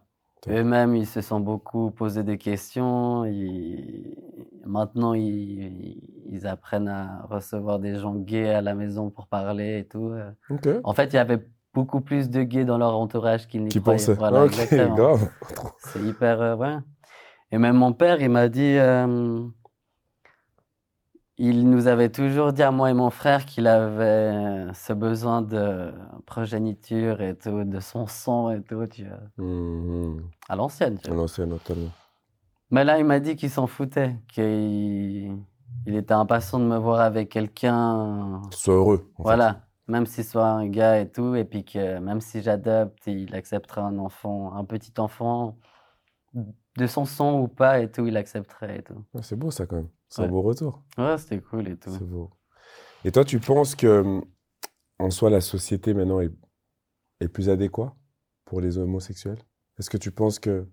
Eux-mêmes, 0.49 0.95
ils 0.95 1.05
se 1.05 1.22
sont 1.22 1.39
beaucoup 1.41 1.91
posé 1.91 2.24
des 2.24 2.39
questions. 2.39 3.26
Ils- 3.26 4.17
Maintenant, 4.65 5.13
ils... 5.13 6.01
ils 6.32 6.47
apprennent 6.47 6.88
à 6.88 7.26
recevoir 7.30 7.78
des 7.78 7.95
gens 7.95 8.15
gays 8.15 8.49
à 8.53 8.61
la 8.61 8.74
maison 8.74 9.11
pour 9.11 9.28
parler 9.28 9.80
et 9.80 9.84
tout. 9.86 10.11
Ok. 10.49 10.67
En 10.84 10.93
fait, 10.93 11.13
il 11.13 11.17
y 11.17 11.20
avait 11.20 11.45
beaucoup 11.74 12.01
plus 12.01 12.30
de 12.32 12.41
gays 12.41 12.65
dans 12.65 12.78
leur 12.80 12.97
entourage 12.97 13.47
qu'ils 13.47 13.63
n'y 13.63 13.70
Qui 13.70 13.80
croyaient. 13.80 14.13
Voilà, 14.15 14.47
grave. 14.47 15.30
C'est 15.80 16.01
hyper, 16.01 16.41
euh, 16.41 16.55
ouais. 16.55 16.78
Et 17.52 17.58
même 17.58 17.76
mon 17.78 17.93
père, 17.93 18.22
il 18.22 18.30
m'a 18.30 18.47
dit, 18.47 18.78
euh, 18.78 19.41
il 21.38 21.70
nous 21.70 21.88
avait 21.88 22.10
toujours 22.10 22.52
dit 22.54 22.64
à 22.64 22.72
moi 22.72 22.89
et 22.91 22.93
mon 22.93 23.10
frère 23.10 23.45
qu'il 23.45 23.66
avait 23.68 24.72
ce 24.74 24.93
besoin 24.93 25.41
de 25.41 25.91
progéniture 26.26 27.22
et 27.22 27.36
tout, 27.38 27.64
de 27.64 27.80
son 27.80 28.08
sang 28.08 28.52
et 28.52 28.62
tout, 28.62 28.86
tu 28.88 29.06
vois, 29.06 29.20
Mhm. 29.45 30.30
à 30.50 30.56
l'ancienne, 30.56 31.00
tu 31.00 31.10
À 31.10 31.14
vois. 31.14 31.22
l'ancienne, 31.24 31.50
totalement. 31.50 31.91
Mais 32.72 32.84
là, 32.84 33.00
il 33.00 33.06
m'a 33.06 33.20
dit 33.20 33.36
qu'il 33.36 33.50
s'en 33.50 33.68
foutait, 33.68 34.16
qu'il 34.28 35.38
il 35.86 35.95
était 35.95 36.14
impatient 36.14 36.60
de 36.60 36.66
me 36.66 36.78
voir 36.78 37.00
avec 37.00 37.30
quelqu'un, 37.30 38.41
Sois 38.52 38.76
heureux. 38.76 39.10
en 39.16 39.18
fait. 39.18 39.24
voilà, 39.24 39.62
même 39.88 40.06
s'il 40.06 40.24
soit 40.26 40.45
un 40.45 40.68
gars 40.68 41.00
et 41.00 41.10
tout, 41.10 41.36
et 41.36 41.45
puis 41.45 41.64
que 41.64 41.97
même 42.00 42.22
si 42.22 42.41
j'adopte, 42.43 43.08
il 43.08 43.34
acceptera 43.34 43.82
un 43.84 43.97
enfant, 43.97 44.54
un 44.56 44.66
petit 44.66 44.93
enfant, 45.00 45.58
de 46.80 46.88
son 46.88 47.05
sang 47.05 47.39
ou 47.39 47.47
pas 47.47 47.80
et 47.82 47.91
tout, 47.91 48.07
il 48.07 48.17
accepterait 48.17 48.80
et 48.80 48.84
tout. 48.84 49.03
Ouais, 49.13 49.21
c'est 49.21 49.36
beau 49.36 49.51
ça 49.51 49.65
quand 49.65 49.75
même. 49.75 49.89
C'est 50.07 50.23
un 50.23 50.27
beau 50.27 50.41
retour. 50.41 50.82
Ouais, 50.97 51.17
c'était 51.17 51.39
cool 51.39 51.67
et 51.67 51.77
tout. 51.77 51.91
C'est 51.91 52.03
beau. 52.03 52.32
Et 53.05 53.11
toi, 53.11 53.23
tu 53.23 53.39
penses 53.39 53.75
que, 53.75 54.21
en 54.97 55.09
soi, 55.09 55.30
la 55.30 55.41
société 55.41 55.93
maintenant 55.93 56.19
est, 56.19 56.32
est 57.19 57.27
plus 57.27 57.49
adéquate 57.49 57.93
pour 58.45 58.61
les 58.61 58.77
homosexuels? 58.77 59.38
Est-ce 59.77 59.89
que 59.89 59.97
tu 59.97 60.11
penses 60.11 60.39
que 60.39 60.67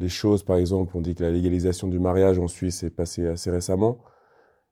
les 0.00 0.08
choses, 0.08 0.42
par 0.42 0.56
exemple, 0.56 0.96
on 0.96 1.00
dit 1.00 1.14
que 1.14 1.22
la 1.22 1.30
légalisation 1.30 1.88
du 1.88 1.98
mariage 1.98 2.38
en 2.38 2.48
Suisse 2.48 2.82
est 2.82 2.90
passée 2.90 3.26
assez 3.26 3.50
récemment? 3.50 3.98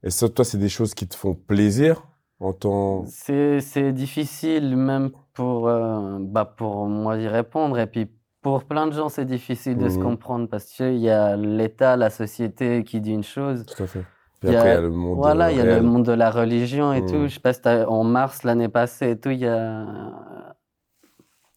Est-ce 0.03 0.27
que 0.27 0.33
toi, 0.33 0.45
c'est 0.45 0.59
des 0.59 0.69
choses 0.69 0.95
qui 0.95 1.07
te 1.07 1.15
font 1.15 1.35
plaisir 1.35 2.09
en 2.41 2.53
tant... 2.53 3.05
C'est, 3.07 3.61
c'est 3.61 3.93
difficile 3.93 4.77
même 4.77 5.13
pour, 5.33 5.69
euh, 5.69 6.19
bah 6.21 6.45
pour 6.45 6.87
moi 6.87 7.17
d'y 7.17 7.29
répondre. 7.29 7.79
Et 7.79 7.87
puis 7.87 8.11
pour 8.43 8.65
plein 8.65 8.87
de 8.89 8.93
gens, 8.93 9.09
c'est 9.09 9.25
difficile 9.25 9.79
de 9.79 9.89
se 9.89 9.97
Mhm. 9.97 10.03
comprendre 10.03 10.49
parce 10.49 10.67
qu'il 10.67 10.97
y 10.99 11.09
a 11.11 11.37
l'État, 11.37 11.97
la 11.97 12.11
société 12.11 12.83
qui 12.85 13.01
dit 13.01 13.13
une 13.13 13.23
chose. 13.23 13.65
Tout 13.65 13.83
à 13.85 13.87
fait. 13.87 14.05
Puis 14.41 14.49
Il 14.51 14.53
y 14.53 14.57
après, 14.57 14.71
il 14.71 14.73
y 14.73 14.75
a- 14.75 14.79
a 14.79 14.81
le 14.83 14.91
monde 14.91 15.17
Voilà, 15.19 15.53
il 15.53 15.59
y 15.59 15.61
a 15.61 15.65
le 15.65 15.81
monde 15.83 16.05
de 16.05 16.13
la 16.13 16.31
religion 16.31 16.93
et 16.93 17.01
Mhm. 17.03 17.09
tout. 17.09 17.23
Je 17.29 17.35
sais 17.35 17.41
pas 17.41 17.53
si 17.53 17.61
en 17.87 18.03
mars 18.03 18.43
l'année 18.43 18.69
passée 18.69 19.11
et 19.11 19.17
tout, 19.19 19.31
il 19.31 19.39
y 19.39 19.47
a 19.47 19.87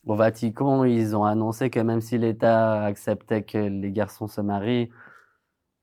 au 0.06 0.14
Vatican, 0.14 0.84
ils 0.84 1.16
ont 1.16 1.26
annoncé 1.26 1.72
que 1.72 1.80
même 1.80 2.02
si 2.02 2.20
l'État 2.20 2.84
acceptait 2.84 3.42
que 3.42 3.58
les 3.58 3.92
garçons 3.92 4.28
se 4.28 4.40
marient, 4.40 4.90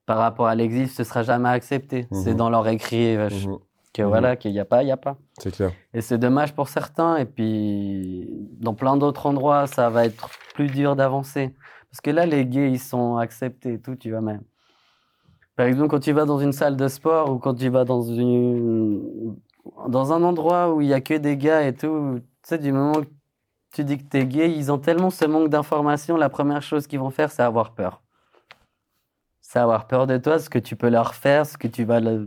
par 0.07 0.19
rapport 0.19 0.47
à 0.47 0.55
l'exil, 0.55 0.89
ce 0.89 1.03
sera 1.03 1.23
jamais 1.25 1.49
accepté. 1.49 2.07
C'est 2.13 2.31
Mhm. 2.33 2.37
dans 2.37 2.51
leur 2.51 2.69
écrit 2.69 3.17
je- 3.29 3.49
Mhm. 3.49 3.59
Que 3.93 4.03
Mhm. 4.03 4.09
voilà, 4.09 4.37
qu'il 4.37 4.53
n'y 4.53 4.61
a 4.61 4.65
pas, 4.65 4.83
il 4.83 4.87
n'y 4.87 4.93
a 4.93 4.97
pas. 4.97 5.17
C'est 5.39 5.51
clair. 5.55 5.73
Et 5.93 6.01
c'est 6.01 6.19
dommage 6.19 6.55
pour 6.55 6.69
certains. 6.69 7.17
Et 7.17 7.25
puis, 7.27 8.27
dans 8.61 8.75
plein 8.75 8.97
d'autres 8.97 9.27
endroits, 9.27 9.67
ça 9.67 9.91
va 9.91 10.07
être 10.07 10.29
plus 10.55 10.69
dur 10.69 10.97
d'avancer. 10.97 11.55
Parce 11.91 12.01
que 12.01 12.11
là, 12.11 12.25
les 12.27 12.47
gays, 12.47 12.71
ils 12.71 12.81
sont 12.81 13.17
acceptés 13.17 13.75
et 13.75 13.81
tout, 13.81 13.97
tu 13.97 14.11
vois, 14.11 14.21
mais... 14.23 14.39
Par 15.57 15.67
exemple, 15.67 15.89
quand 15.89 16.01
tu 16.01 16.13
vas 16.13 16.25
dans 16.25 16.39
une 16.39 16.53
salle 16.53 16.77
de 16.77 16.89
sport 16.89 17.31
ou 17.31 17.39
quand 17.39 17.55
tu 17.55 17.69
vas 17.69 17.85
dans 17.85 18.01
une... 18.03 19.37
dans 19.89 20.13
un 20.13 20.23
endroit 20.23 20.73
où 20.73 20.81
il 20.81 20.89
y 20.89 20.95
a 20.95 21.03
que 21.03 21.15
des 21.15 21.37
gars 21.37 21.63
et 21.67 21.75
tout, 21.75 22.19
tu 22.19 22.49
sais, 22.49 22.59
du 22.59 22.73
moment 22.73 23.03
que 23.03 23.07
tu 23.75 23.85
dis 23.85 23.99
que 23.99 24.05
t'es 24.05 24.25
gay, 24.27 24.51
ils 24.51 24.73
ont 24.73 24.79
tellement 24.79 25.11
ce 25.11 25.27
manque 25.27 25.51
d'informations, 25.51 26.17
la 26.17 26.31
première 26.31 26.63
chose 26.63 26.87
qu'ils 26.87 26.99
vont 27.01 27.11
faire, 27.11 27.31
c'est 27.31 27.43
avoir 27.43 27.75
peur. 27.75 28.03
C'est 29.43 29.59
avoir 29.59 29.87
peur 29.87 30.07
de 30.07 30.17
toi, 30.17 30.39
ce 30.39 30.49
que 30.49 30.59
tu 30.59 30.77
peux 30.77 30.89
leur 30.89 31.15
faire, 31.15 31.45
ce 31.45 31.59
que 31.59 31.69
tu 31.69 31.85
vas 31.85 32.01
le- 32.01 32.27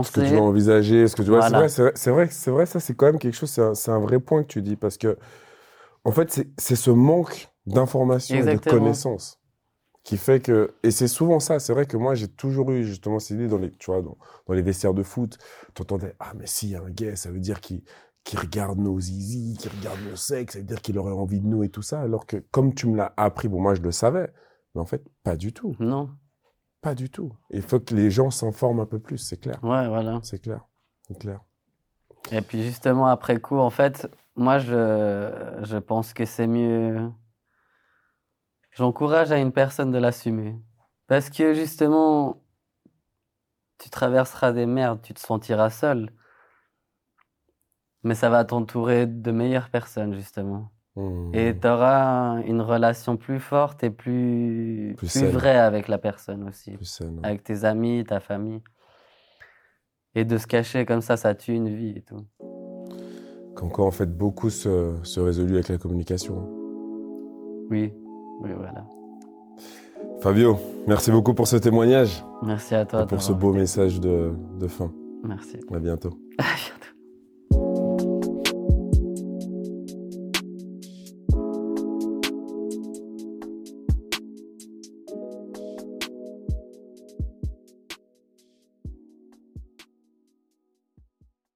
Ce 0.00 0.10
que 0.12 0.20
penser. 0.20 0.26
tu 0.26 0.32
vas 0.34 0.40
envisager, 0.40 1.06
ce 1.08 1.16
que 1.16 1.22
tu 1.22 1.30
vois. 1.30 1.42
C'est 1.42 1.50
Voilà. 1.50 1.58
vrai, 1.58 1.68
c'est 1.68 1.82
vrai, 1.82 1.92
c'est 1.96 2.10
vrai, 2.10 2.28
c'est 2.30 2.50
vrai, 2.50 2.66
ça, 2.66 2.80
c'est 2.80 2.94
quand 2.94 3.06
même 3.06 3.18
quelque 3.18 3.34
chose, 3.36 3.50
c'est 3.50 3.62
un, 3.62 3.74
c'est 3.74 3.90
un 3.90 4.00
vrai 4.00 4.18
point 4.20 4.42
que 4.42 4.48
tu 4.48 4.62
dis 4.62 4.76
parce 4.76 4.98
que, 4.98 5.18
en 6.04 6.12
fait, 6.12 6.30
c'est 6.32 6.48
c'est 6.58 6.76
ce 6.76 6.90
manque 6.90 7.48
d'information 7.66 8.36
et 8.42 8.48
de 8.48 8.58
connaissances 8.58 9.38
qui 10.04 10.16
fait 10.16 10.40
que 10.40 10.74
et 10.82 10.90
c'est 10.90 11.08
souvent 11.08 11.40
ça 11.40 11.60
c'est 11.60 11.72
vrai 11.72 11.86
que 11.86 11.96
moi 11.96 12.14
j'ai 12.16 12.28
toujours 12.28 12.72
eu 12.72 12.84
justement 12.84 13.18
cette 13.20 13.36
idée 13.36 13.46
dans 13.48 13.58
les 13.58 13.70
tu 13.70 13.86
vois 13.90 14.02
dans, 14.02 14.18
dans 14.48 14.54
les 14.54 14.62
vestiaires 14.62 14.94
de 14.94 15.02
foot 15.04 15.38
t'entendais 15.74 16.14
ah 16.18 16.32
mais 16.36 16.46
si 16.46 16.70
y 16.70 16.76
a 16.76 16.82
un 16.82 16.90
gay 16.90 17.14
ça 17.16 17.30
veut 17.30 17.38
dire 17.40 17.60
qu'il 17.60 17.82
qu'il 18.24 18.38
regarde 18.38 18.78
nos 18.78 18.98
zizi 19.00 19.56
qu'il 19.58 19.70
regarde 19.70 20.00
nos 20.10 20.16
sexe 20.16 20.54
ça 20.54 20.58
veut 20.58 20.64
dire 20.64 20.80
qu'il 20.82 20.98
aurait 20.98 21.12
envie 21.12 21.40
de 21.40 21.46
nous 21.46 21.62
et 21.62 21.68
tout 21.68 21.82
ça 21.82 22.00
alors 22.00 22.26
que 22.26 22.38
comme 22.50 22.74
tu 22.74 22.88
me 22.88 22.96
l'as 22.96 23.12
appris 23.16 23.48
bon 23.48 23.60
moi 23.60 23.74
je 23.74 23.82
le 23.82 23.92
savais 23.92 24.32
mais 24.74 24.80
en 24.80 24.86
fait 24.86 25.04
pas 25.22 25.36
du 25.36 25.52
tout 25.52 25.76
Non. 25.78 26.10
Pas 26.82 26.94
du 26.94 27.08
tout 27.08 27.32
il 27.50 27.62
faut 27.62 27.80
que 27.80 27.94
les 27.94 28.10
gens 28.10 28.30
s'informent 28.30 28.80
un 28.80 28.86
peu 28.86 28.98
plus 28.98 29.18
c'est 29.18 29.38
clair 29.38 29.62
Ouais, 29.62 29.88
voilà. 29.88 30.20
c'est 30.22 30.40
clair 30.40 30.66
c'est 31.08 31.18
clair 31.18 31.40
Et 32.32 32.40
puis 32.42 32.62
justement, 32.64 33.06
après 33.06 33.40
coup, 33.40 33.58
en 33.58 33.70
fait, 33.70 34.08
moi, 34.36 34.58
je, 34.58 35.60
je 35.62 35.76
pense 35.76 36.12
que 36.14 36.24
c'est 36.24 36.46
mieux. 36.48 37.10
J'encourage 38.72 39.30
à 39.32 39.38
une 39.38 39.52
personne 39.52 39.92
de 39.92 39.98
l'assumer. 39.98 40.56
Parce 41.06 41.30
que 41.30 41.54
justement, 41.54 42.42
tu 43.78 43.90
traverseras 43.90 44.52
des 44.52 44.64
merdes, 44.64 45.02
tu 45.02 45.12
te 45.12 45.20
sentiras 45.20 45.68
seul. 45.68 46.10
Mais 48.04 48.14
ça 48.14 48.30
va 48.30 48.44
t'entourer 48.44 49.06
de 49.06 49.30
meilleures 49.32 49.70
personnes, 49.70 50.14
justement. 50.14 50.71
Hmm. 50.94 51.30
Et 51.34 51.54
tu 51.58 51.66
auras 51.66 52.40
une 52.42 52.60
relation 52.60 53.16
plus 53.16 53.40
forte 53.40 53.82
et 53.82 53.90
plus, 53.90 54.94
Plus 54.98 55.24
vraie 55.24 55.58
avec 55.58 55.88
la 55.88 55.96
personne 55.98 56.46
aussi. 56.48 56.72
plus 56.72 56.84
saine. 56.84 57.18
Avec 57.22 57.42
tes 57.44 57.64
amis, 57.64 58.04
ta 58.06 58.20
famille. 58.20 58.60
Et 60.14 60.24
de 60.26 60.36
se 60.36 60.46
cacher 60.46 60.84
comme 60.84 61.00
ça, 61.00 61.16
ça 61.16 61.34
tue 61.34 61.54
une 61.54 61.74
vie 61.74 61.94
et 61.96 62.02
tout. 62.02 62.26
Comme 63.54 63.70
quoi, 63.70 63.86
en 63.86 63.90
fait, 63.90 64.14
beaucoup 64.14 64.50
se, 64.50 64.94
se 65.02 65.20
résolue 65.20 65.54
avec 65.54 65.68
la 65.68 65.78
communication. 65.78 66.46
Oui, 67.70 67.92
oui, 68.42 68.50
voilà. 68.54 68.84
Fabio, 70.20 70.58
merci 70.86 71.10
beaucoup 71.10 71.32
pour 71.34 71.48
ce 71.48 71.56
témoignage 71.56 72.22
Merci 72.42 72.74
à 72.74 72.84
toi. 72.84 73.02
et 73.02 73.06
pour 73.06 73.22
ce 73.22 73.32
beau 73.32 73.52
message 73.52 73.98
de, 74.00 74.32
de 74.58 74.68
fin. 74.68 74.92
Merci. 75.24 75.58
À 75.72 75.78
bientôt. 75.78 76.10